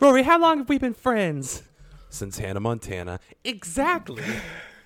[0.00, 1.62] Rory, how long have we been friends?
[2.08, 3.20] Since Hannah Montana.
[3.44, 4.24] Exactly.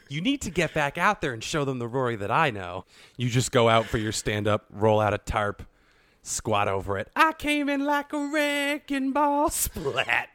[0.08, 2.84] You need to get back out there and show them the Rory that I know.
[3.16, 5.62] You just go out for your stand up, roll out a tarp,
[6.22, 7.11] squat over it.
[7.14, 9.50] I came in like a wrecking ball.
[9.50, 10.30] Splat.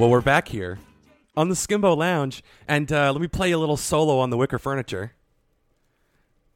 [0.00, 0.78] Well, we're back here
[1.36, 4.58] on the Skimbo Lounge, and uh, let me play a little solo on the wicker
[4.58, 5.12] furniture.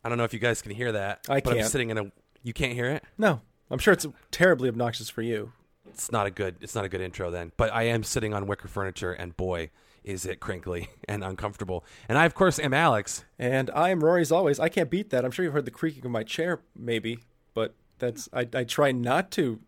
[0.02, 1.26] I don't know if you guys can hear that.
[1.28, 1.70] I But I'm can't.
[1.70, 2.12] sitting in a.
[2.42, 3.04] You can't hear it.
[3.18, 5.52] No, I'm sure it's terribly obnoxious for you.
[5.90, 6.56] It's not a good.
[6.62, 7.52] It's not a good intro then.
[7.58, 9.68] But I am sitting on wicker furniture, and boy,
[10.02, 11.84] is it crinkly and uncomfortable.
[12.08, 13.26] And I, of course, am Alex.
[13.38, 14.58] And I am Rory as always.
[14.58, 15.22] I can't beat that.
[15.22, 17.18] I'm sure you've heard the creaking of my chair, maybe,
[17.52, 19.60] but that's I, I try not to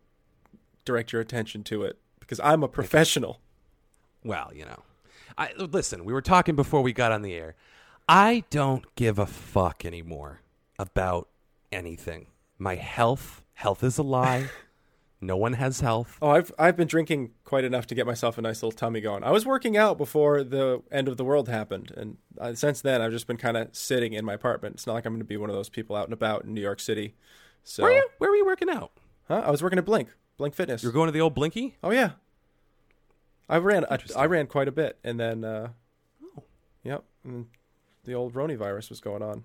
[0.83, 3.39] direct your attention to it because I'm a professional.
[4.23, 4.83] Well, you know,
[5.37, 6.05] I listen.
[6.05, 7.55] We were talking before we got on the air.
[8.09, 10.41] I don't give a fuck anymore
[10.79, 11.27] about
[11.71, 12.27] anything.
[12.57, 14.49] My health, health is a lie.
[15.21, 16.17] no one has health.
[16.21, 19.23] Oh, I've I've been drinking quite enough to get myself a nice little tummy going.
[19.23, 23.01] I was working out before the end of the world happened, and uh, since then
[23.01, 24.75] I've just been kind of sitting in my apartment.
[24.75, 26.53] It's not like I'm going to be one of those people out and about in
[26.53, 27.15] New York City.
[27.63, 28.09] So, Where are you?
[28.17, 28.91] Where were you working out?
[29.27, 29.43] huh?
[29.45, 30.81] I was working at Blink, Blink Fitness.
[30.81, 31.75] You're going to the old Blinky.
[31.83, 32.11] Oh yeah,
[33.49, 33.85] I ran.
[33.89, 35.69] I, I ran quite a bit, and then, uh,
[36.37, 36.43] Oh.
[36.83, 37.47] yep, and
[38.03, 39.43] the old Roni virus was going on.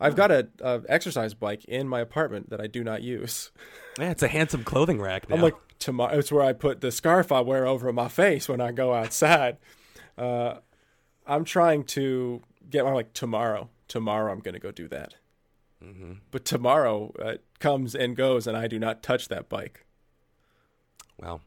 [0.00, 3.50] I've got a, a exercise bike in my apartment that I do not use.
[3.98, 5.28] Yeah, it's a handsome clothing rack.
[5.28, 5.34] Now.
[5.34, 6.16] I'm like tomorrow.
[6.16, 9.56] It's where I put the scarf I wear over my face when I go outside.
[10.16, 10.58] Uh,
[11.26, 13.70] I'm trying to get my like tomorrow.
[13.88, 15.16] Tomorrow I'm going to go do that.
[15.84, 16.12] Mm-hmm.
[16.30, 19.84] But tomorrow uh, comes and goes, and I do not touch that bike.
[21.18, 21.40] Well,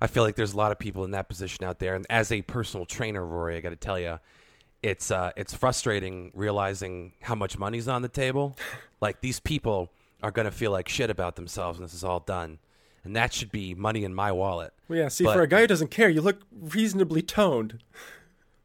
[0.00, 2.30] I feel like there's a lot of people in that position out there, and as
[2.32, 4.18] a personal trainer, Rory, I got to tell you,
[4.82, 8.56] it's uh, it's frustrating realizing how much money's on the table.
[9.00, 9.90] like these people
[10.22, 12.58] are going to feel like shit about themselves when this is all done,
[13.04, 14.72] and that should be money in my wallet.
[14.88, 15.08] Well, yeah.
[15.08, 17.78] See, But- for a guy who doesn't care, you look reasonably toned.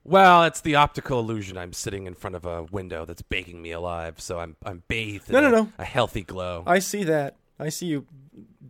[0.03, 1.58] Well, it's the optical illusion.
[1.58, 5.30] I'm sitting in front of a window that's baking me alive, so I'm I'm bathed
[5.30, 5.74] in No, no, a, no.
[5.78, 6.64] a healthy glow.
[6.66, 7.36] I see that.
[7.59, 8.08] I see you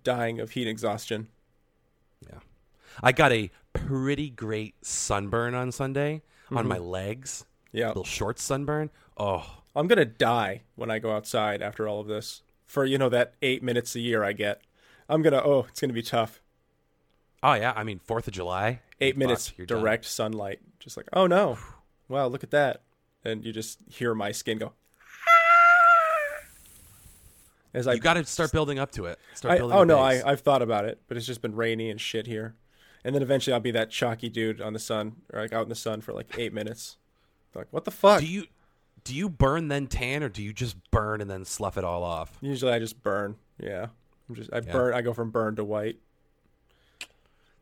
[0.03, 1.27] dying of heat exhaustion.
[3.01, 6.67] I got a pretty great sunburn on Sunday on mm-hmm.
[6.67, 7.45] my legs.
[7.71, 7.87] Yeah.
[7.87, 8.89] Little short sunburn.
[9.17, 12.41] Oh, I'm gonna die when I go outside after all of this.
[12.65, 14.61] For you know that eight minutes a year I get,
[15.09, 15.41] I'm gonna.
[15.43, 16.41] Oh, it's gonna be tough.
[17.43, 17.73] oh yeah.
[17.75, 18.81] I mean, Fourth of July.
[18.99, 19.79] Eight fuck, minutes you're done.
[19.79, 20.59] direct sunlight.
[20.79, 21.57] Just like, oh no,
[22.07, 22.81] wow, look at that,
[23.23, 24.73] and you just hear my skin go.
[27.73, 29.17] As I, You got to start building up to it.
[29.33, 29.99] Start I oh no.
[29.99, 32.55] I I've thought about it, but it's just been rainy and shit here,
[33.03, 35.69] and then eventually I'll be that chalky dude on the sun, or like out in
[35.69, 36.97] the sun for like eight minutes.
[37.53, 38.21] Like, what the fuck?
[38.21, 38.45] do you
[39.03, 42.03] do you burn then tan, or do you just burn and then slough it all
[42.03, 42.37] off?
[42.41, 43.35] Usually I just burn.
[43.59, 43.87] Yeah,
[44.29, 44.93] I'm just I burn.
[44.93, 45.97] I go from burn to white.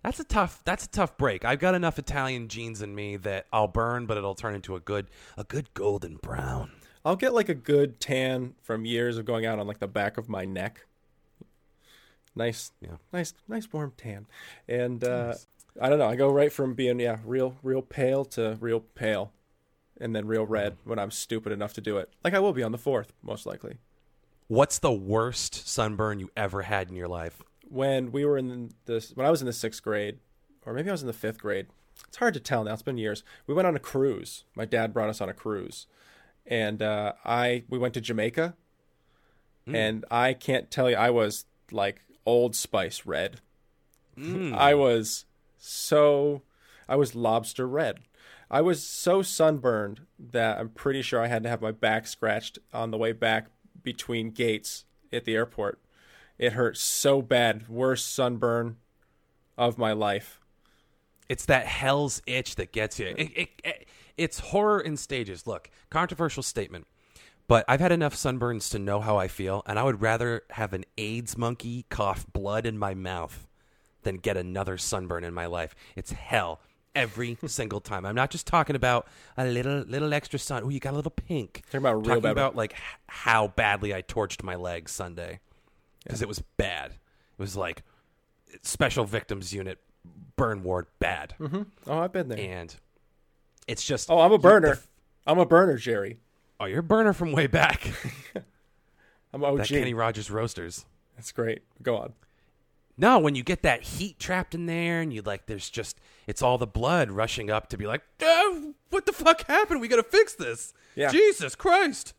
[0.04, 0.62] That's a tough.
[0.64, 1.44] That's a tough break.
[1.44, 4.80] I've got enough Italian genes in me that I'll burn, but it'll turn into a
[4.80, 5.08] good
[5.38, 6.72] a good golden brown.
[7.06, 10.18] I'll get like a good tan from years of going out on like the back
[10.18, 10.86] of my neck.
[12.36, 12.98] Nice, Yeah.
[13.12, 14.26] nice, nice warm tan,
[14.68, 15.34] and uh,
[15.82, 16.08] I don't know.
[16.08, 19.32] I go right from being yeah real, real pale to real pale,
[20.00, 22.10] and then real red when I'm stupid enough to do it.
[22.24, 23.78] Like I will be on the fourth, most likely.
[24.48, 27.42] What's the worst sunburn you ever had in your life?
[27.68, 30.20] When we were in this, when I was in the sixth grade,
[30.66, 31.68] or maybe I was in the fifth grade.
[32.08, 32.74] It's hard to tell now.
[32.74, 33.24] It's been years.
[33.46, 34.46] We went on a cruise.
[34.56, 35.86] My dad brought us on a cruise,
[36.46, 38.56] and uh, I we went to Jamaica,
[39.68, 43.42] and I can't tell you, I was like Old Spice red.
[44.16, 44.54] Hmm.
[44.56, 45.26] I was
[45.58, 46.42] so,
[46.88, 48.00] I was lobster red.
[48.52, 52.60] I was so sunburned that I'm pretty sure I had to have my back scratched
[52.74, 53.48] on the way back
[53.84, 55.80] between gates at the airport.
[56.38, 57.68] It hurt so bad.
[57.68, 58.78] Worst sunburn
[59.58, 60.40] of my life.
[61.28, 63.08] It's that hell's itch that gets you.
[63.18, 63.88] It, it, it-
[64.18, 65.48] it's horror in stages.
[65.48, 66.88] Look, controversial statement,
[67.50, 70.72] but I've had enough sunburns to know how I feel, and I would rather have
[70.72, 73.48] an AIDS monkey cough blood in my mouth
[74.04, 75.74] than get another sunburn in my life.
[75.96, 76.62] It's hell
[76.94, 78.06] every single time.
[78.06, 80.62] I'm not just talking about a little little extra sun.
[80.64, 81.64] Oh, you got a little pink.
[81.66, 82.76] Talking about real talking bad- about like
[83.08, 85.40] how badly I torched my legs Sunday
[86.04, 86.92] because it was bad.
[86.92, 87.82] It was like
[88.62, 89.80] special victims unit
[90.36, 91.64] burn ward bad mm-hmm.
[91.86, 92.40] Oh, I've been there.
[92.40, 92.74] and
[93.68, 94.80] it's just oh, I'm a burner.
[95.26, 96.20] I'm a burner, Jerry.
[96.60, 97.92] Oh you're a burner from way back
[99.34, 99.58] I'm OG.
[99.60, 100.86] that kenny rogers roasters
[101.16, 101.62] That's great.
[101.84, 102.14] Go on.
[102.98, 105.98] No, when you get that heat trapped in there, and you like, there's just
[106.28, 109.80] it's all the blood rushing up to be like, oh, what the fuck happened?
[109.80, 110.74] We got to fix this.
[110.96, 111.10] Yeah.
[111.10, 112.14] Jesus Christ.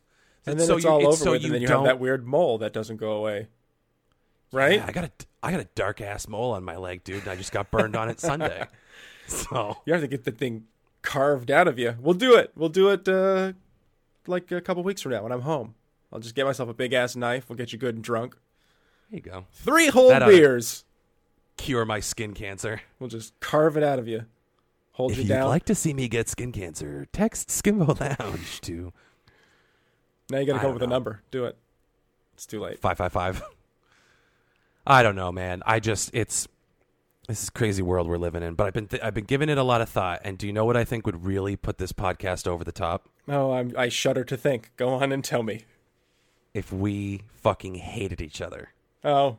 [0.46, 1.98] And then so it's you- all over so with, you and then you have that
[2.00, 3.48] weird mole that doesn't go away.
[4.52, 4.76] Right?
[4.76, 5.10] Yeah, I got a
[5.42, 7.94] I got a dark ass mole on my leg, dude, and I just got burned
[7.96, 8.66] on it Sunday.
[9.26, 10.64] So You have to get the thing
[11.02, 11.94] carved out of you.
[12.00, 12.50] We'll do it.
[12.56, 13.52] We'll do it uh,
[14.26, 15.74] like a couple weeks from now when I'm home.
[16.12, 17.48] I'll just get myself a big ass knife.
[17.48, 18.36] We'll get you good and drunk.
[19.10, 19.46] there you go.
[19.52, 20.84] Three whole That beers.
[21.56, 22.80] Cure my skin cancer.
[22.98, 24.24] We'll just carve it out of you.
[24.92, 25.48] Hold If you you'd down.
[25.48, 28.92] like to see me get skin cancer, text Skimbo Lounge to
[30.30, 31.22] now you got to come up with a number.
[31.30, 31.56] Do it.
[32.34, 32.78] It's too late.
[32.80, 33.42] five five five.
[34.86, 35.62] I don't know, man.
[35.66, 36.48] I just it's
[37.28, 38.54] this is crazy world we're living in.
[38.54, 40.20] But I've been th- I've been giving it a lot of thought.
[40.24, 43.08] And do you know what I think would really put this podcast over the top?
[43.30, 44.72] Oh, I'm, I shudder to think.
[44.76, 45.62] Go on and tell me.
[46.52, 48.70] If we fucking hated each other.
[49.04, 49.36] Oh.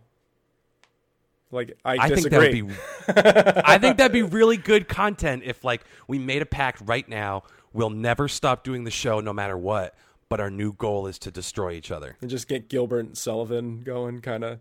[1.52, 2.62] Like, I, I think disagree.
[2.62, 3.62] that would be.
[3.66, 7.44] I think that'd be really good content if, like, we made a pact right now.
[7.74, 9.94] We'll never stop doing the show, no matter what.
[10.30, 12.16] But our new goal is to destroy each other.
[12.22, 14.60] and just get Gilbert and Sullivan going, kind of.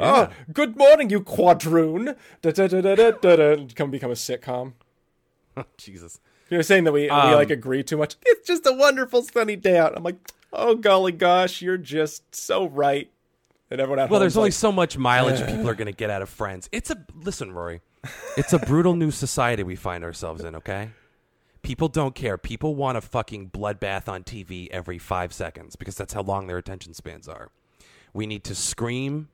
[0.00, 0.30] Yeah.
[0.30, 2.16] Oh, good morning, you quadroon.
[2.42, 3.66] Da, da, da, da, da, da, da.
[3.76, 4.72] Come become a sitcom.
[5.76, 6.18] Jesus.
[6.50, 8.16] You're saying that we, we Um, like agree too much.
[8.24, 9.96] It's just a wonderful sunny day out.
[9.96, 10.16] I'm like,
[10.52, 13.10] oh golly gosh, you're just so right.
[13.70, 16.22] And everyone at Well, there's only so much mileage people are going to get out
[16.22, 16.68] of friends.
[16.72, 17.82] It's a listen, Rory.
[18.36, 20.54] It's a brutal new society we find ourselves in.
[20.56, 20.90] Okay,
[21.60, 22.38] people don't care.
[22.38, 26.56] People want a fucking bloodbath on TV every five seconds because that's how long their
[26.56, 27.50] attention spans are.
[28.14, 29.28] We need to scream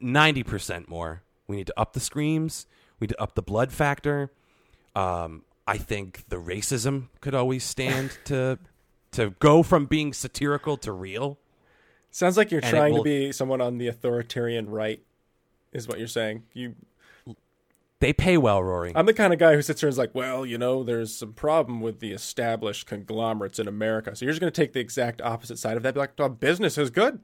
[0.00, 1.22] ninety percent more.
[1.46, 2.66] We need to up the screams.
[2.98, 4.30] We need to up the blood factor.
[4.96, 8.58] Um, I think the racism could always stand to
[9.12, 11.38] to go from being satirical to real.
[12.10, 15.02] sounds like you're and trying will- to be someone on the authoritarian right.
[15.72, 16.44] Is what you're saying.
[16.52, 16.74] You
[17.98, 18.92] They pay well, Rory.
[18.94, 21.12] I'm the kind of guy who sits here and is like, well, you know, there's
[21.14, 24.14] some problem with the established conglomerates in America.
[24.14, 25.94] So you're just going to take the exact opposite side of that.
[25.94, 27.18] Be like, oh, business is good.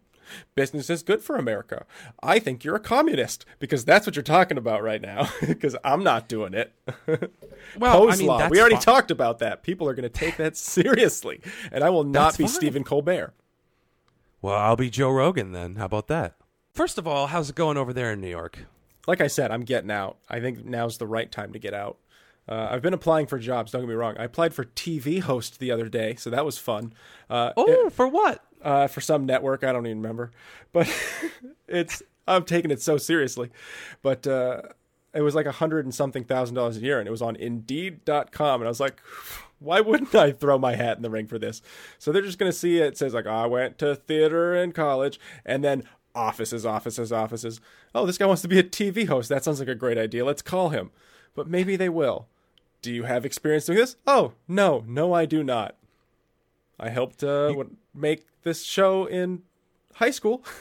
[0.55, 1.87] Business is good for America.
[2.23, 5.29] I think you're a communist because that's what you're talking about right now.
[5.47, 6.73] Because I'm not doing it.
[7.79, 8.49] Well, I mean, law.
[8.49, 8.82] We already fine.
[8.82, 9.62] talked about that.
[9.62, 11.41] People are going to take that seriously,
[11.71, 12.53] and I will not That's be fine.
[12.53, 13.35] Stephen Colbert.
[14.43, 15.77] Well, I'll be Joe Rogan then.
[15.77, 16.37] How about that?
[16.73, 18.67] First of all, how's it going over there in New York?
[19.06, 20.19] like I said, I'm getting out.
[20.29, 21.99] I think now's the right time to get out.
[22.49, 23.73] Uh, I've been applying for jobs.
[23.73, 24.17] Don't get me wrong.
[24.19, 26.93] I applied for TV host the other day, so that was fun.
[27.29, 28.44] Uh, Oh, for what?
[28.62, 29.64] Uh, for some network.
[29.64, 30.30] I don't even remember,
[30.72, 30.88] but
[31.68, 33.50] it's I'm taking it so seriously.
[34.02, 34.62] But uh,
[35.14, 37.36] it was like a hundred and something thousand dollars a year, and it was on
[37.36, 39.00] Indeed.com, and I was like,
[39.58, 41.62] why wouldn't I throw my hat in the ring for this?
[41.98, 42.86] So they're just gonna see it.
[42.88, 45.84] it says like I went to theater in college, and then
[46.14, 47.60] offices, offices, offices.
[47.94, 49.28] Oh, this guy wants to be a TV host.
[49.28, 50.24] That sounds like a great idea.
[50.24, 50.90] Let's call him.
[51.34, 52.26] But maybe they will.
[52.82, 53.96] Do you have experience doing this?
[54.06, 55.76] Oh, no, no, I do not.
[56.78, 59.42] I helped uh, what- make this show in
[59.94, 60.44] high school.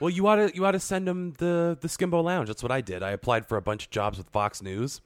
[0.00, 2.48] Well, you ought to you ought to send them the the Skimbo Lounge.
[2.48, 3.02] That's what I did.
[3.02, 5.00] I applied for a bunch of jobs with Fox News,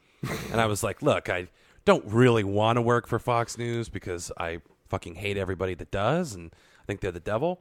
[0.51, 1.49] and I was like, look, I
[1.85, 6.35] don't really want to work for Fox News because I fucking hate everybody that does,
[6.35, 7.61] and I think they're the devil.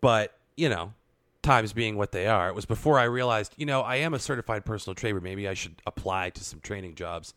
[0.00, 0.94] But you know,
[1.42, 4.18] times being what they are, it was before I realized, you know, I am a
[4.18, 5.20] certified personal trainer.
[5.20, 7.34] Maybe I should apply to some training jobs.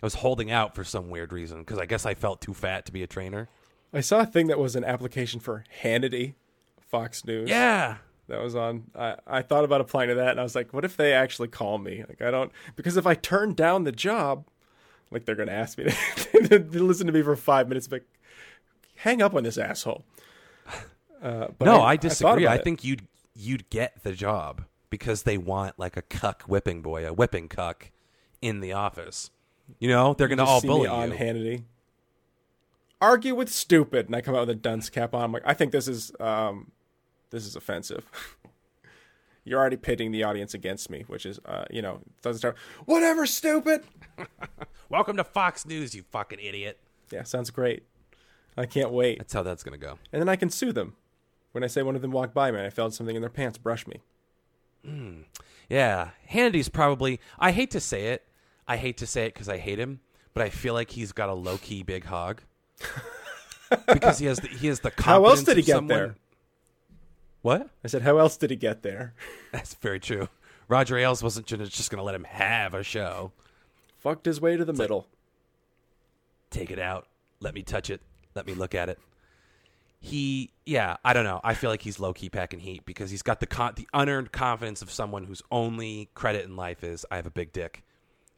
[0.00, 2.86] I was holding out for some weird reason because I guess I felt too fat
[2.86, 3.48] to be a trainer.
[3.92, 6.34] I saw a thing that was an application for Hannity,
[6.80, 7.48] Fox News.
[7.48, 7.96] Yeah,
[8.28, 8.84] that was on.
[8.94, 11.48] I, I thought about applying to that, and I was like, what if they actually
[11.48, 12.04] call me?
[12.08, 14.44] Like, I don't because if I turn down the job,
[15.10, 18.02] like they're gonna ask me to, to listen to me for five minutes, but
[18.96, 20.04] hang up on this asshole.
[21.22, 22.46] Uh, but no, I, thought disagree.
[22.46, 22.64] I, it.
[22.64, 27.12] think you'd you'd get the job because they want like a cuck whipping boy, a
[27.12, 27.90] whipping cuck
[28.40, 29.30] in the office.
[29.78, 31.16] You know, they're going to all see me bully on you.
[31.16, 31.62] Hannity.
[33.00, 35.22] Argue with stupid, and I come out with a dunce cap on.
[35.22, 36.72] I'm like, I think this is um,
[37.30, 38.04] this is offensive.
[39.44, 42.56] You're already pitting the audience against me, which is, uh, you know, doesn't start.
[42.84, 43.82] Whatever, stupid.
[44.90, 46.78] Welcome to Fox News, you fucking idiot.
[47.10, 47.84] Yeah, sounds great.
[48.58, 49.98] I can't wait, That's how that's going to go.
[50.12, 50.96] and then I can sue them
[51.52, 53.30] when I say one of them walked by me and I felt something in their
[53.30, 54.02] pants brush me.
[55.68, 57.20] Yeah, Hannity's probably.
[57.38, 58.24] I hate to say it.
[58.66, 60.00] I hate to say it because I hate him,
[60.34, 62.42] but I feel like he's got a low key big hog
[63.92, 64.92] because he has the, he has the.
[64.98, 66.14] How else did he get someone- there?
[67.42, 67.68] What?
[67.84, 69.14] I said, how else did he get there?
[69.52, 70.28] That's very true.
[70.66, 73.32] Roger Ailes wasn't ju- just going to let him have a show.
[73.98, 75.06] Fucked his way to the middle.
[76.50, 77.06] take it out
[77.40, 78.00] let me touch it
[78.34, 78.98] let me look at it
[80.00, 83.38] he yeah i don't know i feel like he's low-key packing heat because he's got
[83.40, 87.26] the con- the unearned confidence of someone whose only credit in life is i have
[87.26, 87.82] a big dick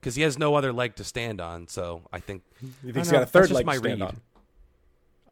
[0.01, 2.95] because he has no other leg to stand on so i think You I think
[2.95, 4.03] don't he's know, got a third leg to stand read.
[4.03, 4.17] on?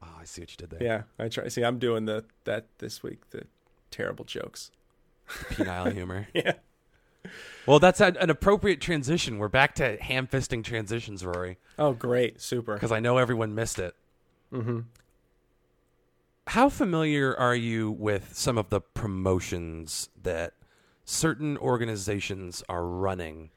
[0.03, 1.49] Oh i see what you did there Yeah, I try.
[1.49, 3.31] See, I'm doing the that this week.
[3.31, 3.45] The
[3.91, 4.71] terrible jokes.
[5.29, 6.53] penile humor Yeah.
[7.67, 12.75] well that's an, an appropriate transition we're back to ham-fisting transitions rory Oh, great, super.
[12.75, 13.95] because i know everyone missed it
[14.53, 14.81] Mm-hmm.
[16.49, 20.55] how familiar are you with some of the promotions that
[21.05, 23.51] certain organizations are running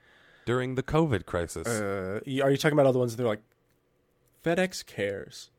[0.45, 1.67] during the COVID crisis?
[1.67, 3.41] Uh, are you talking about all the ones that are like
[4.43, 5.51] FedEx cares?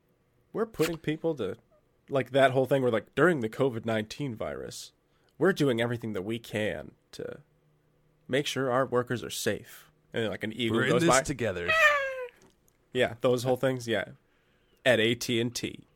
[0.53, 1.57] We're putting people to
[2.09, 4.93] like that whole thing where like during the COVID nineteen virus,
[5.39, 7.39] we're doing everything that we can to
[8.29, 9.91] make sure our workers are safe.
[10.15, 11.23] And like an eagle We're in goes this by.
[11.23, 11.71] together.
[12.93, 13.89] yeah, those whole things.
[13.89, 14.05] Yeah,
[14.85, 15.87] at AT and T,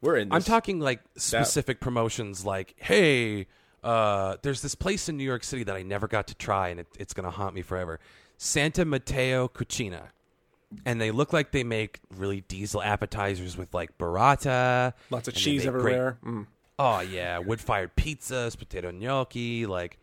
[0.00, 0.28] we're in.
[0.28, 0.36] This.
[0.36, 3.46] I'm talking like specific promotions like, hey,
[3.82, 6.80] uh, there's this place in New York City that I never got to try and
[6.80, 7.98] it, it's going to haunt me forever.
[8.36, 10.08] Santa Mateo Cucina.
[10.86, 14.92] And they look like they make really diesel appetizers with like burrata.
[15.10, 16.18] lots of cheese make great- everywhere.
[16.24, 16.46] Mm.
[16.78, 19.98] Oh yeah, wood fired pizzas, potato gnocchi, like.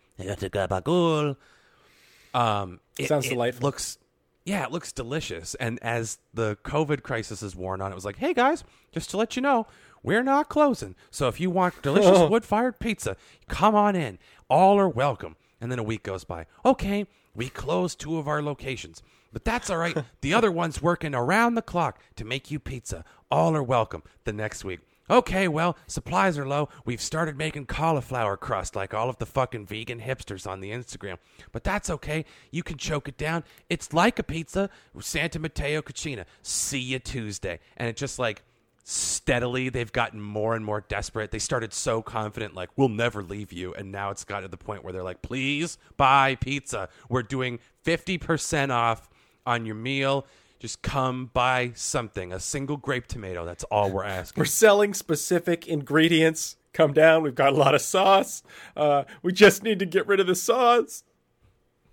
[2.33, 3.63] Um, it, Sounds it delightful.
[3.65, 3.97] Looks,
[4.45, 5.55] yeah, it looks delicious.
[5.55, 9.17] And as the COVID crisis is worn on, it was like, hey guys, just to
[9.17, 9.67] let you know,
[10.03, 10.95] we're not closing.
[11.09, 13.15] So if you want delicious wood fired pizza,
[13.47, 14.19] come on in.
[14.49, 15.35] All are welcome.
[15.59, 16.45] And then a week goes by.
[16.63, 19.01] Okay, we closed two of our locations.
[19.31, 19.97] But that's all right.
[20.21, 23.03] the other one's working around the clock to make you pizza.
[23.29, 24.79] All are welcome the next week.
[25.09, 26.67] Okay, well, supplies are low.
[26.83, 31.17] We've started making cauliflower crust like all of the fucking vegan hipsters on the Instagram.
[31.53, 32.25] But that's okay.
[32.51, 33.45] You can choke it down.
[33.69, 34.69] It's like a pizza.
[34.99, 36.25] Santa Mateo Cucina.
[36.41, 37.59] See you Tuesday.
[37.77, 38.43] And it just like
[38.83, 41.31] steadily they've gotten more and more desperate.
[41.31, 43.73] They started so confident, like, we'll never leave you.
[43.73, 46.87] And now it's got to the point where they're like, please buy pizza.
[47.09, 49.09] We're doing 50% off
[49.47, 50.27] on your meal.
[50.59, 52.33] Just come buy something.
[52.33, 53.45] A single grape tomato.
[53.45, 54.41] That's all we're asking.
[54.41, 56.57] We're selling specific ingredients.
[56.73, 57.23] Come down.
[57.23, 58.43] We've got a lot of sauce.
[58.75, 61.03] Uh, we just need to get rid of the sauce.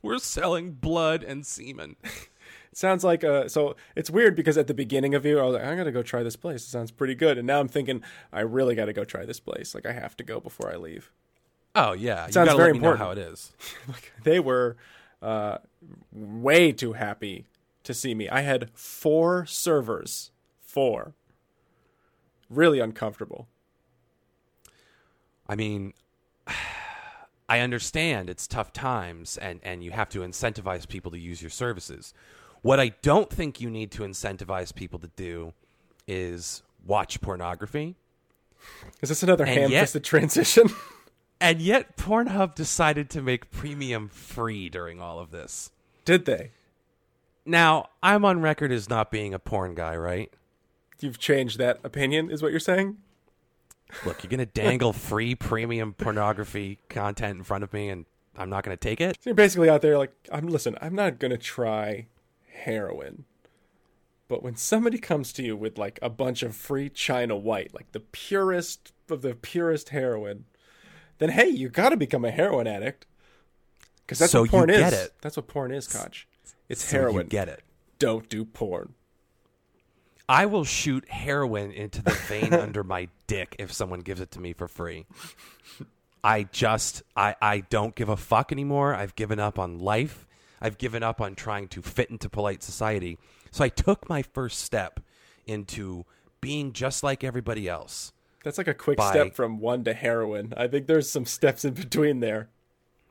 [0.03, 1.97] We're selling blood and semen.
[2.03, 2.29] It
[2.75, 5.65] sounds like uh so it's weird because at the beginning of you I was like
[5.65, 6.63] I got to go try this place.
[6.65, 7.39] It sounds pretty good.
[7.39, 9.75] And now I'm thinking I really got to go try this place.
[9.75, 11.11] Like I have to go before I leave.
[11.75, 13.19] Oh yeah, you Sounds gotta very let me know important.
[13.19, 13.53] how it is.
[14.25, 14.77] They were
[15.25, 15.59] uh
[16.13, 17.47] way too happy
[17.85, 18.29] to see me.
[18.29, 20.31] I had four servers.
[20.61, 21.15] Four.
[22.51, 23.49] Really uncomfortable.
[25.47, 25.93] I mean,
[27.49, 31.51] I understand it's tough times and, and you have to incentivize people to use your
[31.51, 32.15] services.
[32.63, 35.53] What I don't think you need to incentivize people to do
[36.09, 37.97] is watch pornography.
[39.03, 40.69] Is this another And ham-fisted transition?
[41.45, 45.73] And yet, Pornhub decided to make premium free during all of this.
[46.07, 46.53] Did they?
[47.45, 50.33] Now, I'm on record as not being a porn guy, right?
[51.01, 52.97] You've changed that opinion is what you're saying?
[54.07, 58.07] Look, you're going to dangle free premium pornography content in front of me, and
[58.39, 59.19] I'm not going to take it?
[59.21, 62.07] So you're basically out there like, I'm listen, I'm not gonna try
[62.55, 63.27] heroin.
[64.29, 67.93] But when somebody comes to you with like a bunch of free China white, like
[67.93, 70.47] the purest of the purest heroin,
[71.19, 73.07] then hey, you gotta become a heroin addict.
[74.07, 74.93] Because that's So what porn you is.
[74.93, 75.13] it.
[75.23, 76.27] That's what porn is, Koch.
[76.69, 77.27] It's So you heroin.
[77.29, 77.63] get it.
[77.99, 78.95] Don't do porn.
[80.29, 84.41] I will shoot heroin into the vein under my dick if someone gives it to
[84.41, 85.07] me for free.
[86.23, 88.95] I just I I don't give a fuck anymore.
[88.95, 90.27] I've given up on life.
[90.61, 93.19] I've given up on trying to fit into polite society.
[93.51, 95.01] So I took my first step
[95.47, 96.07] into
[96.41, 98.13] being just like everybody else.
[98.45, 100.55] That's like a quick By- step from one to heroin.
[100.57, 102.49] I think there's some steps in between there.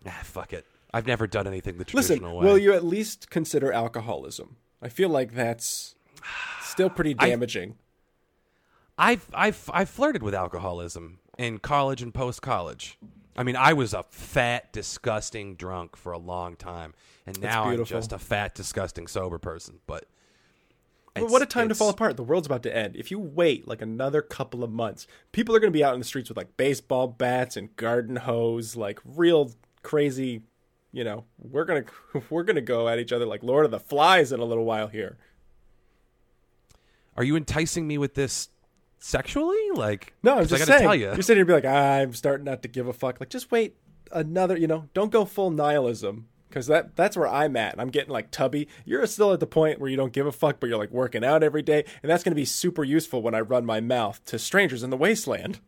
[0.06, 0.66] Ah, fuck it.
[0.94, 2.46] I've never done anything the Listen, traditional way.
[2.46, 4.58] will you at least consider alcoholism?
[4.82, 5.96] I feel like that's
[6.62, 7.75] still pretty damaging.
[8.98, 12.98] I've I've I've flirted with alcoholism in college and post college.
[13.36, 16.94] I mean, I was a fat, disgusting drunk for a long time,
[17.25, 19.80] and now I'm just a fat, disgusting sober person.
[19.88, 20.06] But
[21.15, 22.17] But what a time to fall apart.
[22.17, 22.96] The world's about to end.
[22.96, 26.00] If you wait like another couple of months, people are going to be out in
[26.00, 29.51] the streets with like baseball bats and garden hose, like real
[29.84, 30.41] crazy,
[30.91, 33.72] you know, we're going to we're going to go at each other like Lord of
[33.72, 35.17] the Flies in a little while here.
[37.15, 38.50] Are you enticing me with this
[38.98, 39.70] sexually?
[39.75, 40.82] Like, No, I'm just I saying.
[40.82, 43.20] tell you, You're sitting here be like, ah, I'm starting not to give a fuck.
[43.20, 43.75] Like just wait
[44.12, 47.80] another, you know, don't go full nihilism because that that's where I'm at.
[47.80, 48.68] I'm getting like tubby.
[48.86, 51.26] You're still at the point where you don't give a fuck, but you're like working
[51.26, 54.24] out every day, and that's going to be super useful when I run my mouth
[54.26, 55.60] to strangers in the wasteland.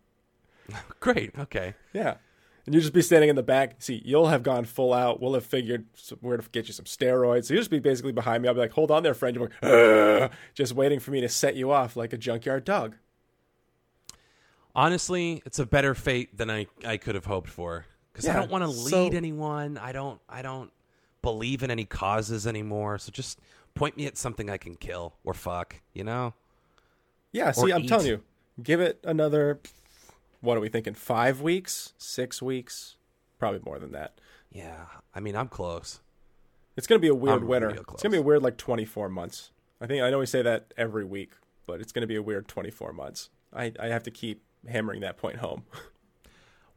[1.00, 1.32] Great.
[1.38, 1.74] Okay.
[1.92, 2.18] Yeah.
[2.68, 3.76] And you just be standing in the back.
[3.80, 5.22] See, you'll have gone full out.
[5.22, 5.86] We'll have figured
[6.20, 7.46] where to get you some steroids.
[7.46, 8.50] So you'll just be basically behind me.
[8.50, 9.36] I'll be like, hold on there, friend.
[9.36, 12.96] You're like, "Ugh," just waiting for me to set you off like a junkyard dog.
[14.76, 17.86] Honestly, it's a better fate than I, I could have hoped for.
[18.16, 19.78] Because I don't want to so- lead anyone.
[19.78, 20.72] I don't I don't
[21.26, 23.00] believe in any causes anymore.
[23.00, 23.40] So just
[23.74, 25.82] point me at something I can kill or fuck.
[25.94, 26.34] You know?
[27.32, 27.90] Yeah, see, I'm eat.
[27.90, 28.22] telling you,
[28.62, 29.60] give it another,
[30.42, 30.94] what are we thinking?
[30.94, 31.94] Five weeks?
[31.98, 32.98] Six weeks?
[33.40, 34.20] Probably more than that.
[34.52, 34.86] Yeah.
[35.14, 36.00] I mean, I'm close.
[36.78, 37.70] It's going to be a weird I'm winter.
[37.72, 39.52] It's going to be a weird, like, 24 months.
[39.82, 41.32] I think I know we say that every week,
[41.66, 43.30] but it's going to be a weird 24 months.
[43.54, 45.64] I, I have to keep hammering that point home.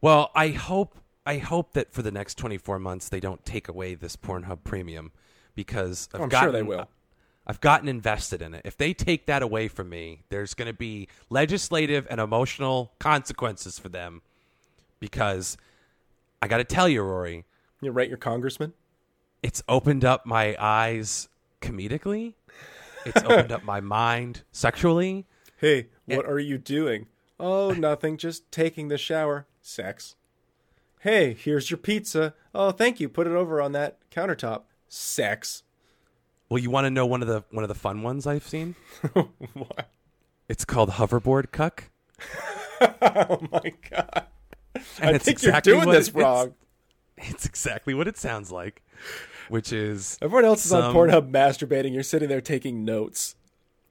[0.00, 0.96] Well, I hope
[1.28, 5.12] I hope that for the next 24 months they don't take away this Pornhub Premium
[5.54, 6.88] because I've oh, I'm sure they will.
[7.46, 8.62] I've gotten invested in it.
[8.64, 13.78] If they take that away from me, there's going to be legislative and emotional consequences
[13.78, 14.22] for them
[15.00, 15.58] because
[16.40, 17.44] I got to tell you, Rory,
[17.82, 18.72] You rate your congressman?
[19.42, 21.28] it's opened up my eyes
[21.60, 22.32] comedically.
[23.04, 25.26] It's opened up my mind sexually.
[25.58, 27.06] Hey, what are you doing?
[27.38, 28.16] Oh, nothing.
[28.16, 29.46] Just taking the shower.
[29.60, 30.16] Sex.
[31.00, 32.34] Hey, here's your pizza.
[32.54, 33.08] Oh, thank you.
[33.08, 34.62] Put it over on that countertop.
[34.88, 35.62] Sex.
[36.48, 38.74] Well, you want to know one of the one of the fun ones I've seen?
[39.12, 39.90] what?
[40.48, 41.84] It's called hoverboard cuck.
[42.80, 44.26] Oh my god.
[45.00, 46.54] And I it's think exactly you're doing this it- wrong.
[47.16, 48.82] It's, it's exactly what it sounds like,
[49.48, 51.92] which is Everyone else is on Pornhub masturbating.
[51.92, 53.34] You're sitting there taking notes.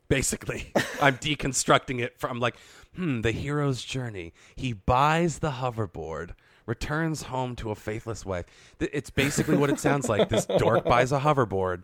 [0.08, 0.72] basically
[1.02, 2.56] I'm deconstructing it from like,
[2.96, 4.34] hmm, the hero's journey.
[4.56, 6.30] He buys the hoverboard,
[6.68, 8.46] returns home to a faithless wife.
[8.80, 10.30] It's basically what it sounds like.
[10.30, 11.84] This dork buys a hoverboard,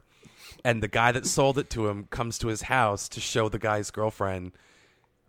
[0.64, 3.58] and the guy that sold it to him comes to his house to show the
[3.58, 4.52] guy's girlfriend.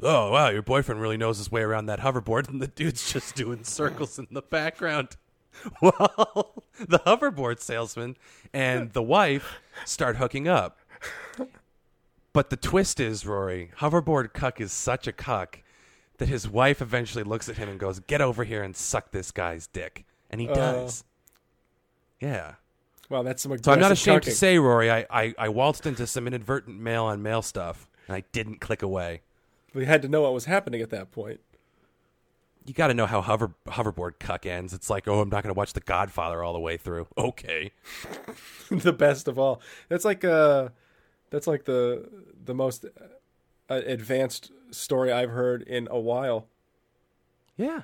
[0.02, 3.34] Oh wow, your boyfriend really knows his way around that hoverboard, and the dude's just
[3.34, 5.16] doing circles in the background.
[5.80, 8.16] Well, the hoverboard salesman
[8.52, 10.80] and the wife start hooking up.
[12.32, 15.60] But the twist is, Rory, hoverboard cuck is such a cuck
[16.18, 19.30] that his wife eventually looks at him and goes, "Get over here and suck this
[19.30, 21.04] guy's dick," and he does.
[22.20, 22.54] Yeah.
[23.10, 26.06] Wow, that's some So I'm not ashamed to say, Rory, I, I, I waltzed into
[26.06, 29.20] some inadvertent male on male stuff, and I didn't click away.
[29.74, 31.40] We had to know what was happening at that point.
[32.64, 34.72] You got to know how hover hoverboard cuck ends.
[34.72, 37.08] It's like, oh, I'm not going to watch The Godfather all the way through.
[37.18, 37.72] Okay.
[38.70, 39.60] the best of all.
[39.90, 40.70] That's like uh
[41.28, 42.08] that's like the
[42.42, 42.88] the most uh,
[43.68, 46.46] advanced story I've heard in a while.
[47.56, 47.82] Yeah.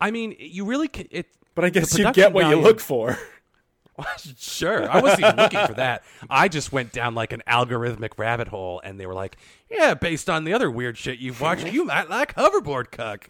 [0.00, 1.06] I mean, you really can.
[1.10, 3.18] It, But I guess you get what you look for.
[4.38, 4.90] sure.
[4.90, 6.02] I wasn't even looking for that.
[6.28, 9.36] I just went down like an algorithmic rabbit hole, and they were like,
[9.70, 13.28] "Yeah, based on the other weird shit you've watched, you might like hoverboard cuck."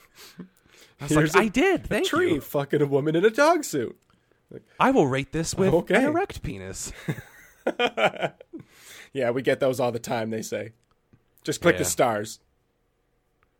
[1.00, 1.84] I was Here's like, a- "I did.
[1.84, 2.40] A Thank tree you.
[2.40, 3.98] fucking a woman in a dog suit.
[4.78, 5.96] I will rate this with Okay.
[5.96, 6.92] an erect penis."
[9.12, 10.72] Yeah, we get those all the time, they say.
[11.44, 12.40] Just click the stars.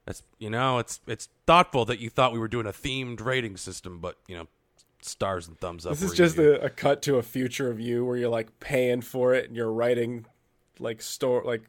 [0.06, 3.56] That's you know, it's it's thoughtful that you thought we were doing a themed rating
[3.56, 4.48] system, but you know,
[5.00, 5.92] stars and thumbs up.
[5.92, 9.00] This is just a, a cut to a future of you where you're like paying
[9.00, 10.26] for it and you're writing
[10.78, 11.62] like store like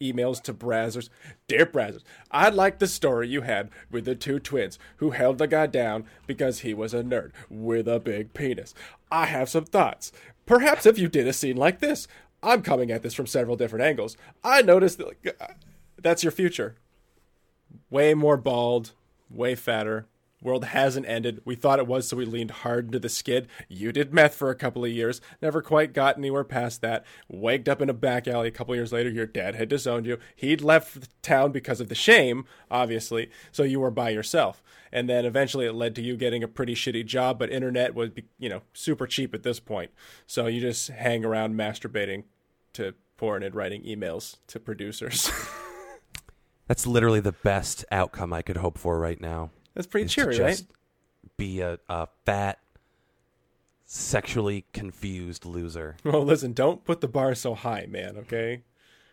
[0.00, 1.08] emails to Brazzers.
[1.46, 5.46] Dear Brazzers, I'd like the story you had with the two twins who held the
[5.46, 8.74] guy down because he was a nerd with a big penis.
[9.10, 10.12] I have some thoughts.
[10.46, 12.08] Perhaps if you did a scene like this,
[12.42, 14.16] I'm coming at this from several different angles.
[14.44, 15.54] I noticed that like, uh,
[16.00, 16.76] that's your future.
[17.90, 18.92] Way more bald,
[19.30, 20.06] way fatter.
[20.42, 21.40] World hasn't ended.
[21.44, 23.48] We thought it was, so we leaned hard into the skid.
[23.68, 27.04] You did meth for a couple of years, never quite got anywhere past that.
[27.28, 29.10] Waked up in a back alley a couple years later.
[29.10, 30.18] Your dad had disowned you.
[30.36, 34.62] He'd left town because of the shame, obviously, so you were by yourself.
[34.92, 38.10] And then eventually it led to you getting a pretty shitty job, but internet was,
[38.38, 39.90] you know, super cheap at this point.
[40.26, 42.24] So you just hang around masturbating
[42.74, 45.30] to porn and writing emails to producers.
[46.68, 49.50] That's literally the best outcome I could hope for right now.
[49.78, 50.60] That's pretty cheery, right?
[51.36, 52.58] Be a, a fat,
[53.84, 55.96] sexually confused loser.
[56.02, 58.64] Well, listen, don't put the bar so high, man, okay?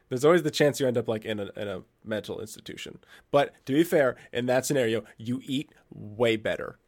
[0.10, 2.98] There's always the chance you end up like in a, in a mental institution.
[3.30, 6.80] But to be fair, in that scenario, you eat way better.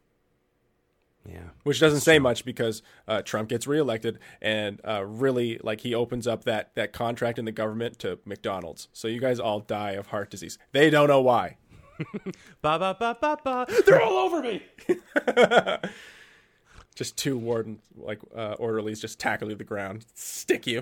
[1.24, 1.50] Yeah.
[1.62, 6.26] Which doesn't say much because uh, Trump gets reelected and uh, really like he opens
[6.26, 8.88] up that, that contract in the government to McDonald's.
[8.92, 10.58] So you guys all die of heart disease.
[10.72, 11.58] They don't know why.
[12.62, 13.66] Ba ba ba ba ba.
[13.86, 14.64] They're all over me.
[16.96, 20.82] Just two warden like uh, orderlies just tackle you to the ground, stick you.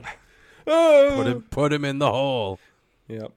[0.65, 2.57] Oh, Put him, put him in the hole.
[3.07, 3.31] Yep.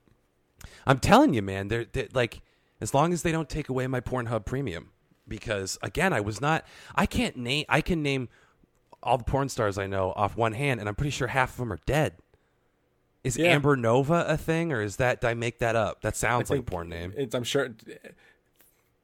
[0.86, 1.68] I'm telling you, man.
[1.68, 2.40] They're, they're like,
[2.80, 4.90] as long as they don't take away my Pornhub Premium,
[5.26, 6.64] because again, I was not.
[6.94, 7.64] I can't name.
[7.68, 8.28] I can name
[9.02, 11.56] all the porn stars I know off one hand, and I'm pretty sure half of
[11.58, 12.14] them are dead.
[13.24, 13.46] Is Yeah.
[13.46, 15.20] Amber Nova a thing, or is that?
[15.20, 16.02] Did I make that up?
[16.02, 17.12] That sounds like a porn name.
[17.16, 17.74] It's, I'm sure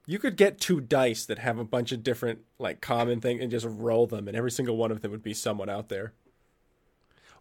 [0.07, 3.51] you could get two dice that have a bunch of different like common thing and
[3.51, 6.13] just roll them, and every single one of them would be someone out there.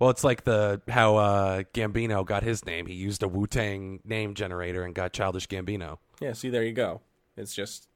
[0.00, 2.86] Well, it's like the how uh, Gambino got his name.
[2.86, 5.98] He used a Wu Tang name generator and got Childish Gambino.
[6.20, 6.32] Yeah.
[6.32, 7.00] See, there you go.
[7.36, 7.88] It's just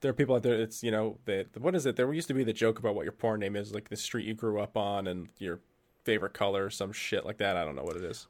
[0.00, 0.54] there are people out there.
[0.54, 1.96] It's you know, the, what is it?
[1.96, 4.26] There used to be the joke about what your porn name is, like the street
[4.26, 5.60] you grew up on and your
[6.04, 7.56] favorite color, some shit like that.
[7.56, 8.26] I don't know what it is.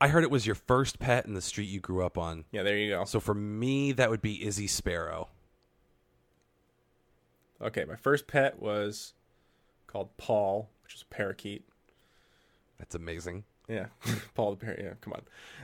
[0.00, 2.44] I heard it was your first pet in the street you grew up on.
[2.50, 3.04] Yeah, there you go.
[3.04, 5.28] So for me, that would be Izzy Sparrow.
[7.60, 9.14] Okay, my first pet was
[9.86, 11.64] called Paul, which is a parakeet.
[12.78, 13.44] That's amazing.
[13.68, 13.86] Yeah,
[14.34, 14.80] Paul the parrot.
[14.82, 15.22] Yeah, come on.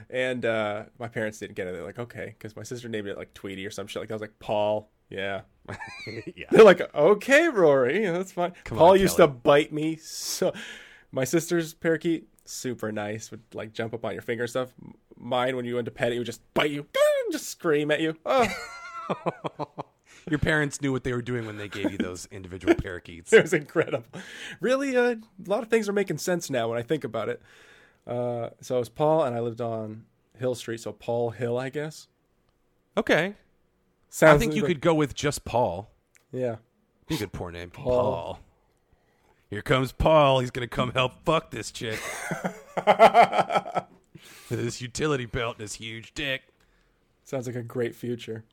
[0.08, 1.72] And uh, my parents didn't get it.
[1.72, 4.14] They're like, okay, because my sister named it like Tweety or some shit like that.
[4.14, 4.88] I was like, Paul.
[5.10, 5.40] Yeah.
[6.36, 6.46] yeah.
[6.50, 8.52] They're like, okay, Rory, that's fine.
[8.64, 9.28] Come Paul on, used Kelly.
[9.28, 9.96] to bite me.
[9.96, 10.52] So,
[11.12, 14.70] my sister's parakeet, super nice, would like jump up on your finger and stuff.
[15.16, 16.86] Mine, when you went to pet it, it would just bite you,
[17.32, 18.14] just scream at you.
[18.26, 18.46] Oh,
[20.30, 23.32] Your parents knew what they were doing when they gave you those individual parakeets.
[23.32, 24.04] it was incredible.
[24.60, 27.40] Really, uh, a lot of things are making sense now when I think about it.
[28.06, 30.04] Uh, so it was Paul, and I lived on
[30.38, 32.08] Hill Street, so Paul Hill, I guess.
[32.96, 33.34] Okay.
[34.10, 35.90] Sounds I think you like- could go with just Paul.
[36.32, 36.56] Yeah.
[37.06, 37.70] Be a good poor name.
[37.70, 37.84] Paul.
[37.84, 38.40] Paul.
[39.50, 40.40] Here comes Paul.
[40.40, 41.98] He's going to come help fuck this chick.
[44.50, 46.42] With his utility belt and this huge dick.
[47.24, 48.44] Sounds like a great future.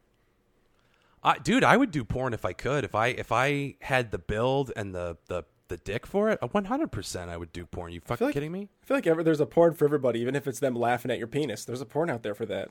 [1.23, 2.83] I, dude, I would do porn if I could.
[2.83, 6.65] If I if I had the build and the the, the dick for it, one
[6.65, 7.91] hundred percent, I would do porn.
[7.93, 8.69] You fucking like- kidding me?
[8.83, 11.17] I feel like ever, there's a porn for everybody, even if it's them laughing at
[11.17, 11.65] your penis.
[11.65, 12.69] There's a porn out there for that.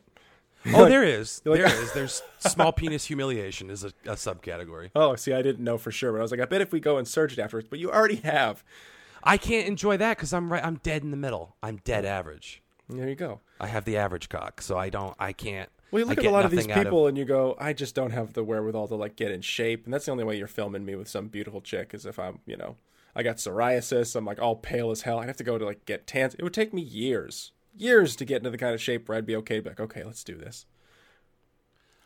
[0.72, 1.40] Oh, there is.
[1.40, 1.92] There is.
[1.92, 4.90] There's small penis humiliation is a, a subcategory.
[4.94, 6.80] Oh, see, I didn't know for sure, but I was like, I bet if we
[6.80, 8.64] go and search it afterwards, but you already have.
[9.22, 10.64] I can't enjoy that because I'm right.
[10.64, 11.56] I'm dead in the middle.
[11.62, 12.62] I'm dead average.
[12.88, 13.40] There you go.
[13.60, 15.14] I have the average cock, so I don't.
[15.18, 15.70] I can't.
[15.90, 18.10] Well, you look at a lot of these people and you go, I just don't
[18.10, 20.84] have the wherewithal to like get in shape, and that's the only way you're filming
[20.84, 22.76] me with some beautiful chick is if I'm, you know,
[23.14, 25.20] I got psoriasis, I'm like all pale as hell.
[25.20, 26.34] I'd have to go to like get tans.
[26.34, 29.26] It would take me years, years to get into the kind of shape where I'd
[29.26, 30.66] be okay be like, okay, let's do this.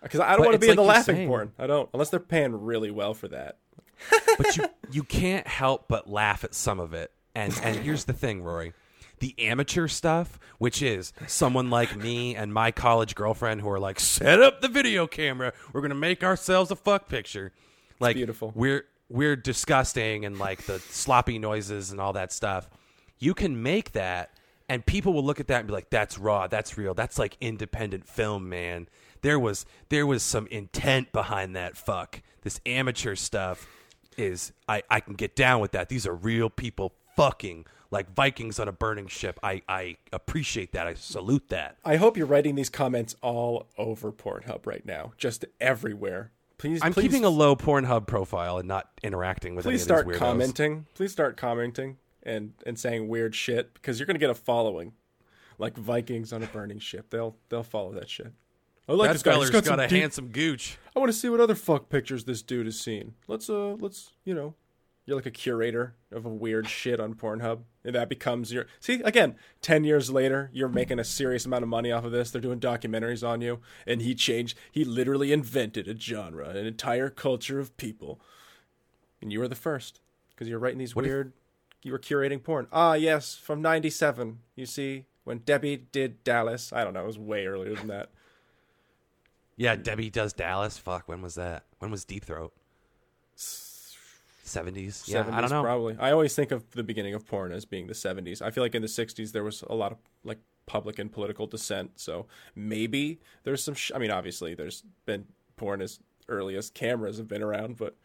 [0.03, 1.29] Because I don't want to it's be in the laughing saying.
[1.29, 1.53] porn.
[1.59, 3.59] I don't, unless they're paying really well for that.
[4.39, 7.11] but you you can't help but laugh at some of it.
[7.35, 8.73] And and here's the thing, Rory.
[9.19, 13.99] The amateur stuff, which is someone like me and my college girlfriend who are like,
[13.99, 15.53] set up the video camera.
[15.73, 17.53] We're gonna make ourselves a fuck picture.
[17.99, 18.53] Like beautiful.
[18.55, 22.69] We're we're disgusting and like the sloppy noises and all that stuff.
[23.19, 24.31] You can make that
[24.69, 27.37] and people will look at that and be like, That's raw, that's real, that's like
[27.41, 28.89] independent film, man.
[29.23, 32.23] There was there was some intent behind that fuck.
[32.43, 33.67] This amateur stuff
[34.17, 35.89] is I, I can get down with that.
[35.89, 39.39] These are real people fucking like Vikings on a burning ship.
[39.43, 40.87] I, I appreciate that.
[40.87, 41.77] I salute that.
[41.85, 46.33] I hope you're writing these comments all over Pornhub right now, just everywhere.
[46.59, 50.01] Please, I'm please, keeping a low Pornhub profile and not interacting with please any start
[50.03, 50.19] of these weirdos.
[50.19, 50.87] commenting.
[50.95, 54.93] Please start commenting and and saying weird shit because you're gonna get a following,
[55.59, 57.11] like Vikings on a burning ship.
[57.11, 58.33] They'll they'll follow that shit.
[58.89, 59.33] I like That this guy.
[59.35, 60.79] Feller's got, got, a deep- handsome gooch.
[60.97, 63.15] I want to see what other fuck pictures this dude has seen.
[63.27, 64.55] Let's uh let's you know.
[65.05, 68.67] You're like a curator of a weird shit on Pornhub, and that becomes your.
[68.79, 72.31] See, again, ten years later, you're making a serious amount of money off of this.
[72.31, 74.59] They're doing documentaries on you, and he changed.
[74.71, 78.21] He literally invented a genre, an entire culture of people,
[79.23, 80.01] and you were the first
[80.31, 81.33] because you're writing these What if- weird.
[81.83, 82.67] You were curating porn.
[82.73, 84.41] Ah, yes, from '97.
[84.57, 86.73] You see, when Debbie did Dallas.
[86.73, 87.03] I don't know.
[87.03, 88.11] It was way earlier than that.
[89.57, 90.79] Yeah, Debbie does Dallas.
[90.79, 91.65] Fuck, when was that?
[91.81, 92.53] When was Deep Throat?
[94.49, 95.07] 70s?
[95.07, 95.63] Yeah, I 70s don't know.
[95.63, 95.97] Probably.
[95.99, 98.41] I always think of the beginning of porn as being the 70s.
[98.41, 101.47] I feel like in the 60s there was a lot of like public and political
[101.47, 101.93] dissent.
[101.97, 103.75] So maybe there's some.
[103.75, 107.97] Sh- I mean, obviously there's been porn as early as cameras have been around, but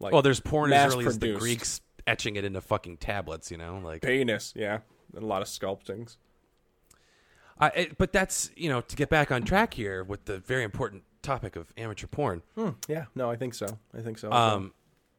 [0.00, 1.34] like well, there's porn as early as the.
[1.34, 3.80] Greeks etching it into fucking tablets, you know?
[3.82, 4.78] Like penis, yeah,
[5.14, 6.16] and a lot of sculptings.
[7.58, 10.62] I, it, but that's, you know, to get back on track here with the very
[10.62, 12.42] important topic of amateur porn.
[12.86, 13.66] Yeah, no, I think so.
[13.96, 14.30] I think so.
[14.30, 14.72] Um,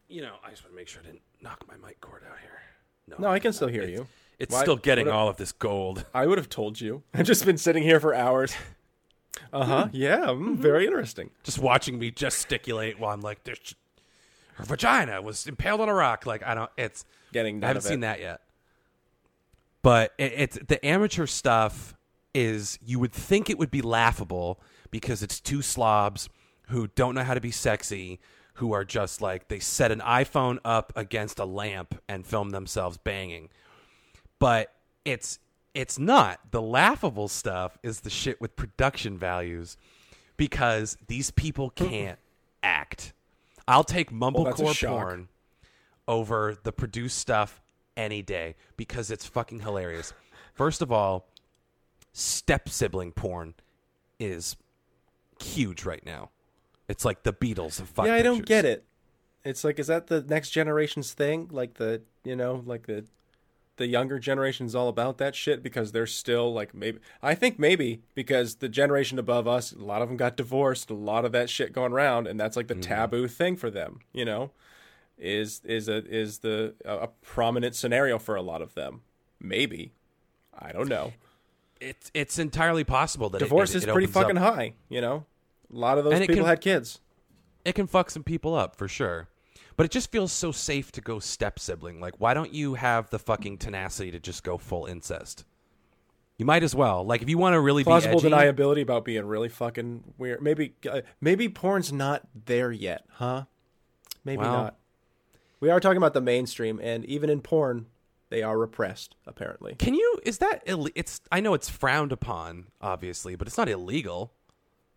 [0.08, 2.38] you know, I just want to make sure I didn't knock my mic cord out
[2.40, 3.18] here.
[3.18, 4.08] no, I can still hear it's- you.
[4.40, 6.06] It's Why- still getting all of this gold.
[6.14, 7.02] I would have told you.
[7.16, 8.54] I've just been sitting here for hours.
[9.54, 9.88] Uh huh.
[9.92, 11.30] Yeah, mm, very interesting.
[11.44, 13.76] Just watching me gesticulate while I'm like, this.
[14.58, 16.26] Her vagina was impaled on a rock.
[16.26, 16.72] Like I don't.
[16.78, 18.42] It's Getting I haven't seen that yet.
[19.84, 21.96] But it, it's the amateur stuff
[22.34, 26.30] is you would think it would be laughable because it's two slobs
[26.70, 28.20] who don't know how to be sexy,
[28.56, 32.98] who are just like they set an iPhone up against a lamp and film themselves
[32.98, 33.50] banging.
[34.40, 34.74] But
[35.06, 35.38] it's
[35.76, 36.40] it's not.
[36.50, 39.78] The laughable stuff is the shit with production values
[40.36, 42.18] because these people can't
[42.64, 43.14] act.
[43.68, 44.90] I'll take oh, mumblecore shock.
[44.92, 45.28] porn
[46.08, 47.62] over the produced stuff
[47.96, 50.14] any day because it's fucking hilarious.
[50.54, 51.28] First of all,
[52.14, 53.56] step sibling porn
[54.20, 54.56] is
[55.42, 56.30] huge right now.
[56.88, 58.86] It's like the Beatles of fuck yeah, I don't get it.
[59.44, 61.50] It's like, is that the next generation's thing?
[61.52, 63.06] Like the, you know, like the,
[63.78, 67.00] the younger generation is all about that shit because they're still like maybe.
[67.22, 70.96] I think maybe because the generation above us, a lot of them got divorced, a
[70.96, 72.82] lot of that shit going around, and that's like the mm-hmm.
[72.82, 74.00] taboo thing for them.
[74.14, 74.52] You know,
[75.18, 79.02] is is a is the a, prominent scenario for a lot of them.
[79.40, 79.94] Maybe,
[80.58, 81.14] I don't know.
[81.80, 84.74] It's it's entirely possible that it- Divorce it, is it pretty opens up- fucking high.
[84.90, 85.26] You know,
[85.72, 87.00] a lot of those people can- had kids.
[87.64, 89.28] it can fuck some people up for sure.
[89.78, 92.02] But it just feels so safe to go step sibling.
[92.02, 95.46] Like, why don't you have the fucking tenacity to just go full incest?
[96.38, 97.06] You might as well.
[97.06, 100.42] Like, if you want to really plausible be edgy, deniability about being really fucking weird.
[100.42, 103.46] Maybe uh, maybe porn's not there yet, huh?
[104.26, 104.76] Maybe Well- not.
[105.60, 107.88] We are talking about the mainstream, and even in porn,
[108.30, 109.16] they are repressed.
[109.26, 110.20] Apparently, Can you?
[110.24, 110.62] Is that?
[110.68, 111.20] Ill- it's.
[111.32, 114.32] I know it's frowned upon, obviously, but it's not illegal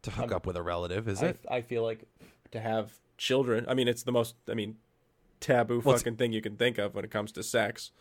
[0.03, 1.40] to hook up with a relative, is I, it?
[1.51, 2.05] I feel like
[2.51, 3.64] to have children.
[3.68, 4.35] I mean, it's the most.
[4.48, 4.76] I mean,
[5.40, 7.92] taboo Well, fucking thing you can think of when it comes to sex,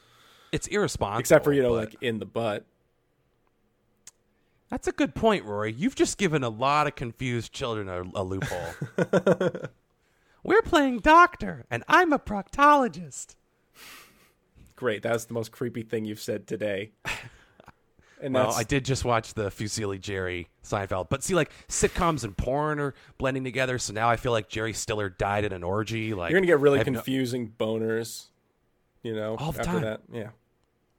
[0.51, 1.19] It's irresponsible.
[1.19, 2.65] except for you know, like in the butt.
[4.69, 5.73] that's a good point, Rory.
[5.73, 8.73] You've just given a lot of confused children a, a loophole.
[10.43, 13.36] We're playing doctor, and I'm a proctologist.
[14.77, 16.91] Great, that's the most creepy thing you've said today.
[18.21, 22.36] And Well, I did just watch the Fusilli Jerry Seinfeld, but see, like sitcoms and
[22.36, 23.77] porn are blending together.
[23.77, 26.13] So now I feel like Jerry Stiller died in an orgy.
[26.13, 28.25] Like you're gonna get really have no- confusing boners.
[29.03, 29.82] You know, All the after time.
[29.84, 30.29] that, yeah.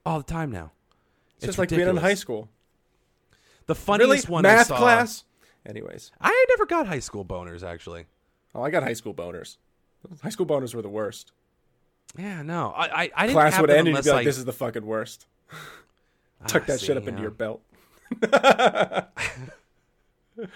[0.03, 0.71] all the time now.
[1.37, 2.49] It's, just like being in high school.
[3.67, 4.77] The Really, funniest one I math saw.
[4.77, 5.23] class.
[5.67, 8.05] Anyways, I never got high school boners actually.
[8.55, 9.57] oh, I got high school boners.
[10.23, 11.31] High school boners were the worst.
[12.17, 14.23] Yeah, no, I I, I didn't Class have would end and you'd be like, I
[14.23, 15.27] "This is the fucking worst."
[16.43, 17.61] Ah, Tuck that shit see, up into your belt.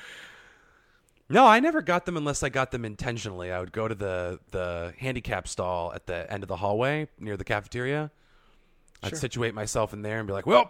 [1.28, 3.52] No, I never got them unless I got them intentionally.
[3.52, 7.36] I would go to the the handicap stall at the end of the hallway near
[7.36, 8.12] the cafeteria.
[9.02, 9.20] I'd Sure.
[9.20, 10.70] situate myself in there and be like, "Well,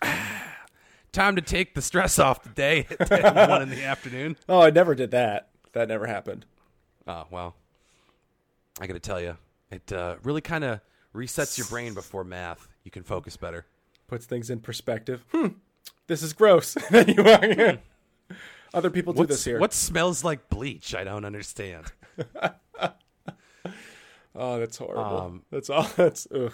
[1.12, 4.70] time to take the stress off the day at one in the afternoon." Oh, I
[4.70, 5.50] never did that.
[5.72, 6.46] That never happened.
[7.06, 7.54] Oh well,
[8.80, 9.36] I got to tell you,
[9.70, 10.80] it uh, really kind of
[11.14, 12.66] resets your brain before math.
[12.82, 13.66] You can focus better.
[14.08, 15.24] Puts things in perspective.
[15.32, 15.48] Hmm.
[16.06, 16.74] This is gross.
[16.90, 17.78] then you walk in.
[18.74, 19.58] Other people do What's, this here.
[19.58, 20.94] what smells like bleach?
[20.94, 21.86] I don't understand.
[24.36, 25.18] Oh, that's horrible.
[25.18, 25.88] Um, that's all.
[25.96, 26.52] That's ugh.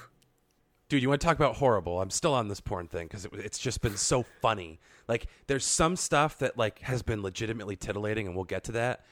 [0.89, 2.01] Dude, you want to talk about horrible?
[2.01, 4.79] I'm still on this porn thing because it, it's just been so funny.
[5.09, 9.05] Like, there's some stuff that like has been legitimately titillating, and we'll get to that.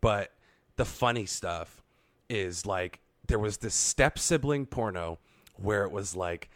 [0.00, 0.32] But
[0.76, 1.82] the funny stuff
[2.30, 5.18] is like there was this step sibling porno
[5.56, 6.48] where it was like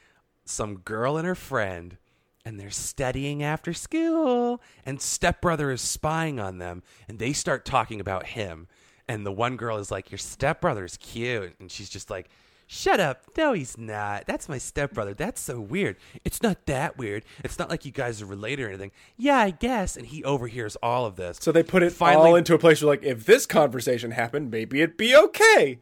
[0.49, 1.97] some girl and her friend,
[2.45, 8.01] and they're studying after school, and stepbrother is spying on them, and they start talking
[8.01, 8.67] about him,
[9.09, 12.29] and the one girl is like, "Your stepbrother's cute," and she's just like.
[12.71, 13.23] Shut up.
[13.35, 14.27] No, he's not.
[14.27, 15.15] That's my stepbrother.
[15.15, 15.97] That's so weird.
[16.23, 17.25] It's not that weird.
[17.43, 18.91] It's not like you guys are related or anything.
[19.17, 19.97] Yeah, I guess.
[19.97, 21.39] And he overhears all of this.
[21.41, 24.51] So they put it Finally- all into a place where, like, if this conversation happened,
[24.51, 25.79] maybe it'd be okay.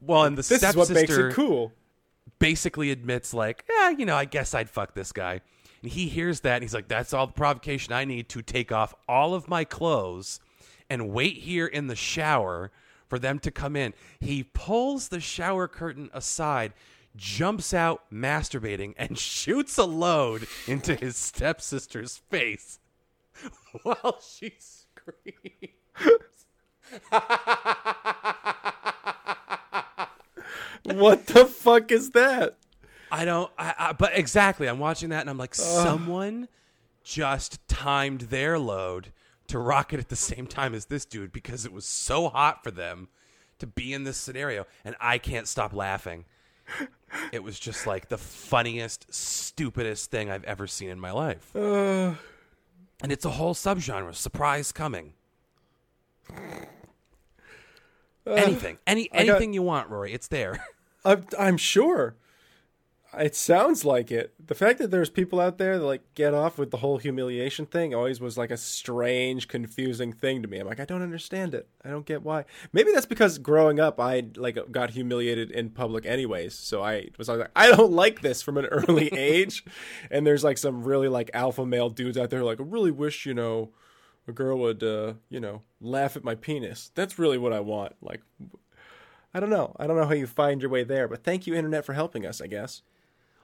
[0.00, 1.72] well, and the This is what makes it cool.
[2.38, 5.40] Basically admits, like, yeah, you know, I guess I'd fuck this guy.
[5.82, 8.72] And he hears that and he's like, that's all the provocation I need to take
[8.72, 10.40] off all of my clothes
[10.88, 12.70] and wait here in the shower
[13.08, 13.92] for them to come in.
[14.18, 16.72] He pulls the shower curtain aside,
[17.16, 22.78] jumps out masturbating, and shoots a load into his stepsister's face
[23.82, 25.34] while she screams.
[30.94, 32.56] What the fuck is that?
[33.10, 33.50] I don't.
[33.58, 36.48] I, I, but exactly, I'm watching that and I'm like, someone
[37.02, 39.12] just timed their load
[39.46, 42.62] to rock it at the same time as this dude because it was so hot
[42.64, 43.08] for them
[43.60, 46.24] to be in this scenario, and I can't stop laughing.
[47.30, 51.54] It was just like the funniest, stupidest thing I've ever seen in my life.
[51.54, 52.14] Uh,
[53.02, 54.14] And it's a whole subgenre.
[54.14, 55.12] Surprise coming.
[58.26, 60.12] anything, any I got- anything you want, Rory.
[60.12, 60.64] It's there.
[61.04, 62.16] I'm, I'm sure.
[63.18, 64.34] It sounds like it.
[64.44, 67.66] The fact that there's people out there that like get off with the whole humiliation
[67.66, 70.58] thing always was like a strange, confusing thing to me.
[70.58, 71.68] I'm like, I don't understand it.
[71.84, 72.44] I don't get why.
[72.72, 76.54] Maybe that's because growing up, I like got humiliated in public anyways.
[76.54, 79.64] So I was like, I don't like this from an early age.
[80.10, 83.26] And there's like some really like alpha male dudes out there like, I really wish
[83.26, 83.70] you know
[84.26, 86.90] a girl would uh, you know laugh at my penis.
[86.94, 87.92] That's really what I want.
[88.00, 88.22] Like,
[89.34, 89.74] I don't know.
[89.78, 92.24] I don't know how you find your way there, but thank you, internet, for helping
[92.24, 92.40] us.
[92.40, 92.82] I guess.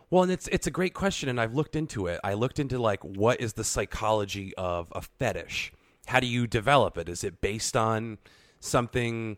[0.08, 2.20] Well, and it's it's a great question, and I've looked into it.
[2.24, 5.72] I looked into like what is the psychology of a fetish?
[6.06, 7.08] How do you develop it?
[7.08, 8.18] Is it based on
[8.58, 9.36] something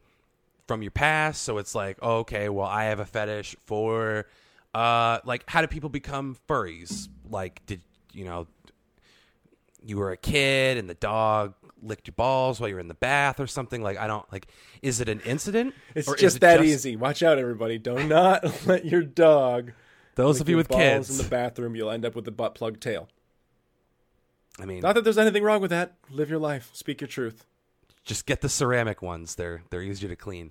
[0.66, 1.42] from your past?
[1.42, 4.26] So it's like, oh, okay, well, I have a fetish for,
[4.72, 7.08] uh, like, how do people become furries?
[7.28, 7.82] Like, did
[8.14, 8.46] you know,
[9.84, 12.94] you were a kid and the dog licked your balls while you were in the
[12.94, 13.82] bath or something?
[13.82, 14.46] Like, I don't like.
[14.82, 15.74] Is it an incident?
[15.94, 16.96] It's Or is just it that easy.
[16.96, 17.78] Watch out, everybody!
[17.78, 19.72] Do not let your dog.
[20.14, 22.80] Those of you with kids, in the bathroom, you'll end up with a butt plug
[22.80, 23.08] tail.
[24.60, 25.94] I mean, Not that there's anything wrong with that.
[26.10, 26.70] Live your life.
[26.74, 27.46] Speak your truth.
[28.04, 29.34] just get the ceramic ones.
[29.36, 30.50] They're they're easier to clean.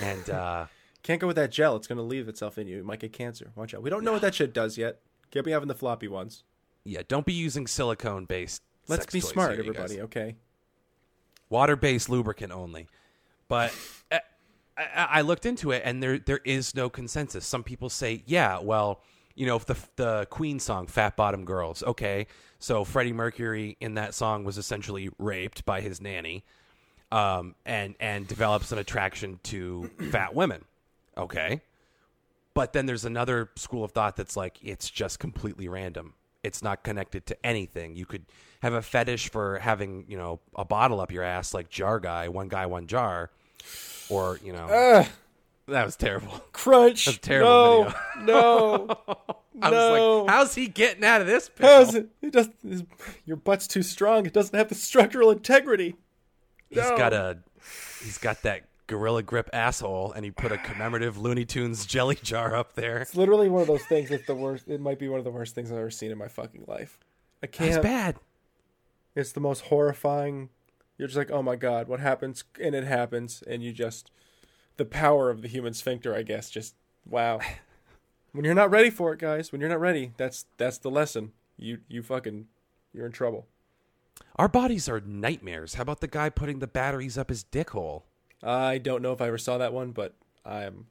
[0.00, 0.66] And uh,
[1.02, 1.76] Can't go with that gel.
[1.76, 2.78] It's going to leave itself in you.
[2.78, 3.52] You might get cancer.
[3.54, 3.82] Watch out.
[3.82, 5.00] We don't know what that shit does yet.
[5.30, 6.42] Can't be having the floppy ones.
[6.84, 8.62] yeah, don't be using silicone based.
[8.88, 10.00] Let's be smart, everybody.
[10.00, 10.34] Okay.
[11.50, 12.88] Water based lubricant only.
[13.48, 13.74] But
[14.10, 14.20] I,
[14.78, 17.44] I, I looked into it, and there there is no consensus.
[17.44, 19.02] Some people say, yeah, well,
[19.34, 22.26] you know, if the the Queen song "Fat Bottom Girls," okay,
[22.58, 26.44] so Freddie Mercury in that song was essentially raped by his nanny,
[27.12, 30.64] um, and and develops an attraction to fat women,
[31.16, 31.62] okay.
[32.52, 36.14] But then there's another school of thought that's like it's just completely random.
[36.42, 37.96] It's not connected to anything.
[37.96, 38.24] You could
[38.62, 42.28] have a fetish for having, you know, a bottle up your ass like jar guy,
[42.28, 43.30] one guy, one jar,
[44.08, 45.06] or you know, Ugh.
[45.68, 46.32] that was terrible.
[46.52, 47.04] Crunch.
[47.04, 48.98] That's a terrible no, no.
[49.62, 50.22] I No.
[50.22, 51.50] was like, how's he getting out of this?
[51.60, 52.08] How's it?
[52.22, 52.84] It just his-
[53.26, 54.24] your butt's too strong.
[54.24, 55.96] It doesn't have the structural integrity.
[56.70, 56.96] He's No.
[56.96, 57.38] got a,
[58.02, 62.56] he's got that gorilla grip asshole, and he put a commemorative Looney Tunes jelly jar
[62.56, 62.98] up there.
[62.98, 64.66] It's literally one of those things that's the worst.
[64.66, 66.98] It might be one of the worst things I've ever seen in my fucking life.
[67.40, 67.80] I can't.
[67.82, 68.16] bad.
[69.14, 70.48] It's the most horrifying.
[70.98, 72.42] You're just like, oh my god, what happens?
[72.60, 74.10] And it happens, and you just
[74.76, 76.50] the power of the human sphincter, I guess.
[76.50, 76.74] Just
[77.08, 77.38] wow.
[78.32, 79.52] when you're not ready for it, guys.
[79.52, 81.30] When you're not ready, that's that's the lesson.
[81.56, 82.48] You you fucking
[82.92, 83.46] you're in trouble.
[84.34, 85.74] Our bodies are nightmares.
[85.74, 88.04] How about the guy putting the batteries up his dick hole?
[88.42, 90.86] I don't know if I ever saw that one, but I'm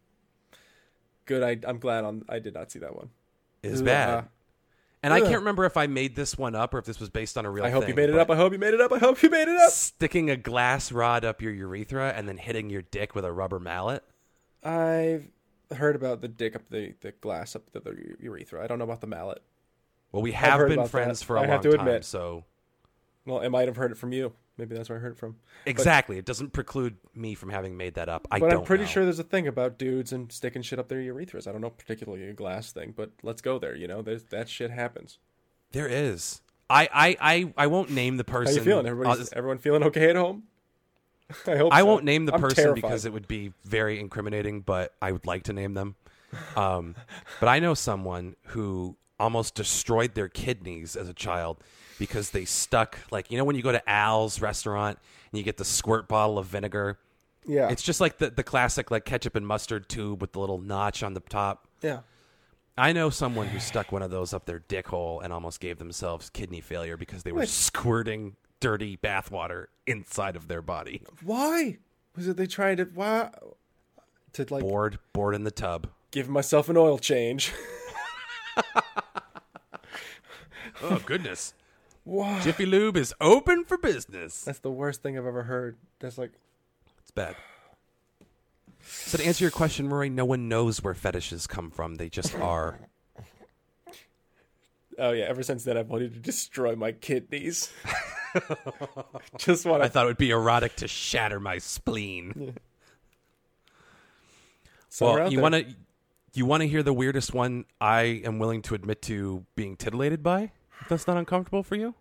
[1.25, 1.43] good.
[1.43, 3.09] I I'm glad on I did not see that one.
[3.63, 3.85] Is Ugh.
[3.85, 4.27] bad.
[5.01, 7.37] And I can't remember if I made this one up or if this was based
[7.37, 8.29] on a real I hope thing, you made it up.
[8.29, 8.91] I hope you made it up.
[8.91, 9.71] I hope you made it up.
[9.71, 13.59] Sticking a glass rod up your urethra and then hitting your dick with a rubber
[13.59, 14.03] mallet.
[14.61, 15.29] I've
[15.73, 18.61] heard about the dick up the, the glass up the, the urethra.
[18.61, 19.41] I don't know about the mallet.
[20.11, 21.25] Well, we have been friends that.
[21.25, 22.03] for a I long have to time, admit.
[22.03, 22.43] so
[23.25, 24.33] Well, I might have heard it from you.
[24.59, 25.37] Maybe that's where I heard it from.
[25.65, 26.17] exactly.
[26.19, 28.27] it doesn't preclude me from having made that up.
[28.29, 28.89] I but don't I'm pretty know.
[28.89, 31.47] sure there's a thing about dudes and sticking shit up their urethras.
[31.47, 33.75] I don't know particularly a glass thing, but let's go there.
[33.75, 35.17] You know, there's that shit happens.
[35.71, 36.41] there is.
[36.69, 38.53] I, I, I, I won't name the person.
[38.53, 38.85] How you feeling?
[38.85, 40.43] Everybody's everyone feeling okay at home?
[41.47, 41.73] I hope.
[41.73, 41.85] I so.
[41.85, 42.81] won't name the I'm person terrified.
[42.81, 45.95] because it would be very incriminating, but I would like to name them.
[46.55, 46.95] Um,
[47.39, 51.57] but I know someone who almost destroyed their kidneys as a child
[51.99, 54.97] because they stuck, like, you know, when you go to Al's restaurant
[55.31, 56.97] and you get the squirt bottle of vinegar?
[57.45, 60.59] yeah, It's just like the, the classic, like, ketchup and mustard tube with the little
[60.59, 61.67] notch on the top.
[61.81, 61.99] yeah.
[62.77, 65.79] I know someone who stuck one of those up their dick hole and almost gave
[65.79, 67.49] themselves kidney failure because they were What?
[67.49, 71.01] squirting dirty bathwater inside of their body.
[71.21, 71.79] Why
[72.15, 73.31] was it they tried to why
[74.31, 75.87] to like Bored, bored in the tub.
[76.11, 77.51] give myself an oil change?
[80.81, 81.53] Oh goodness.
[82.09, 84.43] Wow, Jiffy Lube is open for business.
[84.43, 85.77] that's the worst thing I've ever heard.
[85.99, 86.31] That's like
[87.03, 87.35] It's bad.
[88.81, 91.95] So to answer your question, Rory, no one knows where fetishes come from.
[91.95, 92.79] They just are.
[95.01, 97.71] Oh yeah, ever since then I've wanted to destroy my kidneys.
[99.37, 102.53] Just want I thought it would be erotic to shatter my spleen.
[104.99, 105.65] well, you want to
[106.33, 110.21] you want to hear the weirdest one I am willing to admit to being titillated
[110.21, 110.51] by?
[110.81, 111.95] If that's not uncomfortable for you?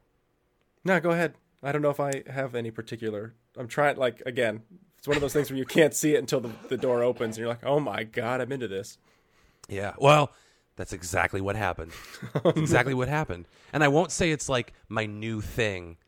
[0.89, 1.35] No, go ahead.
[1.63, 3.35] I don't know if I have any particular.
[3.57, 3.97] I'm trying.
[3.97, 4.63] Like again,
[4.97, 7.37] it's one of those things where you can't see it until the, the door opens,
[7.37, 8.99] and you're like, "Oh my god, I'm into this."
[9.69, 9.93] Yeah.
[9.99, 10.33] Well,
[10.77, 11.93] that's exactly what happened.
[12.33, 13.47] That's exactly what happened.
[13.73, 15.99] And I won't say it's like my new thing,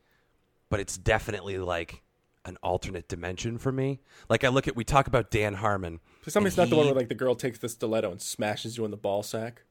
[0.70, 2.02] but it's definitely like
[2.46, 4.00] an alternate dimension for me.
[4.30, 6.00] Like I look at we talk about Dan Harmon.
[6.26, 8.84] Me and not the one where like the girl takes the stiletto and smashes you
[8.86, 9.64] in the ball sack.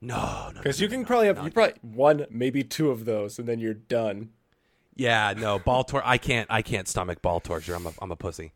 [0.00, 0.60] No, no.
[0.60, 3.74] Because you can probably have you probably one, maybe two of those, and then you're
[3.74, 4.30] done.
[4.96, 7.74] Yeah, no, ball tor I can't I can't stomach ball torture.
[7.74, 8.52] I'm a I'm a pussy.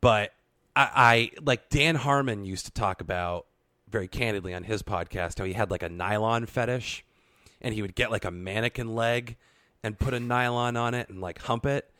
[0.00, 0.32] But
[0.74, 3.46] I, I like Dan Harmon used to talk about
[3.88, 7.04] very candidly on his podcast how he had like a nylon fetish
[7.60, 9.36] and he would get like a mannequin leg
[9.82, 11.90] and put a nylon on it and like hump it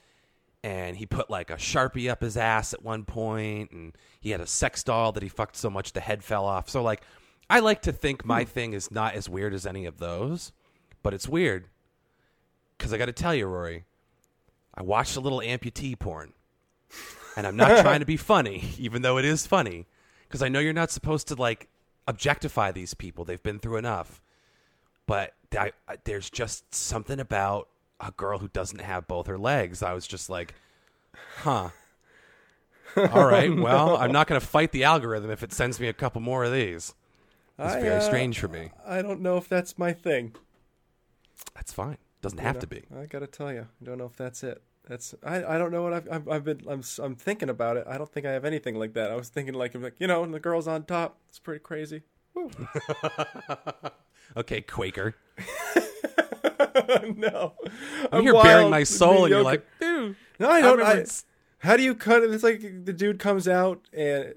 [0.62, 4.40] and he put like a sharpie up his ass at one point and he had
[4.40, 7.02] a sex doll that he fucked so much the head fell off so like
[7.48, 8.48] i like to think my hmm.
[8.48, 10.52] thing is not as weird as any of those
[11.02, 11.66] but it's weird
[12.80, 13.84] because i gotta tell you rory
[14.74, 16.32] i watched a little amputee porn
[17.36, 19.86] and i'm not trying to be funny even though it is funny
[20.26, 21.68] because i know you're not supposed to like
[22.08, 24.22] objectify these people they've been through enough
[25.10, 27.68] but I, I, there's just something about
[27.98, 29.82] a girl who doesn't have both her legs.
[29.82, 30.54] I was just like,
[31.38, 31.70] huh.
[32.96, 35.92] All right, well, I'm not going to fight the algorithm if it sends me a
[35.92, 36.94] couple more of these.
[37.58, 38.70] It's I, very uh, strange for me.
[38.86, 40.34] I don't know if that's my thing.
[41.54, 41.98] That's fine.
[42.22, 42.82] Doesn't have You to be.
[42.96, 44.62] I gotta tell you, I don't know if that's it.
[44.88, 47.86] That's I, I don't know what I've, I've I've been I'm I'm thinking about it.
[47.88, 49.10] I don't think I have anything like that.
[49.10, 51.18] I was thinking like I'm like you know, and the girl's on top.
[51.28, 52.02] It's pretty crazy.
[52.34, 52.50] Woo.
[54.36, 55.16] Okay, Quaker.
[57.16, 57.54] no,
[58.12, 60.14] I'm here bearing my soul, and you're like, dude.
[60.38, 60.80] no, I don't.
[60.80, 61.04] I,
[61.58, 62.32] how do you cut it?
[62.32, 64.32] It's like the dude comes out and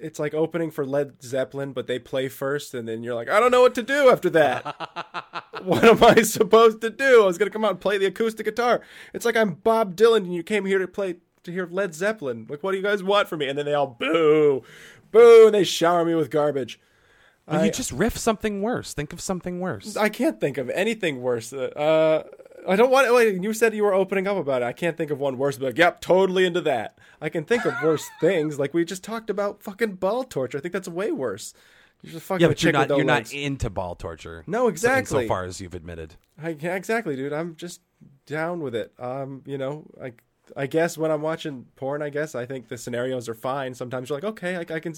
[0.00, 3.40] it's like opening for Led Zeppelin, but they play first, and then you're like, I
[3.40, 5.44] don't know what to do after that.
[5.62, 7.22] what am I supposed to do?
[7.22, 8.80] I was gonna come out and play the acoustic guitar.
[9.12, 12.46] It's like I'm Bob Dylan, and you came here to play to hear Led Zeppelin.
[12.48, 13.48] Like, what do you guys want from me?
[13.48, 14.62] And then they all boo,
[15.10, 16.80] boo, and they shower me with garbage.
[17.46, 18.92] Well, I- you just riff something worse.
[18.92, 19.96] Think of something worse.
[19.96, 21.52] I can't think of anything worse.
[21.52, 22.24] Uh,
[22.66, 23.12] I don't want.
[23.14, 24.64] Wait, you said you were opening up about it.
[24.64, 25.58] I can't think of one worse.
[25.58, 26.98] But like, yep, totally into that.
[27.20, 28.58] I can think of worse things.
[28.58, 30.58] Like we just talked about fucking ball torture.
[30.58, 31.54] I think that's way worse.
[32.02, 33.32] You're just fucking yeah, but you're not no you're legs.
[33.32, 34.44] not into ball torture.
[34.46, 35.24] No, exactly.
[35.24, 36.14] So far as you've admitted.
[36.40, 37.32] I, exactly, dude.
[37.32, 37.80] I'm just
[38.26, 38.92] down with it.
[38.98, 40.12] Um, you know, I
[40.56, 43.74] I guess when I'm watching porn, I guess I think the scenarios are fine.
[43.74, 44.94] Sometimes you're like, okay, I, I can.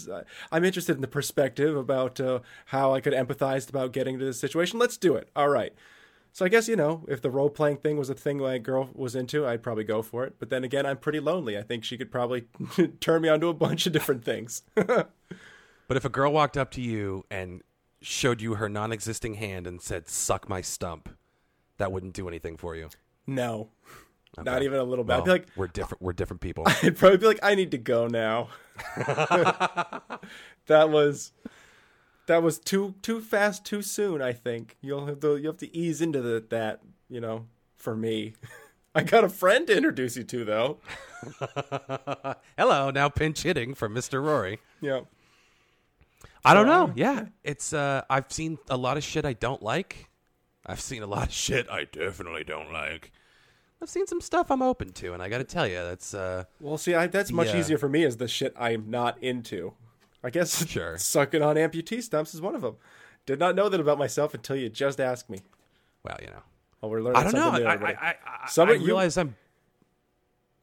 [0.52, 4.38] I'm interested in the perspective about uh, how I could empathize about getting to this
[4.38, 4.78] situation.
[4.78, 5.28] Let's do it.
[5.34, 5.72] All right.
[6.32, 8.88] So I guess you know, if the role playing thing was a thing my girl
[8.94, 10.34] was into, I'd probably go for it.
[10.38, 11.58] But then again, I'm pretty lonely.
[11.58, 12.42] I think she could probably
[13.00, 14.62] turn me onto a bunch of different things.
[15.88, 17.62] But if a girl walked up to you and
[18.00, 21.08] showed you her non-existing hand and said "suck my stump,"
[21.78, 22.90] that wouldn't do anything for you.
[23.26, 23.70] no,
[24.38, 25.14] not even a little bit.
[25.14, 26.00] I'd be like, we're different.
[26.00, 26.62] We're different people.
[26.84, 28.50] I'd probably be like, I need to go now.
[30.66, 31.32] that was
[32.30, 34.22] that was too too fast, too soon.
[34.22, 36.80] I think you'll have to you have to ease into the, that.
[37.08, 38.34] You know, for me,
[38.94, 40.78] I got a friend to introduce you to though.
[42.56, 44.22] Hello, now pinch hitting from Mr.
[44.24, 44.60] Rory.
[44.80, 45.00] Yeah,
[46.44, 46.92] I don't know.
[46.94, 47.72] Yeah, it's.
[47.72, 50.08] uh I've seen a lot of shit I don't like.
[50.64, 53.10] I've seen a lot of shit I definitely don't like.
[53.82, 56.14] I've seen some stuff I'm open to, and I got to tell you, that's.
[56.14, 57.58] uh well, see, I, that's much Yeah.
[57.58, 58.04] easier for me.
[58.04, 59.72] Is the shit I'm not into.
[60.22, 60.98] I guess Sure.
[60.98, 62.76] sucking on amputee stumps is one of them.
[63.26, 65.40] Did not know that about myself until you just asked me.
[66.02, 66.42] Well, you know.
[66.82, 67.50] Oh, we're learning I don't know.
[67.58, 67.64] new.
[67.64, 67.90] I, I.
[67.90, 68.14] I,
[68.44, 69.36] I, Some I of you- realize I'm.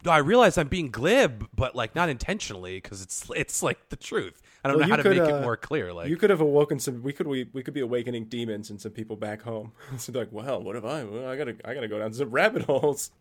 [0.05, 3.95] No, I realize I'm being glib, but like not intentionally, because it's it's like the
[3.95, 4.41] truth.
[4.63, 5.91] I don't Well, know how you to make uh, it more clear.
[5.91, 7.01] Like you could have awoken some.
[7.03, 9.71] We could we, we could be awakening demons and some people back home.
[9.97, 11.03] so like, well, what if I?
[11.03, 13.11] Well, I gotta I gotta go down some rabbit holes.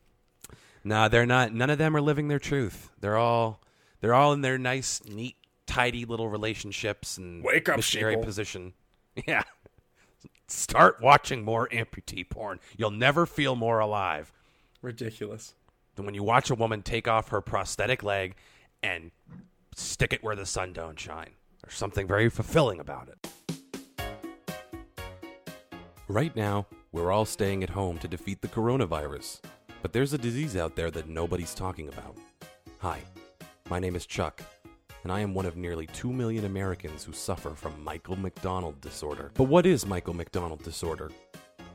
[0.85, 1.53] Nah, they're not.
[1.53, 2.91] None of them are living their truth.
[3.01, 3.61] They're all
[4.01, 5.37] they're all in their nice, neat,
[5.67, 8.25] tidy little relationships and Wake up, missionary sheeple.
[8.25, 8.73] position.
[9.27, 9.43] Yeah.
[10.49, 12.61] Start watching more amputee porn.
[12.77, 14.31] You'll never feel more alive
[14.83, 15.55] Ridiculous.
[15.95, 18.35] than when you watch a woman take off her prosthetic leg
[18.83, 19.11] and
[19.75, 21.31] stick it where the sun don't shine.
[21.63, 23.31] There's something very fulfilling about it.
[26.09, 29.41] Right now, we're all staying at home to defeat the coronavirus.
[29.83, 32.17] But there's a disease out there that nobody's talking about.
[32.81, 33.01] Hi,
[33.69, 34.43] my name is Chuck,
[35.07, 39.31] and I am one of nearly 2 million Americans who suffer from Michael McDonald disorder.
[39.35, 41.13] But what is Michael McDonald disorder?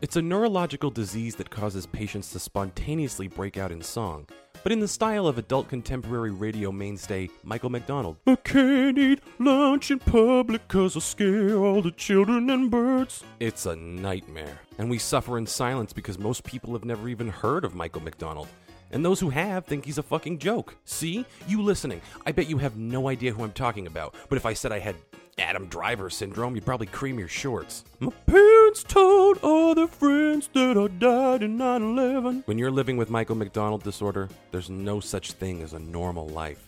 [0.01, 4.27] It's a neurological disease that causes patients to spontaneously break out in song,
[4.63, 8.17] but in the style of adult contemporary radio mainstay Michael McDonald.
[8.27, 13.23] I can't eat lunch in public cause I'll scare all the children and birds.
[13.39, 17.63] It's a nightmare, and we suffer in silence because most people have never even heard
[17.63, 18.49] of Michael McDonald.
[18.91, 20.75] And those who have think he's a fucking joke.
[20.85, 21.25] See?
[21.47, 22.01] You listening.
[22.25, 24.15] I bet you have no idea who I'm talking about.
[24.29, 24.95] But if I said I had
[25.37, 27.83] Adam Driver syndrome, you'd probably cream your shorts.
[27.99, 32.43] My parents told other friends that I died in 9 11.
[32.45, 36.67] When you're living with Michael McDonald disorder, there's no such thing as a normal life.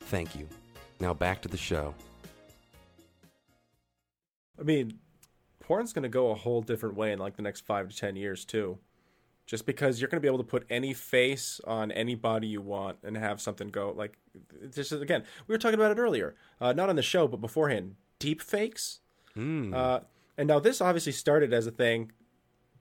[0.07, 0.49] Thank you.
[1.01, 1.95] Now back to the show.
[4.59, 4.99] I mean,
[5.61, 8.17] porn's going to go a whole different way in like the next five to ten
[8.17, 8.79] years too.
[9.47, 12.99] Just because you're going to be able to put any face on anybody you want
[13.05, 14.19] and have something go like
[14.61, 17.41] this is again we were talking about it earlier, uh, not on the show but
[17.41, 17.95] beforehand.
[18.19, 19.01] Deep fakes,
[19.37, 19.75] Mm.
[19.75, 20.01] uh,
[20.39, 22.11] and now this obviously started as a thing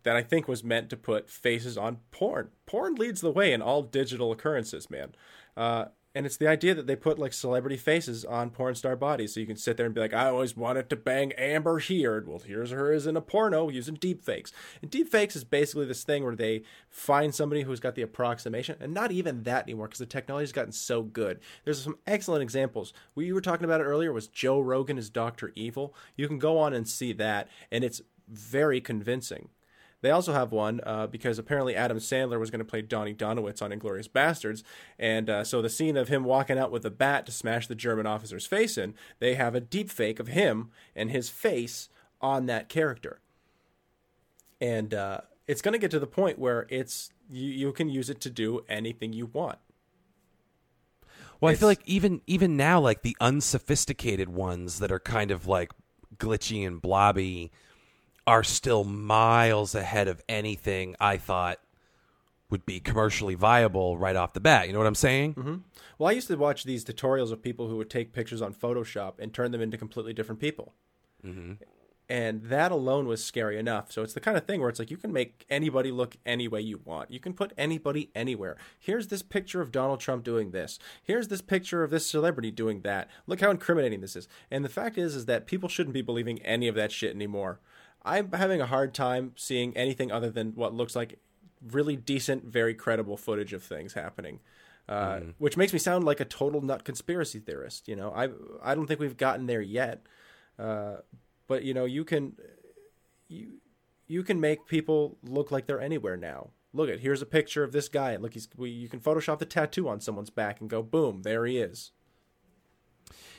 [0.04, 2.50] that I think was meant to put faces on porn.
[2.66, 5.14] Porn leads the way in all digital occurrences, man.
[5.58, 5.86] Uh,
[6.16, 9.40] and it's the idea that they put like celebrity faces on porn star bodies, so
[9.40, 12.40] you can sit there and be like, "I always wanted to bang Amber Heard." Well,
[12.40, 14.52] here's her as in a porno using deepfakes.
[14.82, 18.94] And deepfakes is basically this thing where they find somebody who's got the approximation, and
[18.94, 21.40] not even that anymore because the technology's gotten so good.
[21.66, 22.94] There's some excellent examples.
[23.14, 25.94] We were talking about it earlier was Joe Rogan as Doctor Evil.
[26.16, 29.50] You can go on and see that, and it's very convincing.
[30.06, 33.64] They also have one uh, because apparently Adam Sandler was going to play Donnie Donowitz
[33.64, 34.62] on Inglourious Basterds,
[35.00, 37.74] and uh, so the scene of him walking out with a bat to smash the
[37.74, 41.90] German officer's face in, they have a deep fake of him and his face
[42.22, 43.20] on that character,
[44.62, 48.08] and uh, it's going to get to the point where it's you, you can use
[48.08, 49.58] it to do anything you want.
[51.42, 55.48] Well, I feel like even even now, like the unsophisticated ones that are kind of
[55.48, 55.72] like
[56.20, 57.52] glitchy and blobby
[58.28, 61.60] are still miles ahead of anything I thought
[62.50, 64.68] would be commercially viable right off the bat.
[64.68, 65.34] You know what I'm saying?
[65.34, 65.56] Mm-hmm.
[65.98, 69.14] Well, I used to watch these tutorials of people who would take pictures on Photoshop
[69.20, 70.74] and turn them into completely different people.
[71.26, 71.54] Mm-hmm.
[72.08, 73.92] And that alone was scary enough.
[73.92, 76.48] So it's the kind of thing where it's like you can make anybody look any
[76.48, 77.10] way you want.
[77.10, 78.58] You can put anybody anywhere.
[78.78, 80.78] Here's this picture of Donald Trump doing this.
[81.02, 83.10] Here's this picture of this celebrity doing that.
[83.26, 84.28] Look how incriminating this is.
[84.52, 87.60] And the fact is is that people shouldn't be believing any of that shit anymore.
[88.06, 91.20] I'm having a hard time seeing anything other than what looks like
[91.72, 94.40] really decent, very credible footage of things happening.
[94.88, 97.88] Uh, Which makes me sound like a total nut conspiracy theorist.
[97.88, 98.30] You know, I
[98.64, 100.06] I don't think we've gotten there yet.
[100.60, 100.98] Uh,
[101.48, 102.34] but you know, you can
[103.28, 103.54] you
[104.08, 106.52] you can make people look like they're anywhere now.
[106.72, 108.16] Look at here's a picture of this guy.
[108.18, 111.46] Look, he's we, you can Photoshop the tattoo on someone's back and go boom, there
[111.46, 111.92] he is.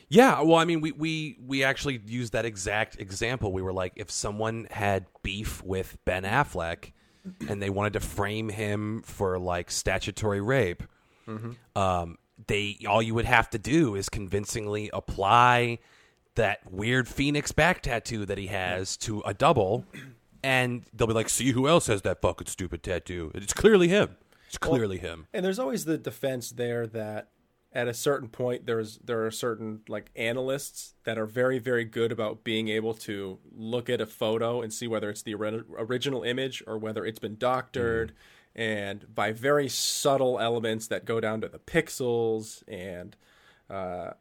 [0.08, 3.52] Yeah, well, I mean, we we we actually used that exact example.
[3.52, 6.92] We were like, if someone had beef with Ben Affleck
[7.48, 10.84] and they wanted to frame him for like statutory rape,
[11.74, 15.78] um, they all you would have to do is convincingly apply
[16.36, 19.84] that weird phoenix back tattoo that he has to a double,
[20.44, 23.32] and they'll be like, "See who else has that fucking stupid tattoo?
[23.34, 24.16] It's clearly him.
[24.46, 27.30] It's clearly him." And there's always the defense there that
[27.76, 32.10] at a certain point there's there are certain like analysts that are very very good
[32.10, 36.22] about being able to look at a photo and see whether it's the ori- original
[36.22, 38.14] image or whether it's been doctored.
[38.54, 43.14] And by very subtle elements that go down to the pixels and
[43.68, 44.12] uh,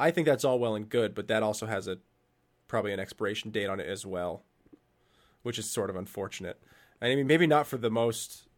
[0.00, 1.98] I think that's all well and good but that also has a
[2.66, 4.42] probably an expiration date on it as well
[5.42, 6.60] which is sort of unfortunate.
[7.00, 8.48] I mean maybe not for the most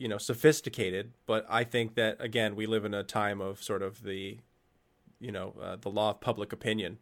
[0.00, 3.82] you know sophisticated but i think that again we live in a time of sort
[3.82, 4.38] of the
[5.20, 6.98] you know uh, the law of public opinion.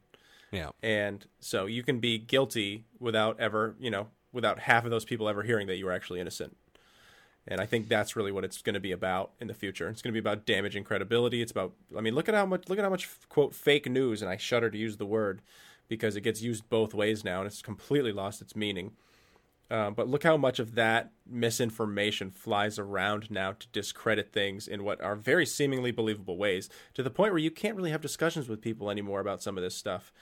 [0.50, 0.70] Yeah.
[0.82, 5.28] and so you can be guilty without ever you know without half of those people
[5.28, 6.56] ever hearing that you were actually innocent.
[7.46, 9.88] And i think that's really what it's going to be about in the future.
[9.88, 11.40] It's going to be about damaging credibility.
[11.40, 14.22] It's about i mean look at how much look at how much quote fake news
[14.22, 15.40] and i shudder to use the word
[15.86, 18.92] because it gets used both ways now and it's completely lost its meaning
[19.70, 24.82] Um, but look how much of that misinformation flies around now to discredit things in
[24.82, 28.48] what are very seemingly believable ways, to the point where you can't really have discussions
[28.48, 30.12] with people anymore about some of this stuff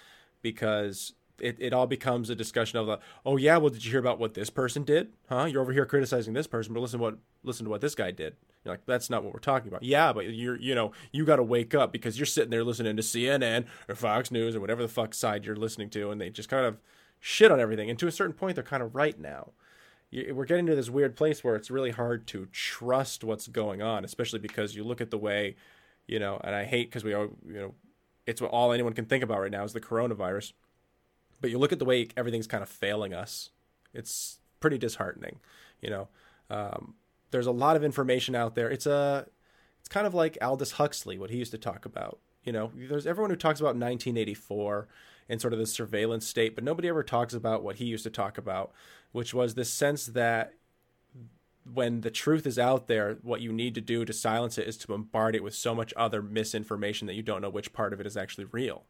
[0.42, 4.00] because it, it all becomes a discussion of the oh yeah well did you hear
[4.00, 5.12] about what this person did?
[5.28, 5.44] Huh?
[5.44, 8.36] You're over here criticizing this person but listen what listen to what this guy did.
[8.64, 9.82] You're like that's not what we're talking about.
[9.82, 12.96] Yeah but you're you know you got to wake up because you're sitting there listening
[12.96, 16.30] to CNN or Fox News or whatever the fuck side you're listening to and they
[16.30, 16.78] just kind of
[17.26, 19.50] shit on everything and to a certain point they're kind of right now
[20.32, 24.04] we're getting to this weird place where it's really hard to trust what's going on
[24.04, 25.56] especially because you look at the way
[26.06, 27.74] you know and I hate because we are you know
[28.26, 30.52] it's what all anyone can think about right now is the coronavirus
[31.40, 33.50] but you look at the way everything's kind of failing us.
[33.92, 35.40] It's pretty disheartening.
[35.80, 36.08] You know,
[36.50, 36.94] um,
[37.30, 38.70] there's a lot of information out there.
[38.70, 39.26] It's a,
[39.80, 42.18] it's kind of like Aldous Huxley, what he used to talk about.
[42.44, 44.88] You know, there's everyone who talks about 1984
[45.28, 48.10] and sort of the surveillance state, but nobody ever talks about what he used to
[48.10, 48.72] talk about,
[49.12, 50.54] which was this sense that
[51.72, 54.76] when the truth is out there, what you need to do to silence it is
[54.76, 58.00] to bombard it with so much other misinformation that you don't know which part of
[58.00, 58.84] it is actually real.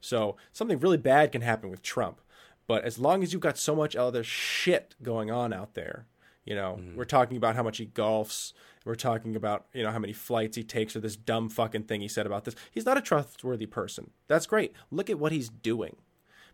[0.00, 2.20] So something really bad can happen with Trump.
[2.66, 6.06] But as long as you've got so much other shit going on out there,
[6.48, 6.96] you know, mm.
[6.96, 8.54] we're talking about how much he golfs.
[8.86, 12.00] We're talking about, you know, how many flights he takes or this dumb fucking thing
[12.00, 12.56] he said about this.
[12.70, 14.12] He's not a trustworthy person.
[14.28, 14.72] That's great.
[14.90, 15.96] Look at what he's doing.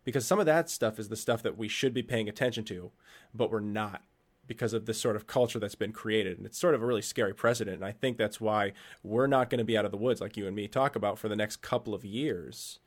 [0.02, 2.90] Because some of that stuff is the stuff that we should be paying attention to,
[3.32, 4.02] but we're not
[4.48, 6.38] because of this sort of culture that's been created.
[6.38, 7.76] And it's sort of a really scary precedent.
[7.76, 8.72] And I think that's why
[9.04, 11.20] we're not going to be out of the woods like you and me talk about
[11.20, 12.80] for the next couple of years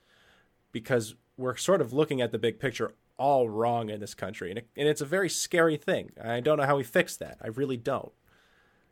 [0.74, 4.50] because we're sort of looking at the big picture all wrong in this country.
[4.50, 6.12] And, it, and it's a very scary thing.
[6.24, 7.38] I don't know how we fix that.
[7.42, 8.12] I really don't.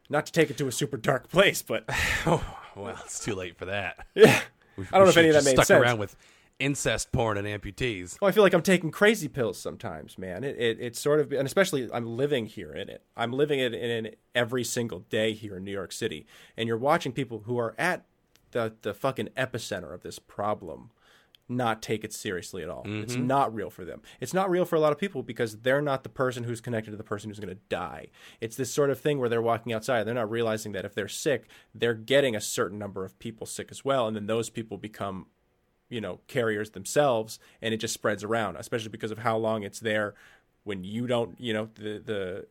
[0.09, 1.85] Not to take it to a super dark place, but.
[2.25, 2.43] oh,
[2.75, 4.05] well, it's too late for that.
[4.15, 4.41] Yeah.
[4.77, 5.81] We, I don't know if any of that made stuck sense.
[5.81, 6.17] around with
[6.59, 8.19] incest porn and amputees.
[8.19, 10.43] Well, I feel like I'm taking crazy pills sometimes, man.
[10.43, 13.01] It, it it's sort of, and especially I'm living here in it.
[13.15, 16.25] I'm living it in it every single day here in New York City,
[16.57, 18.03] and you're watching people who are at
[18.51, 20.91] the the fucking epicenter of this problem
[21.47, 22.83] not take it seriously at all.
[22.83, 23.03] Mm-hmm.
[23.03, 24.01] It's not real for them.
[24.19, 26.91] It's not real for a lot of people because they're not the person who's connected
[26.91, 28.07] to the person who's going to die.
[28.41, 31.07] It's this sort of thing where they're walking outside, they're not realizing that if they're
[31.07, 34.77] sick, they're getting a certain number of people sick as well, and then those people
[34.77, 35.27] become,
[35.89, 39.79] you know, carriers themselves, and it just spreads around, especially because of how long it's
[39.79, 40.15] there
[40.63, 42.47] when you don't, you know, the the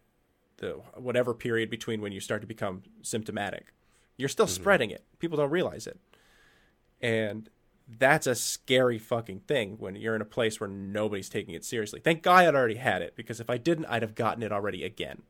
[0.58, 3.72] the whatever period between when you start to become symptomatic.
[4.16, 4.62] You're still mm-hmm.
[4.62, 5.04] spreading it.
[5.18, 5.98] People don't realize it.
[7.00, 7.50] And
[7.86, 12.00] that's a scary fucking thing when you're in a place where nobody's taking it seriously.
[12.00, 14.84] Thank God I'd already had it because if I didn't, I'd have gotten it already
[14.84, 15.22] again.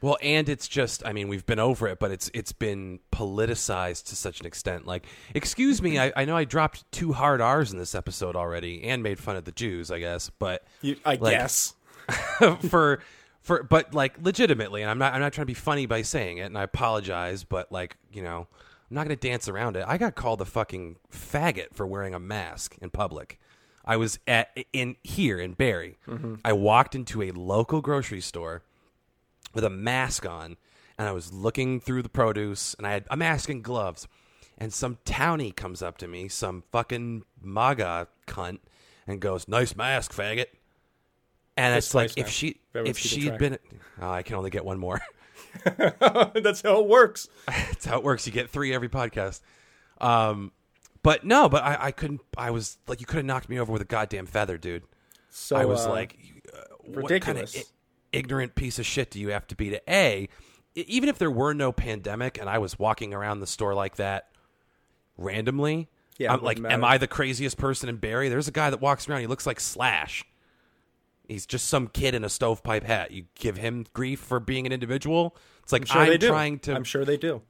[0.00, 4.06] Well, and it's just I mean, we've been over it, but it's it's been politicized
[4.06, 4.84] to such an extent.
[4.84, 8.82] Like, excuse me, I, I know I dropped two hard R's in this episode already
[8.82, 11.74] and made fun of the Jews, I guess, but you, I like, guess
[12.68, 12.98] for
[13.42, 16.38] for but like legitimately, and I'm not I'm not trying to be funny by saying
[16.38, 18.48] it, and I apologize, but like, you know,
[18.92, 19.86] I'm not going to dance around it.
[19.88, 23.40] I got called a fucking faggot for wearing a mask in public.
[23.86, 25.96] I was at in here in Barre.
[26.06, 26.34] Mm-hmm.
[26.44, 28.64] I walked into a local grocery store
[29.54, 30.58] with a mask on,
[30.98, 34.08] and I was looking through the produce, and I had a mask and gloves.
[34.58, 38.58] And some townie comes up to me, some fucking MAGA cunt,
[39.06, 40.48] and goes, "Nice mask, faggot."
[41.56, 43.58] And it's, it's like if she if she'd been,
[44.02, 45.00] oh, I can only get one more.
[45.64, 47.28] That's how it works.
[47.46, 48.26] That's how it works.
[48.26, 49.40] You get three every podcast.
[50.00, 50.52] Um,
[51.02, 52.20] but no, but I, I couldn't.
[52.36, 54.84] I was like, you could have knocked me over with a goddamn feather, dude.
[55.30, 56.16] So I was uh, like,
[56.52, 57.64] uh, what kind of I-
[58.12, 60.28] ignorant piece of shit do you have to be to a?
[60.74, 64.28] Even if there were no pandemic and I was walking around the store like that
[65.18, 65.88] randomly,
[66.18, 66.74] yeah, I'm like, matter.
[66.74, 68.28] am I the craziest person in Barre?
[68.28, 69.20] There's a guy that walks around.
[69.20, 70.24] He looks like Slash.
[71.32, 73.10] He's just some kid in a stovepipe hat.
[73.10, 75.34] You give him grief for being an individual.
[75.62, 76.74] It's like I'm, sure I'm trying to.
[76.74, 77.40] I'm sure they do.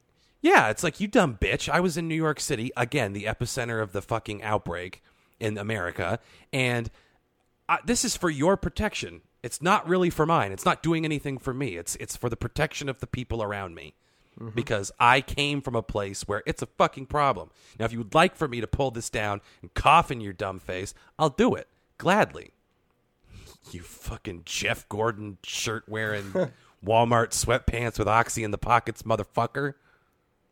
[0.41, 1.69] Yeah, it's like you dumb bitch.
[1.69, 5.03] I was in New York City again, the epicenter of the fucking outbreak
[5.41, 6.21] in America,
[6.53, 6.91] and
[7.69, 9.23] I, this is for your protection.
[9.43, 10.53] It's not really for mine.
[10.53, 11.77] It's not doing anything for me.
[11.77, 13.95] It's it's for the protection of the people around me.
[14.39, 14.55] Mm-hmm.
[14.55, 17.51] Because I came from a place where it's a fucking problem.
[17.79, 20.33] Now, if you would like for me to pull this down and cough in your
[20.33, 21.69] dumb face, I'll do it
[21.99, 22.53] gladly
[23.71, 26.33] you fucking Jeff Gordon shirt wearing
[26.85, 29.75] Walmart sweatpants with oxy in the pockets, motherfucker.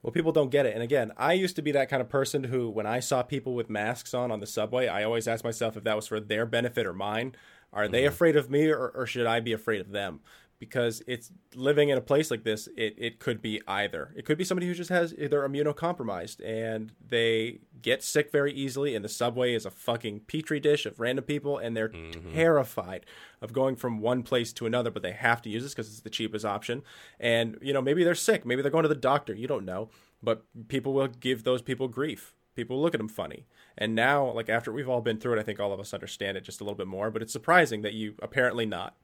[0.03, 0.75] Well, people don't get it.
[0.75, 3.55] And again, I used to be that kind of person who, when I saw people
[3.55, 6.47] with masks on on the subway, I always asked myself if that was for their
[6.47, 7.35] benefit or mine.
[7.73, 7.93] Are mm-hmm.
[7.93, 10.21] they afraid of me or, or should I be afraid of them?
[10.61, 12.69] Because it's living in a place like this.
[12.77, 14.13] It it could be either.
[14.15, 18.95] It could be somebody who just has they're immunocompromised and they get sick very easily,
[18.95, 21.93] and the subway is a fucking petri dish of random people, and they're
[22.33, 23.07] terrified
[23.41, 26.01] of going from one place to another, but they have to use this because it's
[26.01, 26.83] the cheapest option.
[27.19, 29.35] And you know maybe they're sick, maybe they're going to the doctor.
[29.35, 29.89] You don't know,
[30.23, 33.47] but people will give those people grief people look at them funny
[33.79, 36.37] and now like after we've all been through it i think all of us understand
[36.37, 38.97] it just a little bit more but it's surprising that you apparently not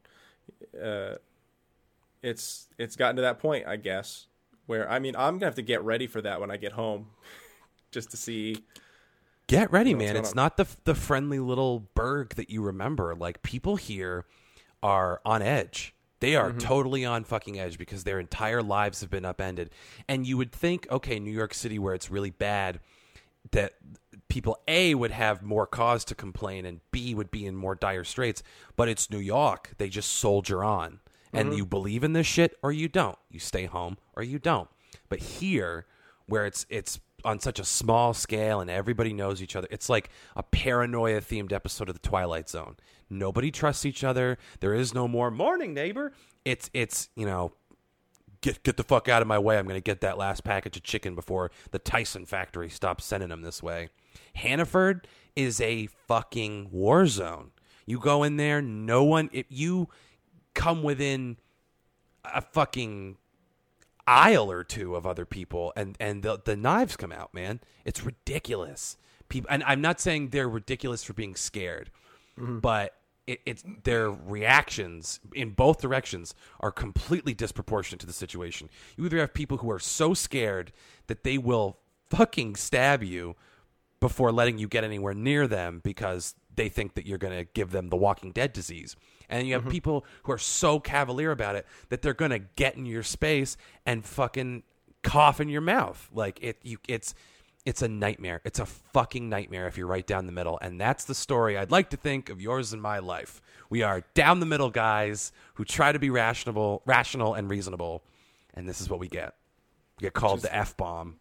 [0.82, 1.14] uh,
[2.22, 4.26] it's it's gotten to that point i guess
[4.66, 7.06] where i mean i'm gonna have to get ready for that when i get home
[7.90, 8.56] just to see
[9.48, 10.16] Get ready, man.
[10.16, 10.34] It's on.
[10.36, 13.14] not the the friendly little burg that you remember.
[13.14, 14.24] Like people here
[14.82, 15.94] are on edge.
[16.18, 16.58] They are Mm-hmm.
[16.58, 19.70] totally on fucking edge because their entire lives have been upended.
[20.08, 22.80] And you would think, okay, New York City where it's really bad,
[23.52, 23.74] that
[24.26, 28.02] people A would have more cause to complain and B would be in more dire
[28.02, 28.42] straits.
[28.74, 29.74] But it's New York.
[29.78, 30.98] They just soldier on.
[31.36, 31.58] And Mm-hmm.
[31.58, 33.18] you believe in this shit or you don't.
[33.30, 34.68] You stay home or you don't.
[35.08, 35.86] But here,
[36.26, 40.10] where it's it's on such a small scale and everybody knows each other, it's like
[40.36, 42.76] a paranoia themed episode of the Twilight Zone.
[43.10, 44.38] Nobody trusts each other.
[44.60, 46.12] There is no more morning neighbor.
[46.44, 47.52] It's it's you know
[48.40, 49.58] get get the fuck out of my way.
[49.58, 53.28] I'm going to get that last package of chicken before the Tyson factory stops sending
[53.28, 53.88] them this way.
[54.34, 57.50] Hannaford is a fucking war zone.
[57.86, 59.88] You go in there, no one if you
[60.56, 61.36] come within
[62.24, 63.16] a fucking
[64.08, 67.60] aisle or two of other people and and the the knives come out, man.
[67.84, 68.96] It's ridiculous.
[69.28, 71.90] People and I'm not saying they're ridiculous for being scared,
[72.38, 72.58] mm-hmm.
[72.58, 72.94] but
[73.26, 78.70] it, it's their reactions in both directions are completely disproportionate to the situation.
[78.96, 80.72] You either have people who are so scared
[81.06, 81.78] that they will
[82.10, 83.36] fucking stab you
[84.00, 87.70] before letting you get anywhere near them because they think that you're going to give
[87.70, 88.96] them the Walking Dead disease.
[89.28, 89.70] And you have mm-hmm.
[89.70, 93.56] people who are so cavalier about it that they're going to get in your space
[93.84, 94.62] and fucking
[95.02, 96.08] cough in your mouth.
[96.12, 97.14] Like it you it's
[97.64, 98.40] it's a nightmare.
[98.44, 100.56] It's a fucking nightmare if you're right down the middle.
[100.62, 103.42] And that's the story I'd like to think of yours and my life.
[103.68, 108.04] We are down the middle guys who try to be rational, rational and reasonable.
[108.54, 109.34] And this is what we get.
[109.98, 111.16] We get called the F bomb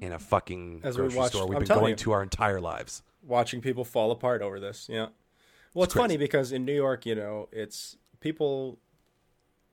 [0.00, 1.96] in a fucking we grocery watched- store we've I'm been going you.
[1.96, 3.02] to our entire lives.
[3.22, 4.88] watching people fall apart over this.
[4.90, 5.06] Yeah.
[5.76, 8.78] Well, it's, funny because in New York, you know, it's people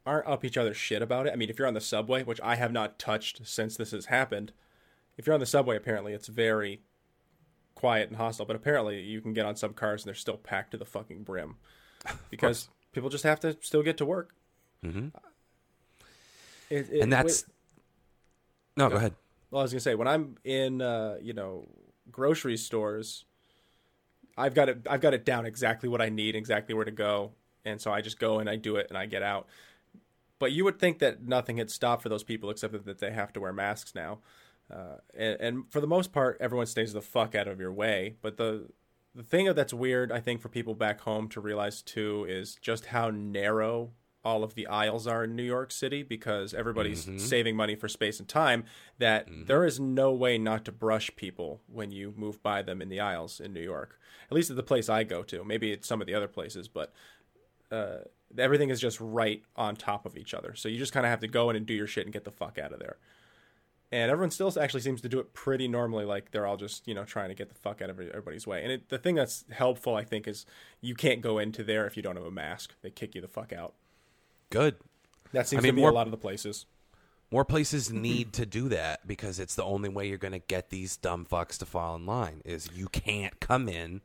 [0.05, 1.31] aren't up each other's shit about it.
[1.31, 4.07] I mean, if you're on the subway, which I have not touched since this has
[4.07, 4.51] happened,
[5.17, 6.81] if you're on the subway, apparently it's very
[7.73, 8.45] quiet and hostile.
[8.45, 11.23] But apparently, you can get on some cars and they're still packed to the fucking
[11.23, 11.55] brim
[12.29, 14.35] because people just have to still get to work.
[14.83, 15.13] Mhm.
[16.69, 17.45] It- it- And that's
[18.75, 19.13] no, go ahead.
[19.51, 21.69] well, I was gonna say when I'm in, uh, you know,
[22.11, 23.23] grocery stores,
[24.37, 24.87] I've got it.
[24.89, 27.31] I've got it down exactly what I need, exactly where to go,
[27.65, 29.47] and so I just go and I do it and I get out.
[30.39, 33.31] But you would think that nothing had stopped for those people except that they have
[33.33, 34.19] to wear masks now,
[34.73, 38.15] uh, and, and for the most part, everyone stays the fuck out of your way.
[38.21, 38.69] But the
[39.15, 42.87] the thing that's weird, I think, for people back home to realize too is just
[42.87, 43.91] how narrow
[44.23, 48.19] all of the aisles are in New York City because everybody's saving money for space
[48.19, 48.63] and time.
[48.97, 52.89] That there is no way not to brush people when you move by them in
[52.89, 53.99] the aisles in New York.
[54.29, 55.43] At least at the place I go to.
[55.43, 56.93] Maybe it's some of the other places, but
[57.71, 57.99] uh,
[58.37, 60.55] everything is just right on top of each other.
[60.55, 62.23] So you just kind of have to go in and do your shit and get
[62.23, 62.97] the fuck out of there.
[63.91, 66.95] And everyone still actually seems to do it pretty normally, like they're all just you
[66.95, 68.63] know trying to get the fuck out of everybody's way.
[68.63, 70.47] And it, the thing that's helpful, I think, is
[70.81, 72.73] you can't go into there if you don't have a mask.
[72.81, 73.75] They kick you the fuck out.
[74.53, 74.75] Good.
[75.31, 76.67] That seems I mean, to be more- a lot of the places.
[77.31, 80.69] More places need to do that because it's the only way you're going to get
[80.69, 82.43] these dumb fucks to fall in line.
[82.45, 84.01] Is you can't come in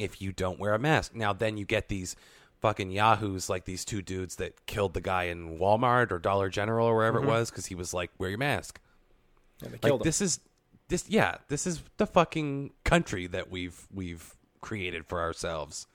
[0.00, 1.14] if you don't wear a mask.
[1.14, 2.16] Now then you get these
[2.60, 6.88] fucking yahoos like these two dudes that killed the guy in Walmart or Dollar General
[6.88, 7.30] or wherever it mm-hmm.
[7.30, 8.80] was because he was like, "Wear your mask."
[9.62, 10.06] Yeah, they Like killed them.
[10.06, 10.40] this is
[10.88, 15.86] this yeah this is the fucking country that we've we've created for ourselves.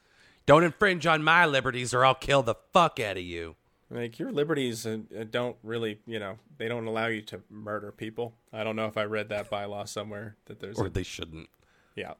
[0.45, 3.57] Don't infringe on my liberties or I'll kill the fuck out of you.
[3.91, 7.91] Like your liberties uh, uh, don't really, you know, they don't allow you to murder
[7.91, 8.35] people.
[8.53, 11.49] I don't know if I read that bylaw somewhere that there's Or a, they shouldn't.
[11.95, 12.13] yeah.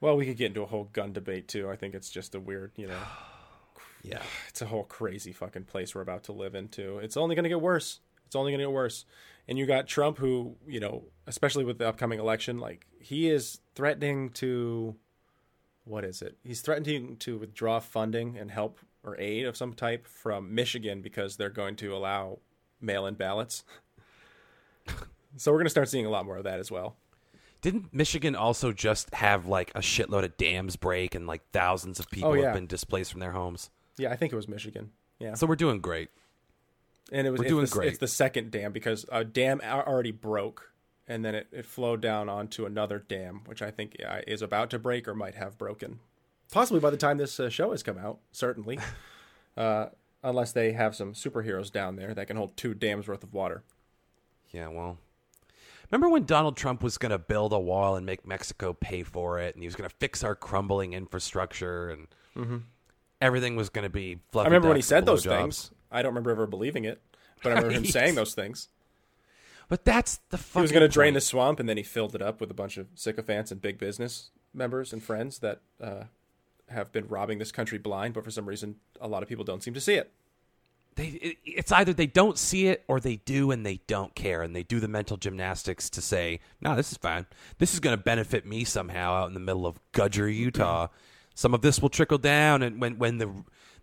[0.00, 1.68] Well, we could get into a whole gun debate too.
[1.70, 2.98] I think it's just a weird, you know,
[4.02, 4.22] Yeah.
[4.48, 6.98] it's a whole crazy fucking place we're about to live into.
[6.98, 8.00] It's only going to get worse.
[8.26, 9.04] It's only going to get worse.
[9.46, 13.60] And you got Trump who, you know, especially with the upcoming election, like he is
[13.74, 14.96] threatening to
[15.84, 16.36] what is it?
[16.44, 18.78] He's threatening to withdraw funding and help
[19.08, 22.38] or aid of some type from Michigan because they're going to allow
[22.80, 23.64] mail-in ballots.
[25.36, 26.96] so we're going to start seeing a lot more of that as well.
[27.60, 32.08] Didn't Michigan also just have like a shitload of dams break and like thousands of
[32.08, 32.46] people Oh, yeah.
[32.46, 33.70] have been displaced from their homes?
[33.96, 34.90] Yeah, I think it was Michigan.
[35.18, 35.34] Yeah.
[35.34, 36.10] So we're doing great.
[37.10, 37.88] and it was We're it's doing the, great.
[37.88, 40.72] It's the second dam because a dam already broke,
[41.08, 43.96] and then it, it flowed down onto another dam, which I think
[44.28, 45.98] is about to break or might have broken,
[46.50, 48.18] possibly by the time this uh, show has come out.
[48.32, 48.78] Certainly,
[49.56, 49.86] uh,
[50.22, 53.62] unless they have some superheroes down there that can hold two dams worth of water.
[54.50, 54.98] Yeah, well.
[55.90, 59.38] Remember when Donald Trump was going to build a wall and make Mexico pay for
[59.38, 62.62] it, and he was going to fix our crumbling infrastructure, and
[63.22, 64.38] everything was going to be fluffy Mm-hmm.
[64.38, 65.38] I remember when he said those blowjobs.
[65.38, 65.70] things.
[65.90, 67.00] I don't remember ever believing it,
[67.42, 68.68] but I remember him saying those things.
[69.70, 72.14] But that's the fucking He was going to drain the swamp, and then he filled
[72.14, 76.04] it up with a bunch of sycophants and big business members and friends that uh,
[76.70, 78.14] have been robbing this country blind.
[78.14, 80.12] But for some reason, a lot of people don't seem to see it.
[80.94, 84.54] They, it's either they don't see it or they do and they don't care and
[84.56, 87.26] they do the mental gymnastics to say no this is fine
[87.58, 90.88] this is going to benefit me somehow out in the middle of gudger utah
[91.36, 93.32] some of this will trickle down and when when the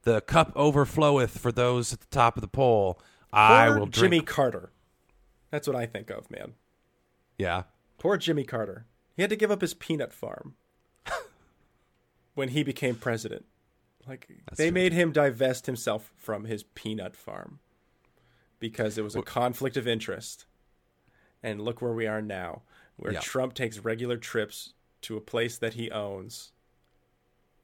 [0.02, 3.00] the cup overfloweth for those at the top of the pole
[3.32, 4.72] i Poor will Jimmy Carter.
[5.52, 6.56] That's what I think of, man.
[7.38, 7.64] yeah
[7.98, 8.88] Poor Jimmy Carter.
[9.16, 10.56] He had to give up his peanut farm
[12.36, 13.46] when he became president.
[14.08, 14.74] Like they true.
[14.74, 17.60] made him divest himself from his peanut farm
[18.60, 20.46] because it was a conflict of interest.
[21.42, 22.62] And look where we are now,
[22.98, 23.20] where Yeah.
[23.20, 26.52] Trump takes regular trips to a place that he owns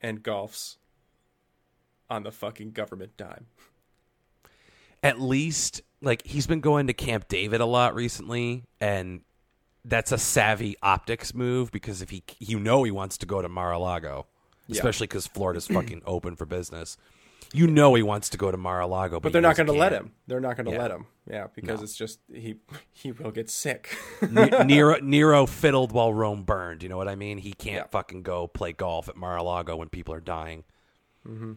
[0.01, 0.77] and golfs
[2.09, 3.45] on the fucking government dime.
[5.03, 9.21] at least like he's been going to Camp David a lot recently, and
[9.85, 13.49] that's a savvy optics move because if he you know he wants to go to
[13.49, 14.27] Mar-a-Lago,
[14.71, 16.97] especially because Florida's fucking open for business.
[17.53, 19.91] You know he wants to go to Mar-a-Lago, but, But they're not going to let
[19.91, 20.13] him.
[20.25, 20.81] They're not going to Yeah.
[20.81, 21.05] let him.
[21.29, 22.55] Yeah, because it's just he
[22.93, 23.97] he will get sick.
[24.31, 26.81] Nero Nero fiddled while Rome burned.
[26.81, 27.37] You know what I mean?
[27.39, 27.87] He can't Yeah.
[27.91, 30.63] fucking go play golf at Mar-a-Lago when people are dying.
[31.27, 31.53] Mm-hmm.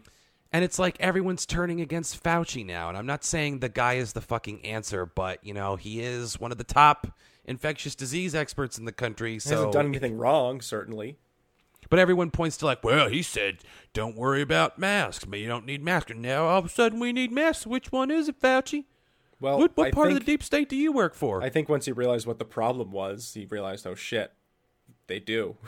[0.53, 2.89] And it's like everyone's turning against Fauci now.
[2.89, 6.39] And I'm not saying the guy is the fucking answer, but you know he is
[6.41, 7.07] one of the top
[7.45, 9.35] infectious disease experts in the country.
[9.35, 11.19] he So, hasn't done anything wrong, certainly.
[11.95, 13.59] But everyone points to like, well, he said,
[13.93, 15.25] don't worry about masks.
[15.25, 16.11] But you don't need masks.
[16.11, 17.69] And now all of a sudden we need masks.
[17.69, 18.87] Which one is it, Fauci?
[19.39, 21.41] Well, what what part of the deep state do you work for?
[21.41, 24.33] I think once he realized what the problem was, he realized, oh shit,
[25.07, 25.57] they do.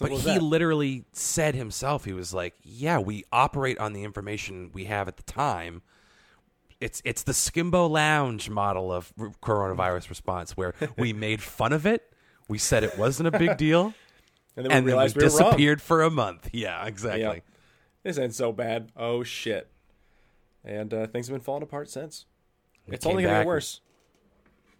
[0.00, 0.42] But he that.
[0.44, 5.16] literally said himself, he was like, "Yeah, we operate on the information we have at
[5.16, 5.82] the time.
[6.80, 12.12] It's it's the Skimbo Lounge model of coronavirus response, where we made fun of it,
[12.46, 13.92] we said it wasn't a big deal,
[14.60, 15.30] and then we and we realized we, wrong.
[15.30, 16.50] disappeared for a month.
[16.52, 17.22] Yeah, exactly.
[17.22, 17.34] Yeah.
[18.02, 18.92] This ain't so bad.
[18.96, 19.70] Oh shit.
[20.64, 22.26] And uh, things have been falling apart since.
[22.86, 23.80] it's only gonna back get worse.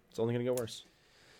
[0.09, 0.85] It's only gonna get worse.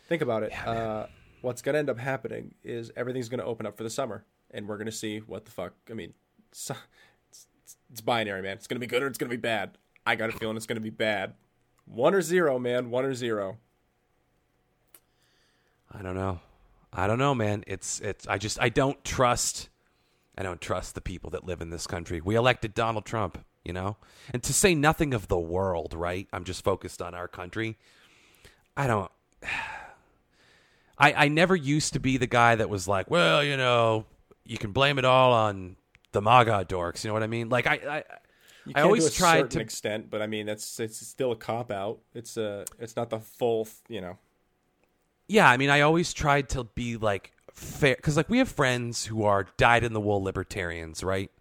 [0.07, 0.67] Think about it.
[0.67, 1.07] uh,
[1.41, 4.77] what's gonna end up happening is everything's gonna open up for the summer, and we're
[4.77, 5.73] gonna see what the fuck.
[5.89, 6.13] I mean,
[6.51, 6.71] it's,
[7.29, 7.47] it's,
[7.91, 8.57] it's binary, man.
[8.57, 9.77] It's gonna be good or it's gonna be bad.
[10.05, 11.35] I got a feeling it's gonna be bad.
[11.85, 12.89] One or zero, man.
[12.89, 13.57] One or zero.
[15.91, 16.39] I don't know.
[16.93, 17.63] I don't know, man.
[17.67, 18.27] It's it's.
[18.27, 19.69] I just I don't trust.
[20.37, 22.21] I don't trust the people that live in this country.
[22.21, 23.97] We elected Donald Trump, you know,
[24.33, 26.27] and to say nothing of the world, right?
[26.33, 27.77] I'm just focused on our country.
[28.75, 29.11] I don't.
[30.97, 34.05] I I never used to be the guy that was like, well, you know,
[34.45, 35.77] you can blame it all on
[36.11, 37.03] the MAGA dorks.
[37.03, 37.49] You know what I mean?
[37.49, 38.03] Like I I,
[38.65, 41.31] You I always to a tried certain to extent, but I mean that's it's still
[41.31, 41.99] a cop out.
[42.13, 44.17] It's a it's not the full, you know.
[45.31, 49.05] Yeah, I mean, I always tried to be like fair because, like, we have friends
[49.05, 51.31] who are dyed in the wool libertarians, right?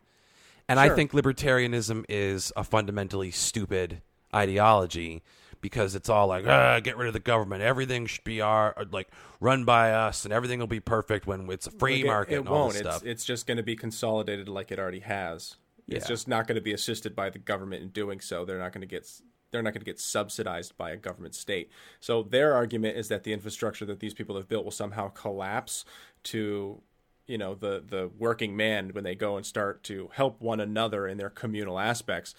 [0.69, 5.25] And I think libertarianism is a fundamentally stupid ideology
[5.61, 7.63] because it's all like, ah, get rid of the government.
[7.63, 9.09] Everything should be our like
[9.41, 12.49] run by us, and everything will be perfect when it's a free market It, and
[12.49, 12.77] all won't.
[12.77, 15.57] It's it's just going to be consolidated like it already has.
[15.89, 18.45] It's just not going to be assisted by the government in doing so.
[18.45, 19.11] They're not going to get
[19.51, 21.71] they're not going to get subsidized by a government state.
[21.99, 25.85] So their argument is that the infrastructure that these people have built will somehow collapse
[26.25, 26.83] to
[27.27, 31.07] you know the the working man when they go and start to help one another
[31.07, 32.35] in their communal aspects.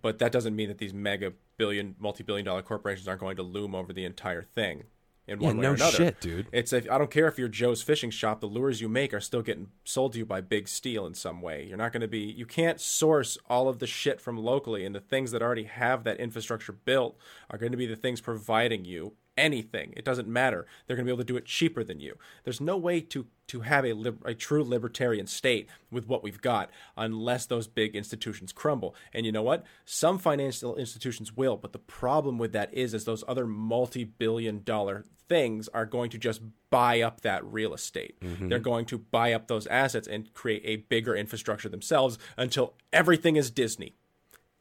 [0.00, 3.74] But that doesn't mean that these mega billion multi-billion dollar corporations aren't going to loom
[3.74, 4.84] over the entire thing
[5.28, 5.96] in Yeah, one way no or another.
[5.96, 6.46] shit, dude.
[6.52, 9.20] It's if I don't care if you're Joe's fishing shop, the lures you make are
[9.20, 11.64] still getting sold to you by Big Steel in some way.
[11.66, 14.94] You're not going to be you can't source all of the shit from locally and
[14.94, 17.16] the things that already have that infrastructure built
[17.50, 19.92] are going to be the things providing you anything.
[19.96, 20.66] It doesn't matter.
[20.86, 22.16] They're going to be able to do it cheaper than you.
[22.44, 26.40] There's no way to to have a lib- a true libertarian state with what we've
[26.40, 28.94] got unless those big institutions crumble.
[29.12, 29.64] And you know what?
[29.84, 35.04] Some financial institutions will, but the problem with that is is those other multi-billion dollar
[35.28, 38.18] things are going to just buy up that real estate.
[38.20, 38.48] Mm-hmm.
[38.48, 43.36] They're going to buy up those assets and create a bigger infrastructure themselves until everything
[43.36, 43.94] is Disney.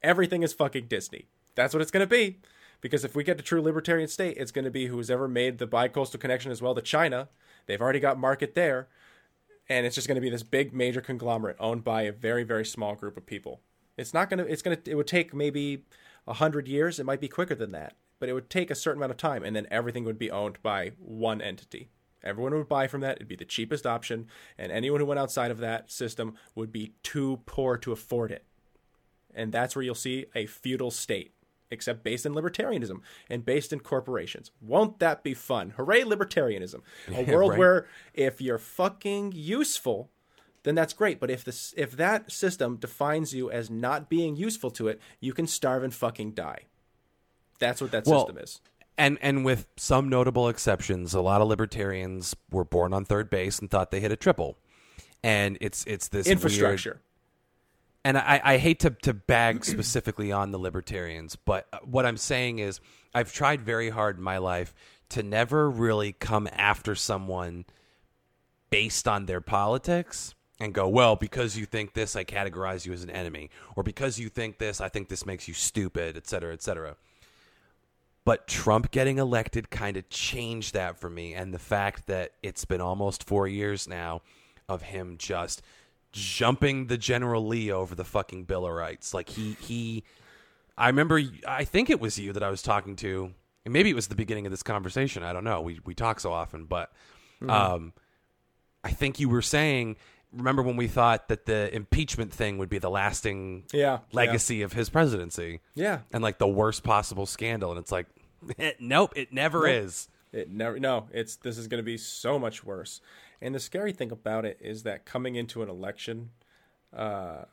[0.01, 1.28] Everything is fucking Disney.
[1.55, 2.38] That's what it's going to be.
[2.86, 5.57] Because if we get a true libertarian state, it's going to be who's ever made
[5.57, 7.29] the bi-coastal connection as well to China.
[7.65, 8.89] They've already got market there,
[9.67, 12.63] and it's just going to be this big major conglomerate owned by a very very
[12.63, 13.59] small group of people.
[13.97, 14.45] It's not going to.
[14.45, 14.91] It's going to.
[14.91, 15.86] It would take maybe
[16.27, 16.99] a hundred years.
[16.99, 19.43] It might be quicker than that, but it would take a certain amount of time,
[19.43, 21.89] and then everything would be owned by one entity.
[22.23, 23.15] Everyone would buy from that.
[23.15, 24.27] It'd be the cheapest option,
[24.59, 28.45] and anyone who went outside of that system would be too poor to afford it.
[29.33, 31.33] And that's where you'll see a feudal state,
[31.72, 34.51] except based in libertarianism and based in corporations.
[34.61, 35.72] Won't that be fun?
[35.72, 36.82] Hooray, libertarianism!
[37.13, 37.59] A world right.
[37.59, 40.09] where if you're fucking useful,
[40.63, 41.20] then that's great.
[41.20, 45.34] But if this if that system defines you as not being useful to it, you
[45.34, 46.63] can starve and fucking die.
[47.59, 48.61] That's what that Well, system is.
[48.97, 53.59] And and with some notable exceptions, a lot of libertarians were born on third base
[53.59, 54.57] and thought they hit a triple.
[55.24, 57.01] And it's it's this weird- Infrastructure.
[58.05, 62.59] And I, I hate to, to bag specifically on the libertarians, but what I'm saying
[62.59, 62.79] is
[63.13, 64.73] I've tried very hard in my life
[65.09, 67.65] to never really come after someone
[68.69, 73.03] based on their politics and go, well, because you think this, I categorize you as
[73.03, 76.53] an enemy, or because you think this, I think this makes you stupid, et cetera,
[76.53, 76.95] et cetera.
[78.23, 81.33] But Trump getting elected kind of changed that for me.
[81.33, 84.21] And the fact that it's been almost four years now
[84.69, 85.61] of him just
[86.16, 89.13] jumping the General Lee over the fucking Bill of Rights.
[89.13, 90.03] Like he he
[90.78, 93.34] I remember I think it was you that I was talking to.
[93.66, 95.24] And maybe it was the beginning of this conversation.
[95.24, 95.59] I don't know.
[95.61, 96.91] We we talk so often, but
[97.49, 97.91] um
[98.84, 99.97] I think you were saying
[100.32, 104.74] remember when we thought that the impeachment thing would be the lasting Yeah, legacy of
[104.74, 105.99] his presidency Yeah.
[106.13, 108.07] and like the worst possible scandal and it's like
[108.80, 112.63] nope it never is It never no, it's this is going to be so much
[112.63, 113.01] worse.
[113.41, 116.31] And the scary thing about it is that coming into an election,
[116.95, 117.45] uh,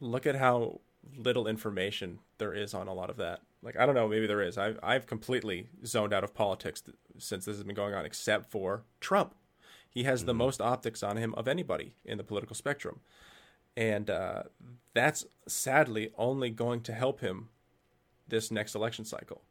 [0.00, 0.80] look at how
[1.16, 3.40] little information there is on a lot of that.
[3.62, 4.58] Like I don't know, maybe there is.
[4.58, 8.50] I've I've completely zoned out of politics th- since this has been going on, except
[8.50, 9.34] for Trump.
[9.88, 13.00] He has the most optics on him of anybody in the political spectrum,
[13.76, 14.42] and uh,
[14.94, 17.48] that's sadly only going to help him
[18.28, 19.42] this next election cycle.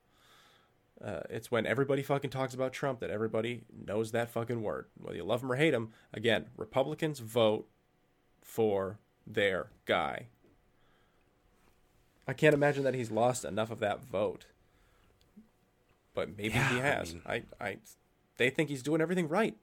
[1.03, 4.85] Uh, it's when everybody fucking talks about Trump that everybody knows that fucking word.
[4.97, 7.67] Whether you love him or hate him, again, Republicans vote
[8.41, 10.27] for their guy.
[12.27, 14.45] I can't imagine that he's lost enough of that vote.
[16.13, 17.13] But maybe he Yeah, I has.
[17.13, 17.77] mean- I, I,
[18.37, 19.55] they think he's doing everything right.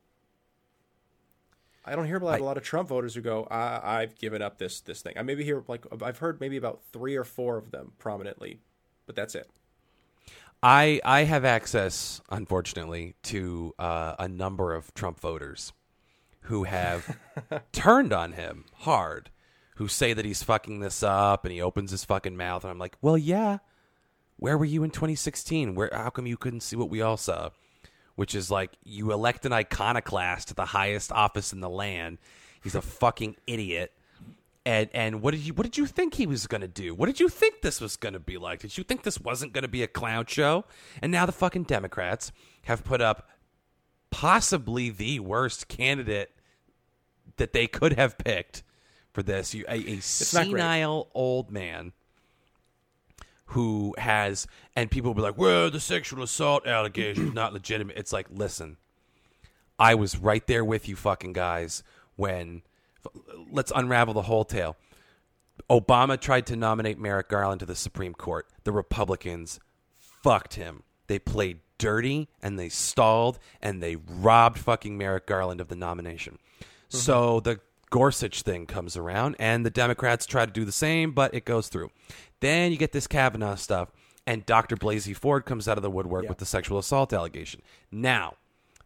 [1.84, 4.58] I don't hear about a lot of Trump voters who go, I, "I've given up
[4.58, 7.72] this this thing." I maybe hear like I've heard maybe about three or four of
[7.72, 8.60] them prominently,
[9.04, 9.50] but that's it.
[10.62, 15.72] I I have access, unfortunately, to uh, a number of Trump voters
[16.42, 17.16] who have
[17.72, 19.30] turned on him hard,
[19.76, 22.78] who say that he's fucking this up, and he opens his fucking mouth, and I'm
[22.78, 23.58] like, well, yeah.
[24.36, 25.74] Where were you in 2016?
[25.74, 25.90] Where?
[25.92, 27.50] How come you couldn't see what we all saw?
[28.16, 32.18] Which is like you elect an iconoclast to the highest office in the land.
[32.62, 33.92] He's a fucking idiot.
[34.64, 36.94] And and what did you what did you think he was gonna do?
[36.94, 38.60] What did you think this was gonna be like?
[38.60, 40.64] Did you think this wasn't gonna be a clown show?
[41.00, 42.30] And now the fucking Democrats
[42.64, 43.28] have put up
[44.10, 46.30] possibly the worst candidate
[47.36, 48.62] that they could have picked
[49.12, 49.52] for this.
[49.52, 51.92] You, a, a senile old man
[53.46, 57.96] who has, and people will be like, "Well, the sexual assault allegation is not legitimate."
[57.96, 58.76] It's like, listen,
[59.78, 61.82] I was right there with you, fucking guys.
[62.16, 62.62] When
[63.50, 64.76] let's unravel the whole tale.
[65.70, 68.46] Obama tried to nominate Merrick Garland to the Supreme Court.
[68.64, 69.61] The Republicans
[69.98, 70.82] fucked him.
[71.07, 76.38] They played dirty and they stalled and they robbed fucking Merrick Garland of the nomination.
[76.61, 76.96] Mm-hmm.
[76.96, 81.34] So the Gorsuch thing comes around and the Democrats try to do the same, but
[81.34, 81.90] it goes through.
[82.40, 83.90] Then you get this Kavanaugh stuff
[84.26, 84.76] and Dr.
[84.76, 87.61] Blasey Ford comes out of the woodwork with the sexual assault allegation.
[87.90, 88.36] Now,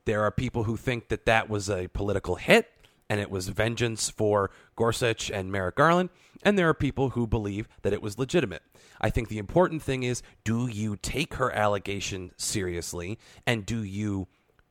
[0.07, 2.71] there are people who think that that was a political hit
[3.09, 6.11] and it was vengeance for Gorsuch and Merrick Garland,
[6.43, 8.63] and there are people who believe that it was legitimate.
[9.01, 14.27] I think the important thing is do you take her allegation seriously and do you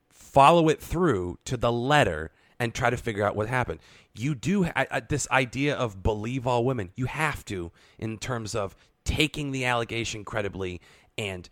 [0.09, 3.79] follow it through to the letter and try to figure out what happened?
[4.17, 6.89] You do I, I, this idea of believe all women.
[6.95, 10.81] You have to in terms of taking the allegation credibly
[11.17, 11.47] and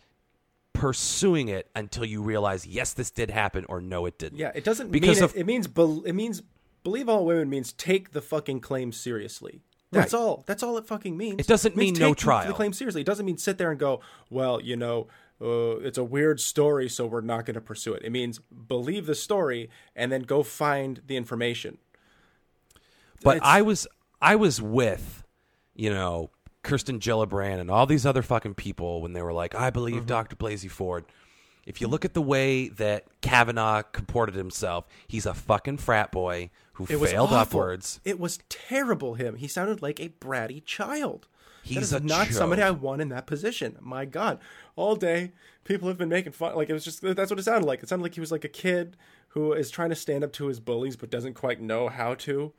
[0.73, 4.63] pursuing it until you realize yes this did happen or no it didn't Yeah, it
[4.63, 6.41] doesn't Because mean of- it, it means bel it means
[6.83, 9.61] believe all women means take the fucking claim seriously.
[9.91, 10.19] That's Right.
[10.19, 10.43] all.
[10.47, 11.39] That's all it fucking means.
[11.39, 12.47] It doesn't means mean no trial.
[12.47, 13.01] The claim seriously.
[13.01, 15.07] It doesn't mean sit there and go, well, you know,
[15.41, 18.01] uh, it's a weird story, so we're not going to pursue it.
[18.03, 21.77] It means believe the story and then go find the information.
[23.23, 23.87] but It's- I was
[24.21, 25.23] I was with,
[25.75, 26.29] you know,
[26.63, 30.05] Kirsten Gillibrand and all these other fucking people when they were like, I believe Mm-hmm.
[30.07, 30.35] Dr.
[30.37, 31.05] Blasey Ford.
[31.65, 36.49] If you look at the way that Kavanaugh comported himself, he's a fucking frat boy
[36.73, 38.01] who It failed upwards.
[38.03, 39.13] It was terrible.
[39.13, 39.35] Him.
[39.35, 41.27] He sounded like a bratty child.
[41.63, 42.61] that He's is a not somebody.
[42.61, 43.77] I want in that position.
[43.79, 44.39] My God,
[44.75, 45.31] all day
[45.63, 46.55] people have been making fun.
[46.55, 47.81] Like it was just that's what it sounded like.
[47.81, 48.97] It sounded like he was like a kid
[49.29, 52.51] who is trying to stand up to his bullies but doesn't quite know how to.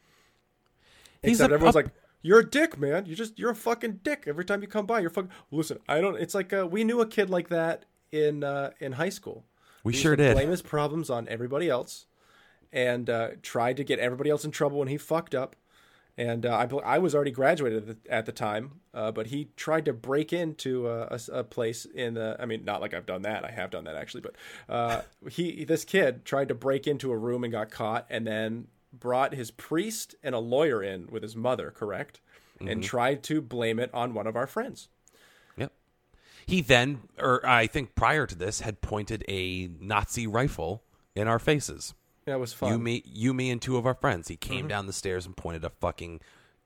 [1.23, 1.91] He's Except a- everyone's a- like,
[2.23, 3.05] "You're a dick, man.
[3.07, 5.01] You're just you're a fucking dick every time you come by.
[5.01, 6.17] You're fucking." Listen, I don't.
[6.17, 7.85] It's like uh, we knew a kid like that
[8.15, 9.45] in uh, in high school.
[9.83, 10.35] We He sure did.
[10.35, 12.07] Blame his problems on everybody else,
[12.73, 15.57] and uh, tried to get everybody else in trouble when he fucked up.
[16.17, 19.49] And uh, I, I was already graduated at the, at the time, uh, but he
[19.57, 22.37] tried to break into a place in the.
[22.39, 23.45] I mean, not like I've done that.
[23.45, 24.37] I have done that actually, but
[24.69, 28.69] uh, he this kid tried to break into a room and got caught, and then
[28.93, 32.21] brought his priest and a lawyer in with his mother, correct,
[32.61, 34.89] and tried to blame it on one of our friends.
[36.47, 36.51] Yep.
[36.55, 40.83] He then, or I think prior to this, had pointed a Nazi rifle
[41.15, 41.95] in our faces.
[42.27, 42.73] That was fun.
[42.73, 44.29] You, me, you, me, and two of our friends.
[44.29, 44.53] He Mm-hmm.
[44.53, 46.21] came down the stairs and pointed a fucking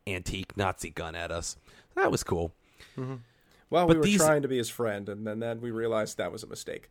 [0.07, 1.57] antique Nazi gun at us.
[1.97, 2.53] That was cool.
[2.97, 6.18] well, we but were these- trying to be his friend, and then, then we realized
[6.18, 6.91] that was a mistake.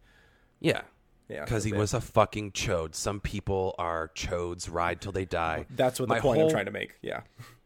[0.60, 0.82] Yeah.
[1.30, 1.80] Yeah, Because he bit.
[1.80, 2.96] was a fucking chode.
[2.96, 5.66] Some people are chodes, ride till they die.
[5.70, 6.94] That's what the point whole- I'm trying to make.
[7.02, 7.22] Yeah.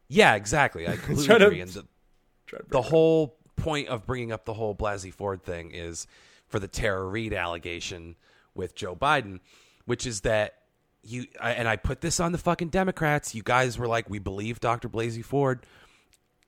[0.08, 0.86] Yeah, exactly.
[0.88, 1.60] I completely Trying to- agree.
[1.60, 1.84] And the,
[2.68, 6.06] the whole point of bringing up the whole Blasey Ford thing is
[6.48, 8.16] for the Tara Reade allegation
[8.54, 9.40] with Joe Biden,
[9.86, 10.54] which is that
[11.02, 13.34] you I, and I put this on the fucking Democrats.
[13.34, 14.88] You guys were like, we believe Dr.
[14.88, 15.66] Blasey Ford,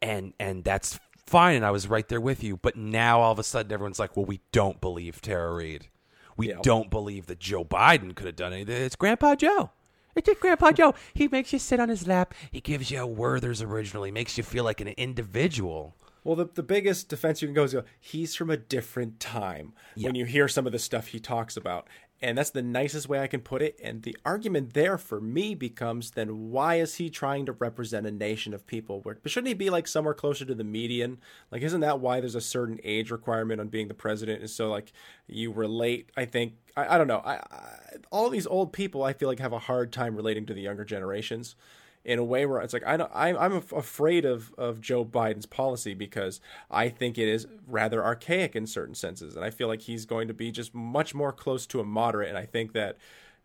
[0.02, 1.56] and and that's fine.
[1.56, 2.56] And I was right there with you.
[2.56, 5.88] But now all of a sudden, everyone's like, well, we don't believe Tara Reade.
[6.36, 6.58] We Yeah.
[6.62, 8.82] don't believe that Joe Biden could have done anything.
[8.82, 9.70] It's Grandpa Joe.
[10.16, 10.94] It's just Grandpa Joe.
[11.12, 12.34] He makes you sit on his lap.
[12.52, 14.04] He gives you a Werther's original.
[14.04, 15.96] He makes you feel like an individual.
[16.24, 19.74] Well, the, the biggest defense you can go is go, he's from a different time
[19.96, 21.86] when you hear some of the stuff he talks about.
[22.22, 23.78] And that's the nicest way I can put it.
[23.82, 28.10] And the argument there for me becomes then why is he trying to represent a
[28.10, 29.02] nation of people?
[29.02, 31.18] Where, but shouldn't he be like somewhere closer to the median?
[31.50, 34.40] Like, isn't that why there's a certain age requirement on being the president?
[34.40, 34.92] And so, like,
[35.26, 37.20] you relate, I think, I, I don't know.
[37.22, 37.78] I, I,
[38.10, 40.86] all these old people, I feel like, have a hard time relating to the younger
[40.86, 41.56] generations
[42.04, 45.46] in a way where it's like I don't, I, I'm afraid of of Joe Biden's
[45.46, 46.40] policy because
[46.70, 50.28] I think it is rather archaic in certain senses, and I feel like he's going
[50.28, 52.28] to be just much more close to a moderate.
[52.28, 52.98] And I think that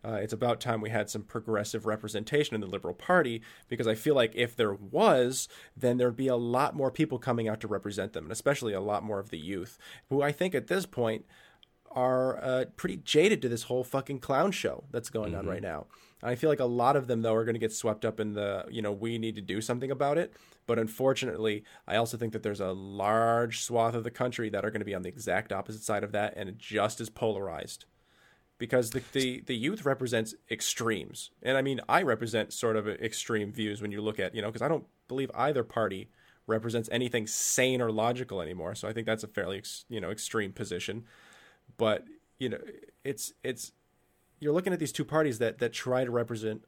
[0.03, 3.95] uh, it's about time we had some progressive representation in the Liberal Party because I
[3.95, 7.67] feel like if there was, then there'd be a lot more people coming out to
[7.67, 9.77] represent them, and especially a lot more of the youth,
[10.09, 11.25] who I think at this point
[11.91, 15.87] are uh, pretty jaded to this whole fucking clown show that's going on right now.
[16.21, 18.33] I feel like a lot of them though are going to get swept up in
[18.33, 20.33] the you know we need to do something about it.
[20.69, 24.69] But unfortunately, I also think that there's a large swath of the country that are
[24.69, 27.85] going to be on the exact opposite side of that and just as polarized.
[28.59, 31.31] Because the, the, the youth represents extremes.
[31.41, 34.49] And I mean, I represent sort of extreme views when you look at, you know,
[34.49, 36.11] because I don't believe either party
[36.45, 38.75] represents anything sane or logical anymore.
[38.75, 41.05] So I think that's a fairly, ex, you know, extreme position
[41.79, 42.05] but
[42.37, 42.59] you know
[43.03, 43.71] it's it's
[44.39, 46.63] you're looking at these two parties that that try to represent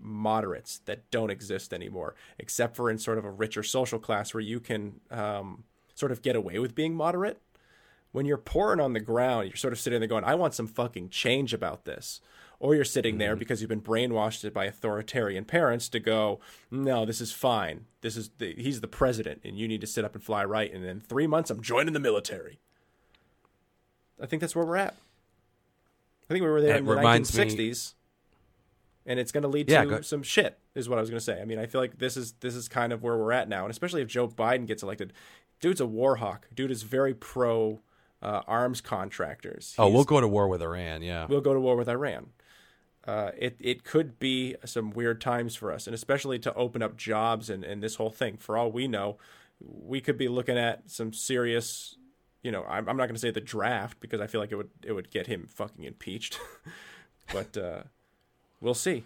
[0.00, 4.42] moderates that don't exist anymore except for in sort of a richer social class where
[4.42, 7.40] you can um, sort of get away with being moderate.
[8.10, 10.66] When you're pouring on the ground you're sort of sitting there going i want some
[10.66, 12.20] fucking change about this.
[12.60, 16.40] Or you're sitting there because you've been brainwashed by authoritarian parents to go
[16.70, 17.86] no this is fine.
[18.00, 20.72] This is the, he's the president and you need to sit up and fly right.
[20.72, 22.58] And in three months i'm joining the military
[24.22, 24.94] I think that's where we're at.
[26.28, 27.94] I think we were there It in the reminds me- 1960s,
[29.06, 30.58] and it's going to lead Yeah, to some shit.
[30.74, 31.40] Is what I was going to say.
[31.40, 33.64] I mean, I feel like this is this is kind of where we're at now,
[33.64, 35.12] and especially if Joe Biden gets elected,
[35.60, 36.46] dude's a war hawk.
[36.54, 37.80] Dude is very pro
[38.22, 39.74] uh, arms contractors.
[39.78, 41.02] Oh, we'll go to war with Iran.
[41.02, 41.26] Yeah.
[41.28, 42.28] we'll go to war with Iran.
[43.06, 46.96] Uh, it it could be some weird times for us, and especially to open up
[46.96, 48.36] jobs and, and this whole thing.
[48.36, 49.16] For all we know,
[49.60, 51.96] we could be looking at some serious.
[52.48, 54.54] You know, I'm, I'm not going to say the draft because I feel like it
[54.54, 56.40] would it would get him fucking impeached,
[57.34, 57.82] but uh,
[58.62, 59.04] we'll see.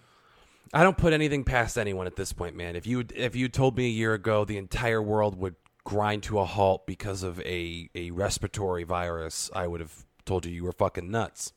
[0.73, 2.77] I don't put anything past anyone at this point, man.
[2.77, 6.39] If you if you told me a year ago the entire world would grind to
[6.39, 10.71] a halt because of a a respiratory virus, I would have told you you were
[10.71, 11.53] fucking nuts.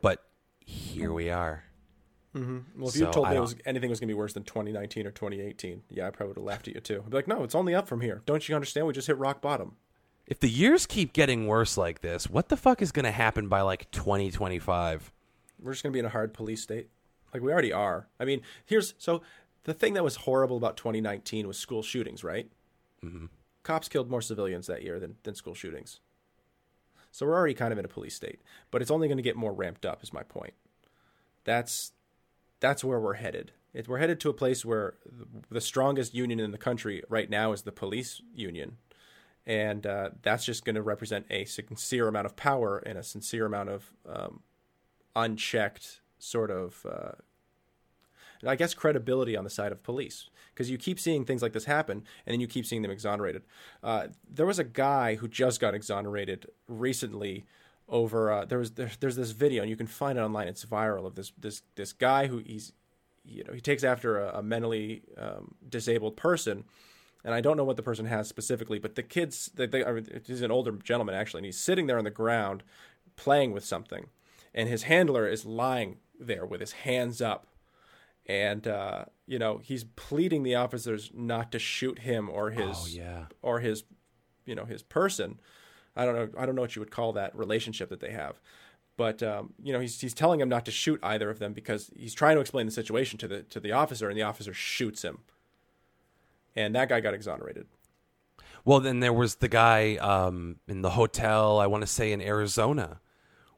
[0.00, 0.24] But
[0.60, 1.64] here we are.
[2.34, 4.44] Well, if So, you told me it was, anything was going to be worse than
[4.44, 7.02] 2019 or 2018, yeah, I probably would have laughed at you too.
[7.04, 8.22] I'd be like, no, it's only up from here.
[8.26, 8.86] Don't you understand?
[8.86, 9.76] We just hit rock bottom.
[10.26, 13.48] If the years keep getting worse like this, what the fuck is going to happen
[13.48, 15.12] by like 2025?
[15.62, 16.88] we're just going to be in a hard police state
[17.32, 19.22] like we already are i mean here's so
[19.64, 22.50] the thing that was horrible about 2019 was school shootings right
[23.04, 23.26] mm-hmm.
[23.62, 26.00] cops killed more civilians that year than, than school shootings.
[27.10, 28.40] So we're already kind of in a police state,
[28.72, 30.02] but it's only going to get more ramped up.
[30.02, 30.54] Is my point.
[31.44, 31.92] That's
[32.58, 33.52] that's where we're headed.
[33.72, 34.94] It, we're headed to a place where
[35.48, 38.78] the strongest union in the country right now is the police union,
[39.46, 43.46] and uh, that's just going to represent a sincere amount of power and a sincere
[43.46, 44.40] amount of um,
[45.14, 47.12] unchecked sort of uh,
[48.46, 51.64] I guess credibility on the side of police because you keep seeing things like this
[51.64, 53.42] happen and then you keep seeing them exonerated.
[53.82, 57.44] Uh, there was a guy who just got exonerated recently
[57.88, 60.48] over uh, there was there, there's this video and you can find it online.
[60.48, 62.72] It's viral of this this this guy who he's
[63.24, 66.64] you know he takes after a, a mentally um, disabled person.
[67.24, 69.82] And I don't know what the person has specifically, but the kids, they, they,
[70.26, 72.62] he's an older gentleman actually, and he's sitting there on the ground
[73.16, 74.08] playing with something.
[74.54, 77.46] And his handler is lying there with his hands up
[78.26, 82.86] and uh, you know he's pleading the officers not to shoot him or his Oh,
[82.88, 83.24] yeah.
[83.42, 83.84] or his
[84.46, 85.40] you know his person.
[85.96, 86.28] I don't know.
[86.40, 88.40] I don't know what you would call that relationship that they have,
[88.96, 91.90] but um, you know he's he's telling him not to shoot either of them because
[91.96, 95.02] he's trying to explain the situation to the to the officer, and the officer shoots
[95.02, 95.18] him,
[96.56, 97.66] and that guy got exonerated.
[98.64, 101.58] Well, then there was the guy um, in the hotel.
[101.58, 103.00] I want to say in Arizona,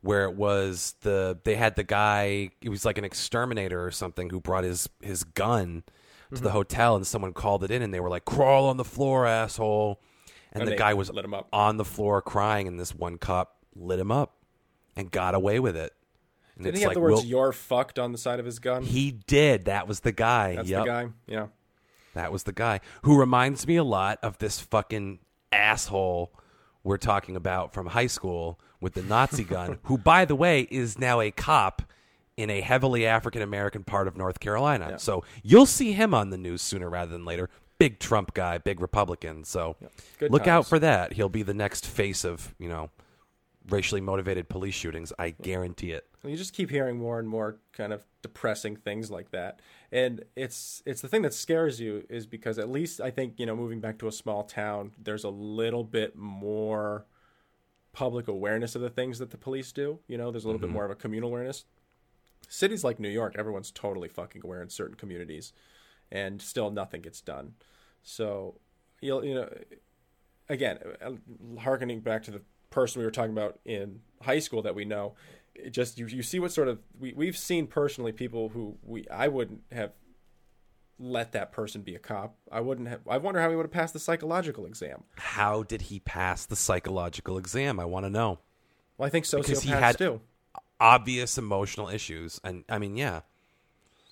[0.01, 2.51] where it was the they had the guy.
[2.60, 5.93] it was like an exterminator or something who brought his his gun to
[6.35, 6.43] Mm-hmm.
[6.43, 9.27] the hotel, and someone called it in, and they were like, "Crawl on the floor,
[9.27, 10.01] asshole!"
[10.52, 11.47] And, And the guy was lit him up.
[11.52, 14.35] on the floor crying, and this one cop lit him up
[14.97, 15.93] and got away with it.
[16.56, 18.82] And Did he have like, the words "You're fucked" on the side of his gun?
[18.82, 19.66] he did.
[19.66, 20.56] That was the guy.
[20.56, 20.81] That's Yep.
[20.82, 21.09] the guy.
[21.28, 21.47] Yeah.
[22.16, 25.20] That was the guy who reminds me a lot of this fucking
[25.52, 26.32] asshole
[26.82, 30.98] we're talking about from high school with the Nazi gun, who, by the way, is
[30.98, 31.82] now a cop
[32.36, 34.88] in a heavily African American part of North Carolina.
[34.90, 34.97] Yeah.
[34.97, 37.51] So you'll see him on the news sooner rather than later.
[37.78, 39.44] Big Trump guy, big Republican.
[39.44, 39.76] So
[40.18, 41.12] Good look out for that.
[41.12, 42.90] He'll be the next face of, you know,
[43.68, 45.12] racially motivated police shootings.
[45.18, 46.06] I guarantee it.
[46.24, 49.60] you just keep hearing more and more kind of depressing things like that
[49.92, 53.46] and it's it's the thing that scares you is because at least i think you
[53.46, 57.06] know moving back to a small town there's a little bit more
[57.92, 59.98] public awareness of the things that the police do.
[60.06, 61.64] You know there's a little bit more of a communal awareness.
[62.48, 65.52] Cities like new york everyone's totally fucking aware in certain communities
[66.12, 67.54] and still nothing gets done.
[68.02, 68.60] So
[69.00, 69.48] you'll you know
[70.48, 71.12] again, uh,
[71.60, 75.14] harkening back to the person we were talking about in high school that we know,
[75.59, 79.07] it just you, you see what sort of we, we've seen personally people who we
[79.09, 79.93] I wouldn't have
[80.99, 82.37] let that person be a cop.
[82.51, 85.05] I wouldn't have I wonder how he would have passed the psychological exam.
[85.16, 87.78] How did he pass the psychological exam?
[87.78, 88.39] I want to know.
[88.97, 90.20] Well, I think so Because he sociopaths had- do.
[90.81, 93.20] obvious emotional issues and i mean yeah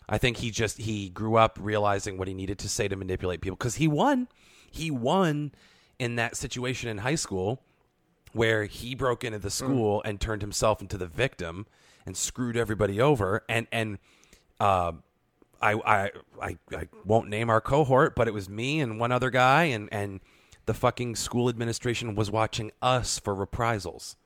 [0.08, 3.42] i think he just he grew up realizing what he needed to say to manipulate
[3.42, 4.26] people because he won
[4.70, 5.52] he won
[5.98, 7.60] in that situation in high school
[8.34, 11.66] where he broke into the school and turned himself into the victim
[12.04, 13.42] and screwed everybody over.
[13.48, 13.98] And and
[14.60, 14.92] uh,
[15.62, 16.10] I, I
[16.42, 19.88] I I won't name our cohort, but it was me and one other guy, and
[19.90, 20.20] and
[20.66, 24.16] the fucking school administration was watching us for reprisals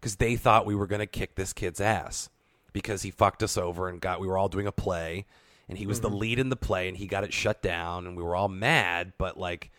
[0.00, 2.28] because they thought we were going to kick this kid's ass
[2.72, 5.26] because he fucked us over and got we were all doing a play
[5.68, 8.16] and he was the lead in the play and he got it shut down and
[8.16, 9.70] we were all mad but like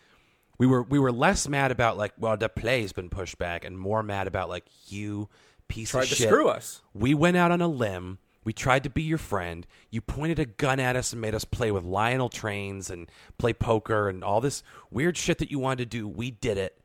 [0.58, 3.78] we were we were less mad about like well the play's been pushed back and
[3.78, 5.28] more mad about like you
[5.68, 6.28] piece Tried of to shit.
[6.28, 6.82] screw us.
[6.94, 8.18] we went out on a limb.
[8.44, 9.66] We tried to be your friend.
[9.90, 13.52] You pointed a gun at us and made us play with lionel trains and play
[13.52, 16.08] poker and all this weird shit that you wanted to do.
[16.08, 16.80] We did it.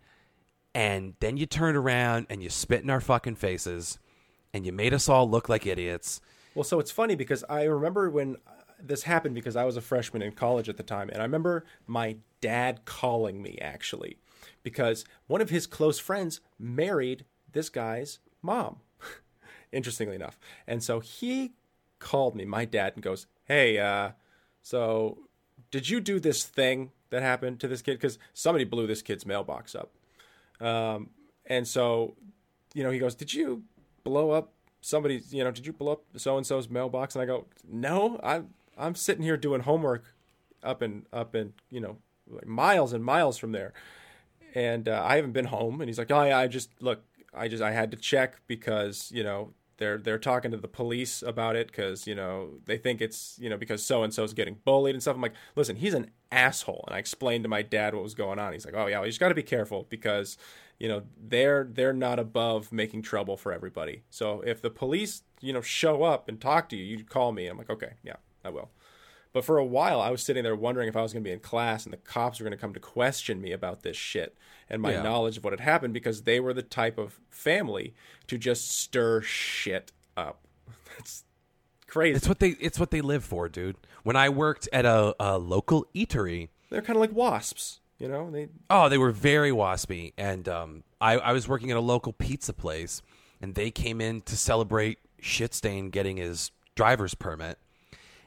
[0.76, 3.98] And then you turned around and you spit in our fucking faces
[4.54, 6.20] and you made us all look like idiots.
[6.54, 8.36] Well, so it's funny because I remember when
[8.82, 11.64] this happened because I was a freshman in college at the time, and I remember
[11.88, 14.18] my dad calling me actually
[14.64, 18.82] because one of his close friends married this guy's mom.
[19.72, 20.38] Interestingly enough,
[20.68, 21.54] and so he
[22.00, 24.12] called me, my dad, and goes, "Hey, uh,
[24.62, 25.20] so
[25.72, 27.94] did you do this thing that happened to this kid?
[27.94, 29.94] Because somebody blew this kid's mailbox up."
[30.60, 31.12] Um,
[31.46, 32.16] and so,
[32.74, 33.64] you know, he goes, "Did you
[34.04, 34.52] blow up
[34.82, 35.34] somebody's?
[35.34, 38.50] You know, did you blow up so and so's mailbox?" And I go, "No, I'm
[38.78, 40.14] I'm sitting here doing homework
[40.62, 41.98] up in up in you know
[42.30, 43.74] like miles and miles from there,
[44.56, 47.48] and uh, I haven't been home." And he's like, "Oh yeah, I just look, I
[47.48, 51.56] just I had to check because you know." They're, they're talking to the police about
[51.56, 54.94] it because you know they think it's you know because so and so's getting bullied
[54.94, 55.16] and stuff.
[55.16, 58.38] I'm like, listen, he's an asshole, and I explained to my dad what was going
[58.38, 58.54] on.
[58.54, 60.38] He's like, oh yeah, well, you just got to be careful because
[60.80, 64.04] you know they're they're not above making trouble for everybody.
[64.12, 67.48] So if the police you know show up and talk to you, you call me.
[67.48, 68.70] I'm like, okay, yeah, I will.
[69.34, 71.34] But for a while, I was sitting there wondering if I was going to be
[71.34, 74.38] in class and the cops were going to come to question me about this shit
[74.70, 75.02] and my Yeah.
[75.02, 77.96] knowledge of what had happened because they were the type of family
[78.28, 80.46] to just stir shit up.
[80.98, 81.24] That's
[81.88, 82.16] crazy.
[82.16, 83.76] It's what they it's what they live for, dude.
[84.04, 88.30] When I worked at a, a local eatery, They're kind of like wasps, you know?
[88.30, 92.14] They Oh, they were very waspy, and um, I, I was working at a local
[92.14, 93.02] pizza place,
[93.42, 97.58] and they came in to celebrate Shitstain getting his driver's permit,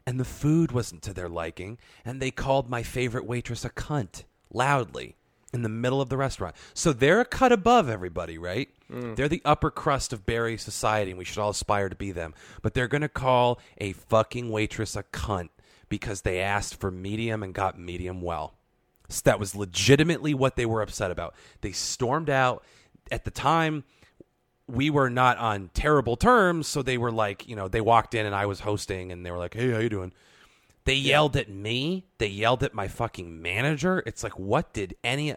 [0.06, 4.24] and the food wasn't to their liking, and they called my favorite waitress a cunt
[4.52, 5.16] loudly
[5.52, 6.54] in the middle of the restaurant.
[6.74, 8.68] So they're a cut above everybody, right?
[8.90, 9.16] Mm.
[9.16, 12.34] They're the upper crust of Barre society, and we should all aspire to be them.
[12.62, 15.48] But they're gonna call a fucking waitress a cunt
[15.88, 18.54] because they asked for medium and got medium well.
[19.08, 21.34] So that was legitimately what they were upset about.
[21.60, 22.64] They stormed out.
[23.10, 23.84] At the time,
[24.68, 28.26] we were not on terrible terms, so they were like, you know, they walked in
[28.26, 30.12] and I was hosting, and they were like, "Hey, how you doing?"
[30.86, 32.06] They yelled at me.
[32.18, 34.04] They yelled at my fucking manager.
[34.06, 35.34] It's like, what did any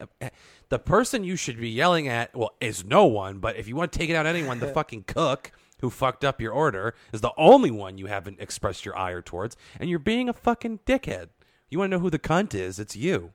[0.69, 2.35] the person you should be yelling at?
[2.35, 3.39] Well, is no one.
[3.39, 5.51] But if you want to take it out anyone, the fucking cook
[5.81, 9.57] who fucked up your order is the only one you haven't expressed your ire towards,
[9.79, 11.29] and you're being a fucking dickhead.
[11.69, 12.77] You want to know who the cunt is?
[12.77, 13.33] It's you.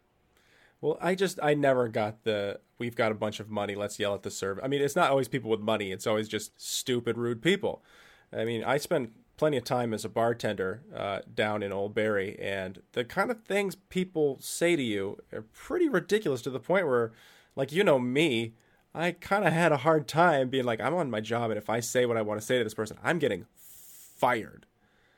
[0.85, 4.13] Well, I just I never got the we've got a bunch of money, let's yell
[4.15, 4.63] at the server.
[4.63, 7.83] I mean, it's not always people with money, it's always just stupid rude people.
[8.31, 12.37] I mean, I spent plenty of time as a bartender uh, down in Old Barre,
[12.39, 16.87] and the kind of things people say to you are pretty ridiculous to the point
[16.87, 17.13] where,
[17.57, 18.53] like, you know me,
[18.95, 21.71] I kind of had a hard time being like, I'm on my job, and if
[21.71, 24.67] I say what I want to say to this person, I'm getting fired.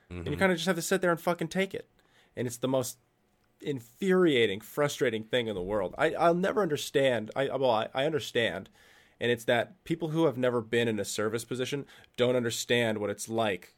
[0.09, 1.89] And you kind of just have to sit there and fucking take it.
[2.37, 2.99] And it's the most
[3.61, 5.95] infuriating, frustrating thing in the world.
[5.99, 7.31] I, I'll never understand.
[7.35, 8.69] I well, I, I understand,
[9.21, 13.11] and it's that people who have never been in a service position don't understand what
[13.11, 13.75] it's like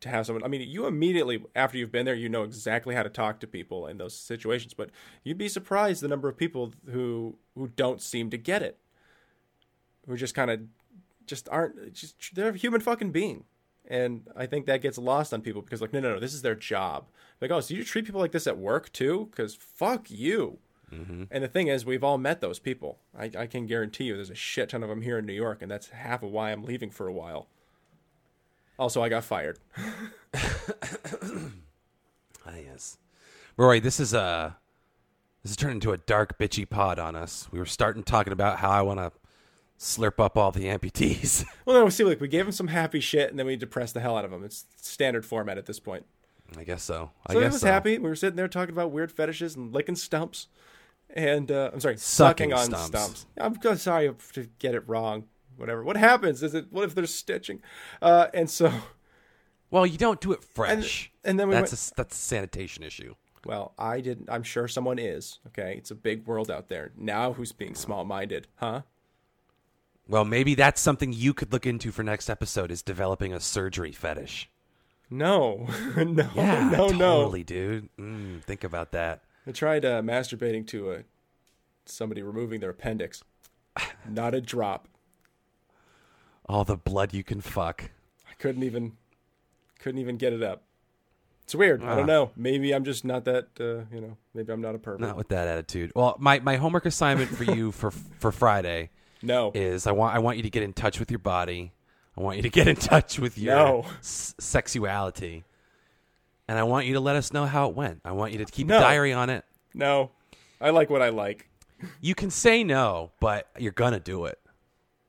[0.00, 0.44] to have someone.
[0.44, 3.46] I mean, you immediately after you've been there, you know exactly how to talk to
[3.46, 4.74] people in those situations.
[4.74, 4.90] But
[5.24, 8.78] you'd be surprised the number of people who who don't seem to get it,
[10.06, 10.60] who just kind of
[11.26, 13.44] just aren't just they're a human fucking being.
[13.88, 16.42] And I think that gets lost on people because, like, no, no, no, this is
[16.42, 17.06] their job.
[17.40, 19.28] Like, oh, so you treat people like this at work too?
[19.30, 20.58] Because fuck you.
[21.30, 22.98] And the thing is, we've all met those people.
[23.18, 25.60] I, I can guarantee you there's a shit ton of them here in New York,
[25.60, 27.48] and that's half of why I'm leaving for a while.
[28.78, 29.58] Also, I got fired.
[32.48, 32.98] Ah, yes.
[33.56, 34.56] Rory, this is a
[35.42, 37.48] this is turned into a dark bitchy pod on us.
[37.50, 39.10] We were starting talking about how I want to
[39.78, 41.44] slurp up all the amputees.
[41.66, 43.94] Well, no, we see, like, we gave them some happy shit, and then we depressed
[43.94, 44.44] the hell out of them.
[44.44, 46.06] It's standard format at this point.
[46.56, 47.10] I guess so.
[47.26, 47.66] I So guess he was so.
[47.66, 47.98] happy.
[47.98, 50.46] We were sitting there talking about weird fetishes and licking stumps.
[51.10, 52.86] And uh, I'm sorry, Sucking sucking, on stumps.
[53.20, 53.26] stumps.
[53.66, 55.24] I'm sorry to get it wrong.
[55.56, 55.82] Whatever.
[55.82, 56.42] What happens?
[56.42, 56.66] Is it?
[56.70, 57.62] What if they're stitching?
[58.00, 58.72] Uh, and so,
[59.70, 61.10] Well, you don't do it fresh.
[61.24, 63.14] and then we that's went- a that's a sanitation issue.
[63.44, 64.28] well, I didn't.
[64.30, 65.40] I'm sure someone is.
[65.48, 66.92] Okay, it's a big world out there.
[66.96, 68.46] Now, who's being small-minded?
[68.56, 68.82] Huh?
[70.08, 73.92] Well, maybe that's something you could look into for next episode is developing a surgery
[73.92, 74.48] fetish.
[75.10, 76.98] No, no, Yeah, no, no.
[77.22, 77.88] totally, dude.
[77.98, 79.22] Mm, think about that.
[79.46, 80.98] I tried uh, masturbating to a
[81.84, 83.22] somebody removing their appendix.
[84.08, 84.88] Not a drop.
[86.48, 87.90] All the blood you can fuck.
[88.28, 88.92] I couldn't even
[89.80, 90.62] couldn't even get it up.
[91.44, 91.82] It's weird.
[91.82, 91.96] I Ah.
[91.96, 92.30] don't know.
[92.36, 93.48] Maybe I'm just not that.
[93.60, 95.00] Uh, you know, maybe I'm not a pervert.
[95.00, 95.92] Not with that attitude.
[95.94, 98.90] Well, my, my homework assignment for you for for Friday
[99.22, 99.50] No.
[99.54, 101.72] is I want I want you to get in touch with your body.
[102.16, 103.84] I want you to get in touch with your No.
[103.98, 105.44] s- sexuality.
[106.48, 108.00] And I want you to let us know how it went.
[108.04, 108.78] I want you to keep No.
[108.78, 109.44] a diary on it.
[109.74, 110.10] no.
[110.60, 111.50] I like what I like.
[112.00, 114.38] You can say no, but you're gonna do it.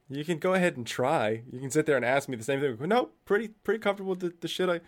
[0.09, 1.43] You can go ahead and try.
[1.49, 2.77] You can sit there and ask me the same thing.
[2.87, 4.81] No, pretty pretty comfortable with the, the shit I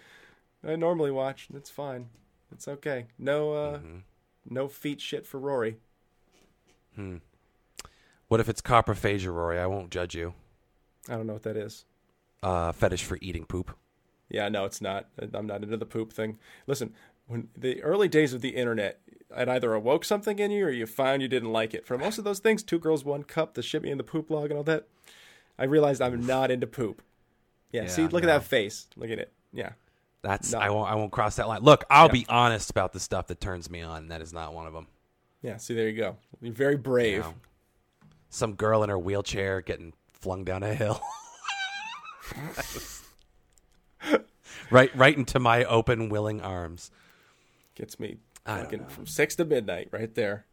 [0.68, 1.48] I normally watch.
[1.54, 2.10] It's fine.
[2.52, 3.08] It's okay.
[3.18, 3.98] No uh Mm-hmm.
[4.50, 5.78] no feet shit for Rory.
[8.30, 9.60] What if it's coprophagia, Rory?
[9.60, 10.34] I won't judge you.
[11.10, 11.85] I don't know what that is.
[12.41, 13.76] Uh, fetish for eating poop.
[14.30, 15.07] Yeah, no, it's not.
[15.34, 16.38] I'm not into the poop thing.
[16.68, 16.93] Listen,
[17.26, 19.01] when the early days of the internet,
[19.35, 21.85] it either awoke something in you or you found you didn't like it.
[21.88, 24.51] For most of those things, two girls, one cup, the shimmy and the poop log
[24.51, 24.88] and all that,
[25.57, 27.01] I realized I'm not into poop.
[27.72, 28.30] Yeah, see, look no.
[28.30, 28.88] at that face.
[28.95, 29.34] Look at it.
[29.51, 29.72] Yeah.
[30.22, 30.60] That's No.
[30.60, 31.61] I won't I won't cross that line.
[31.61, 32.11] Look, I'll Yeah.
[32.14, 34.03] be honest about the stuff that turns me on.
[34.03, 34.88] And that is not one of them.
[35.41, 36.18] Yeah, see, there you go.
[36.41, 37.14] You're very brave.
[37.14, 37.34] You know,
[38.30, 41.01] some girl in her wheelchair getting flung down a hill.
[44.72, 46.91] right right into my open willing arms.
[47.76, 50.45] Gets me fucking from 6 to midnight right there.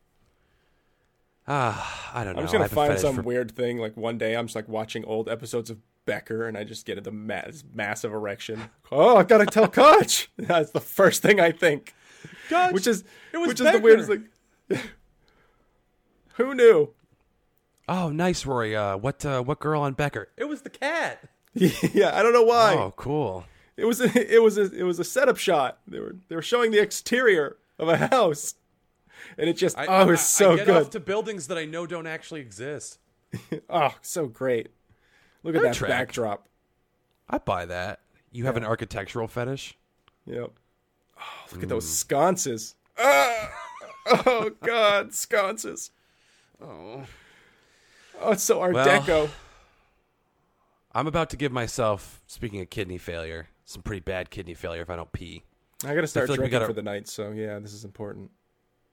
[1.48, 2.40] Ah, I don't know.
[2.40, 3.78] I'm just gonna find some for- weird thing.
[3.78, 7.02] Like one day, I'm just like watching old episodes of Becker, and I just get
[7.04, 8.70] the ma- this massive erection.
[8.90, 10.28] Oh, I gotta tell Koch.
[10.36, 11.94] That's the first thing I think.
[12.48, 14.28] God, which is it was which is the weirdest thing.
[16.34, 16.92] Who knew?
[17.88, 18.74] Oh, nice, Rory.
[18.74, 20.28] Uh, what uh, what girl on Becker?
[20.36, 21.28] It was the cat.
[21.54, 22.74] yeah, I don't know why.
[22.74, 23.44] Oh, cool.
[23.76, 25.78] It was a, it was a, it was a setup shot.
[25.86, 28.54] They were they were showing the exterior of a house,
[29.38, 30.76] and it just oh, it was so I get good.
[30.76, 32.98] off to buildings that I know don't actually exist.
[33.70, 34.68] oh, so great.
[35.42, 36.48] Look at that backdrop.
[37.28, 38.00] I buy that.
[38.32, 39.76] You have an architectural fetish.
[40.26, 40.52] Yep.
[41.18, 42.74] Oh, look at those sconces.
[42.98, 43.50] Ah!
[44.26, 45.90] oh God, sconces.
[46.60, 47.04] Oh.
[48.20, 49.30] Oh, it's so Art Well, Deco.
[50.94, 54.90] I'm about to give myself, speaking of kidney failure, some pretty bad kidney failure if
[54.90, 55.42] I don't pee.
[55.84, 57.84] I got to start feel like drinking gotta- for the night, so yeah, this is
[57.84, 58.30] important.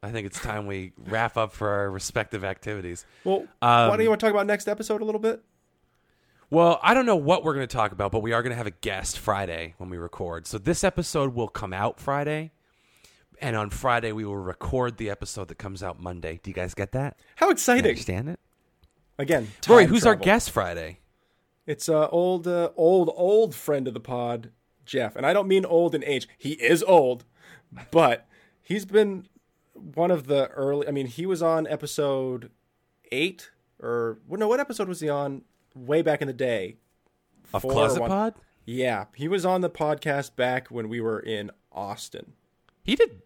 [0.01, 3.05] I think it's time we wrap up for our respective activities.
[3.23, 5.41] Well, Um, why don't you want to talk about next episode a little bit?
[6.49, 8.57] Well, I don't know what we're going to talk about, but we are going to
[8.57, 10.45] have a guest Friday when we record.
[10.45, 12.51] So this episode will come out Friday,
[13.41, 16.41] and on Friday we will record the episode that comes out Monday.
[16.43, 17.17] Do you guys get that?
[17.37, 17.85] How You exciting!
[17.85, 18.41] understand it?
[19.17, 20.99] Again, Rory, who's our guest Friday?
[21.65, 24.51] It's uh, old, uh, old, old friend of the pod,
[24.85, 26.27] Jeff, and I don't mean old in age.
[26.37, 27.23] He is old,
[27.91, 28.27] but
[28.61, 29.27] he's been
[29.73, 30.87] one of the early.
[30.87, 32.49] I mean, he was on episode
[33.11, 35.43] eight, or well, no, what episode was he on?
[35.75, 36.77] Way back in the day.
[37.53, 38.33] Of Four Closet one- Pod?
[38.65, 42.33] Yeah, he was on the podcast back when we were in Austin.
[42.83, 43.21] He did.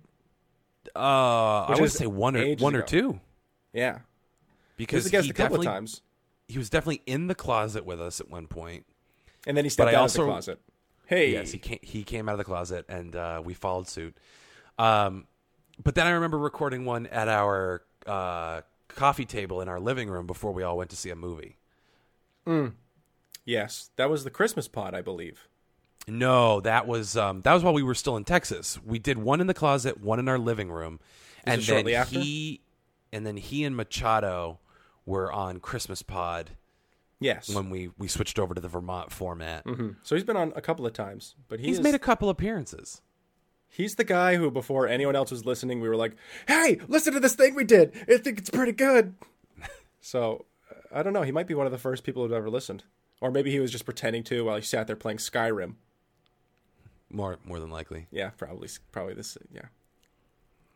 [0.96, 3.20] Uh, I would say one or one or two
[3.74, 4.00] Yeah,
[4.78, 6.02] he was because a guest he a couple times,
[6.48, 8.86] he was definitely in the closet with us at one point.
[9.46, 10.60] and then he stepped out also- of the closet.
[11.06, 14.18] Hey, Yes, he came, he came out of the closet and uh, we followed suit.
[14.78, 15.26] Um,
[15.82, 20.28] but then I remember recording one at our uh, coffee table in our living room
[20.28, 21.56] before we all went to see a movie.
[23.46, 25.48] yes, that was the Christmas pod, I believe.
[26.08, 28.80] No, that was um, that was while we were still in Texas.
[28.86, 31.00] We did one in the closet, one in our living room,
[31.44, 32.62] and it then he
[33.12, 34.60] and then he and Machado
[35.08, 36.52] were on Christmas Pod
[37.20, 39.66] Yes, when we we switched over to the Vermont format.
[39.66, 39.96] Mhm.
[40.04, 42.30] so he's been on a couple of times, but he He's is- made a couple
[42.30, 43.02] appearances.
[43.70, 46.16] He's the guy who, before anyone else was listening, we were like,
[46.48, 47.92] "Hey, listen to this thing we did.
[48.08, 49.16] I think it's pretty good."
[50.00, 51.24] so, uh, I don't know.
[51.24, 52.84] He might be one of the first people who've ever listened,
[53.20, 55.74] or maybe he was just pretending to while he sat there playing Skyrim.
[57.10, 58.08] More more than likely.
[58.12, 59.38] Yeah, probably, probably this.
[59.52, 59.66] Yeah,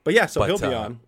[0.04, 1.00] but yeah, so But, he'll be uh, on.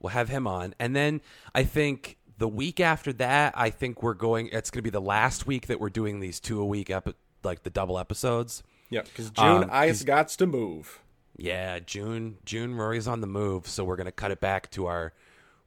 [0.00, 0.74] We'll have him on.
[0.80, 1.20] And then
[1.54, 5.00] I think the week after that, I think we're going it's going to be the
[5.00, 7.14] last week that we're doing these two a week epi-
[7.44, 8.64] like the double episodes.
[8.90, 11.00] Yeah, because June um, Ice got to move.
[11.36, 14.86] Yeah, June June Rory's on the move, so we're going to cut it back to
[14.86, 15.12] our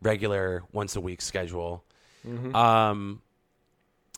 [0.01, 1.85] regular once a week schedule.
[2.53, 3.21] Um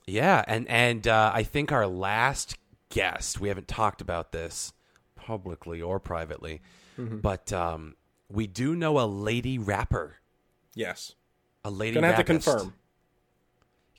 [0.07, 2.57] yeah, and and uh, I think our last
[2.89, 4.73] guest, we haven't talked about this
[5.15, 6.63] publicly or privately,
[6.97, 7.97] but um
[8.29, 10.15] we do know a lady rapper.
[10.73, 11.13] Yes,
[11.65, 12.73] A lady gonna have to confirm.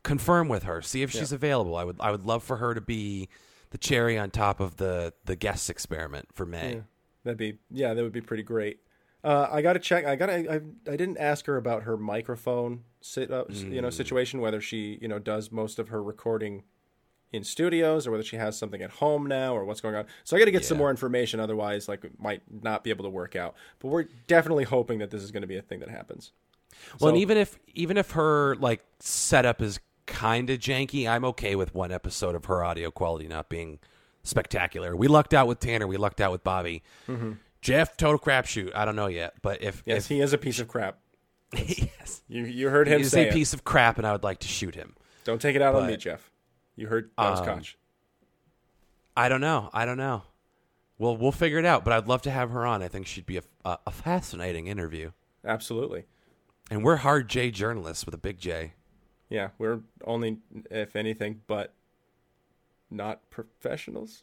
[0.03, 2.81] confirm with her see if she's available i would i would love for her to
[2.81, 3.29] be
[3.71, 6.81] the cherry on top of the the guest experiment for may Yeah,
[7.25, 8.81] that'd be yeah, that would be pretty great.
[9.23, 10.07] Uh, I got to check.
[10.07, 10.27] I got.
[10.27, 10.57] to I,
[10.91, 13.83] I didn't ask her about her microphone sit up, you Mm.
[13.83, 14.41] know, situation.
[14.41, 16.63] Whether she you know does most of her recording
[17.33, 20.07] in studios or whether she has something at home now or what's going on.
[20.25, 21.41] So I got to get some more information.
[21.41, 23.55] Otherwise, like it might not be able to work out.
[23.81, 26.33] But we're definitely hoping that this is going to be a thing that happens.
[27.01, 31.55] Well and even if even if her like setup is kind of janky i'm okay
[31.55, 33.79] with one episode of her audio quality not being
[34.23, 36.83] spectacular we lucked out with tanner we lucked out with bobby
[37.61, 40.59] jeff total crapshoot i don't know yet but if Yes, if he is a piece
[40.61, 40.99] of crap.
[41.53, 43.33] yes, You you heard him say a it.
[43.33, 45.87] piece of crap and i would like to shoot him Don't take it out on
[45.87, 46.31] me, Jeff.
[46.77, 47.77] You heard that was Um, Koch.
[49.17, 49.69] I don't know.
[49.73, 50.23] I don't know.
[50.99, 51.85] Well, we'll figure it out.
[51.85, 52.83] But I'd love to have her on.
[52.83, 55.11] I think she'd be a, a, a fascinating interview.
[55.45, 56.05] Absolutely.
[56.71, 58.75] And we're hard J journalists with a big J.
[59.29, 60.39] Yeah, we're only,
[60.71, 61.75] if anything, but
[62.91, 64.23] not professionals.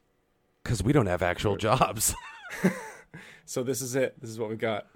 [0.63, 2.13] Because we don't have actual jobs.
[3.45, 4.19] So this is it.
[4.19, 4.87] This is what we got.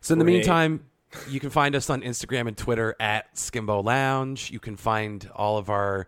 [0.00, 0.34] so in the Great.
[0.34, 0.84] meantime,
[1.28, 4.50] you can find us on Instagram and Twitter at Skimbo Lounge.
[4.50, 6.06] You can find all of our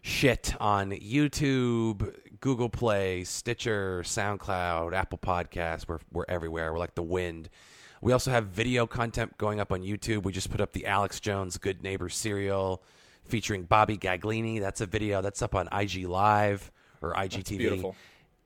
[0.00, 5.86] shit on YouTube, Google Play, Stitcher, SoundCloud, Apple Podcasts.
[5.86, 6.72] We're, we're everywhere.
[6.72, 7.50] We're like the wind.
[8.02, 10.22] We also have video content going up on YouTube.
[10.22, 12.82] We just put up the Alex Jones Good Neighbor serial
[13.24, 14.58] featuring Bobby Gaglini.
[14.58, 16.72] That's a video that's up on IG Live
[17.02, 17.94] or IGTV.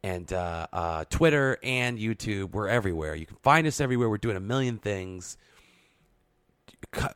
[0.02, 2.51] And uh, uh, Twitter and YouTube.
[2.51, 3.14] We're everywhere.
[3.14, 4.10] You can find us everywhere.
[4.10, 5.36] We're doing a million things.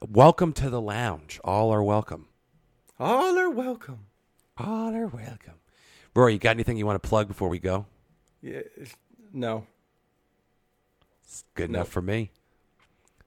[0.09, 1.41] Welcome to the lounge.
[1.45, 2.29] All are welcome.
[3.01, 4.07] All are welcome.
[4.57, 5.55] All are welcome.
[6.15, 7.87] Rory, you got anything you want to plug before we go?
[8.41, 8.63] Yeah,
[9.33, 9.67] no.
[11.29, 12.31] It's good enough for me.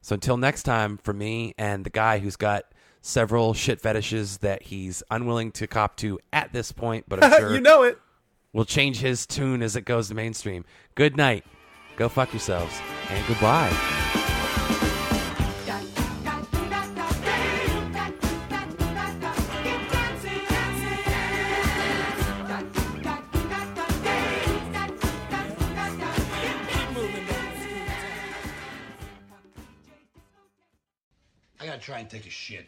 [0.01, 2.63] So until next time, for me and the guy who's got
[3.01, 7.53] several shit fetishes that he's unwilling to cop to at this point, but I'm sure
[7.53, 7.99] you know it.
[8.53, 10.65] will change his tune as it goes to mainstream.
[10.95, 11.45] Good night.
[11.95, 12.73] Go fuck yourselves.
[13.09, 14.00] And goodbye.
[31.81, 32.65] Try and take a shit.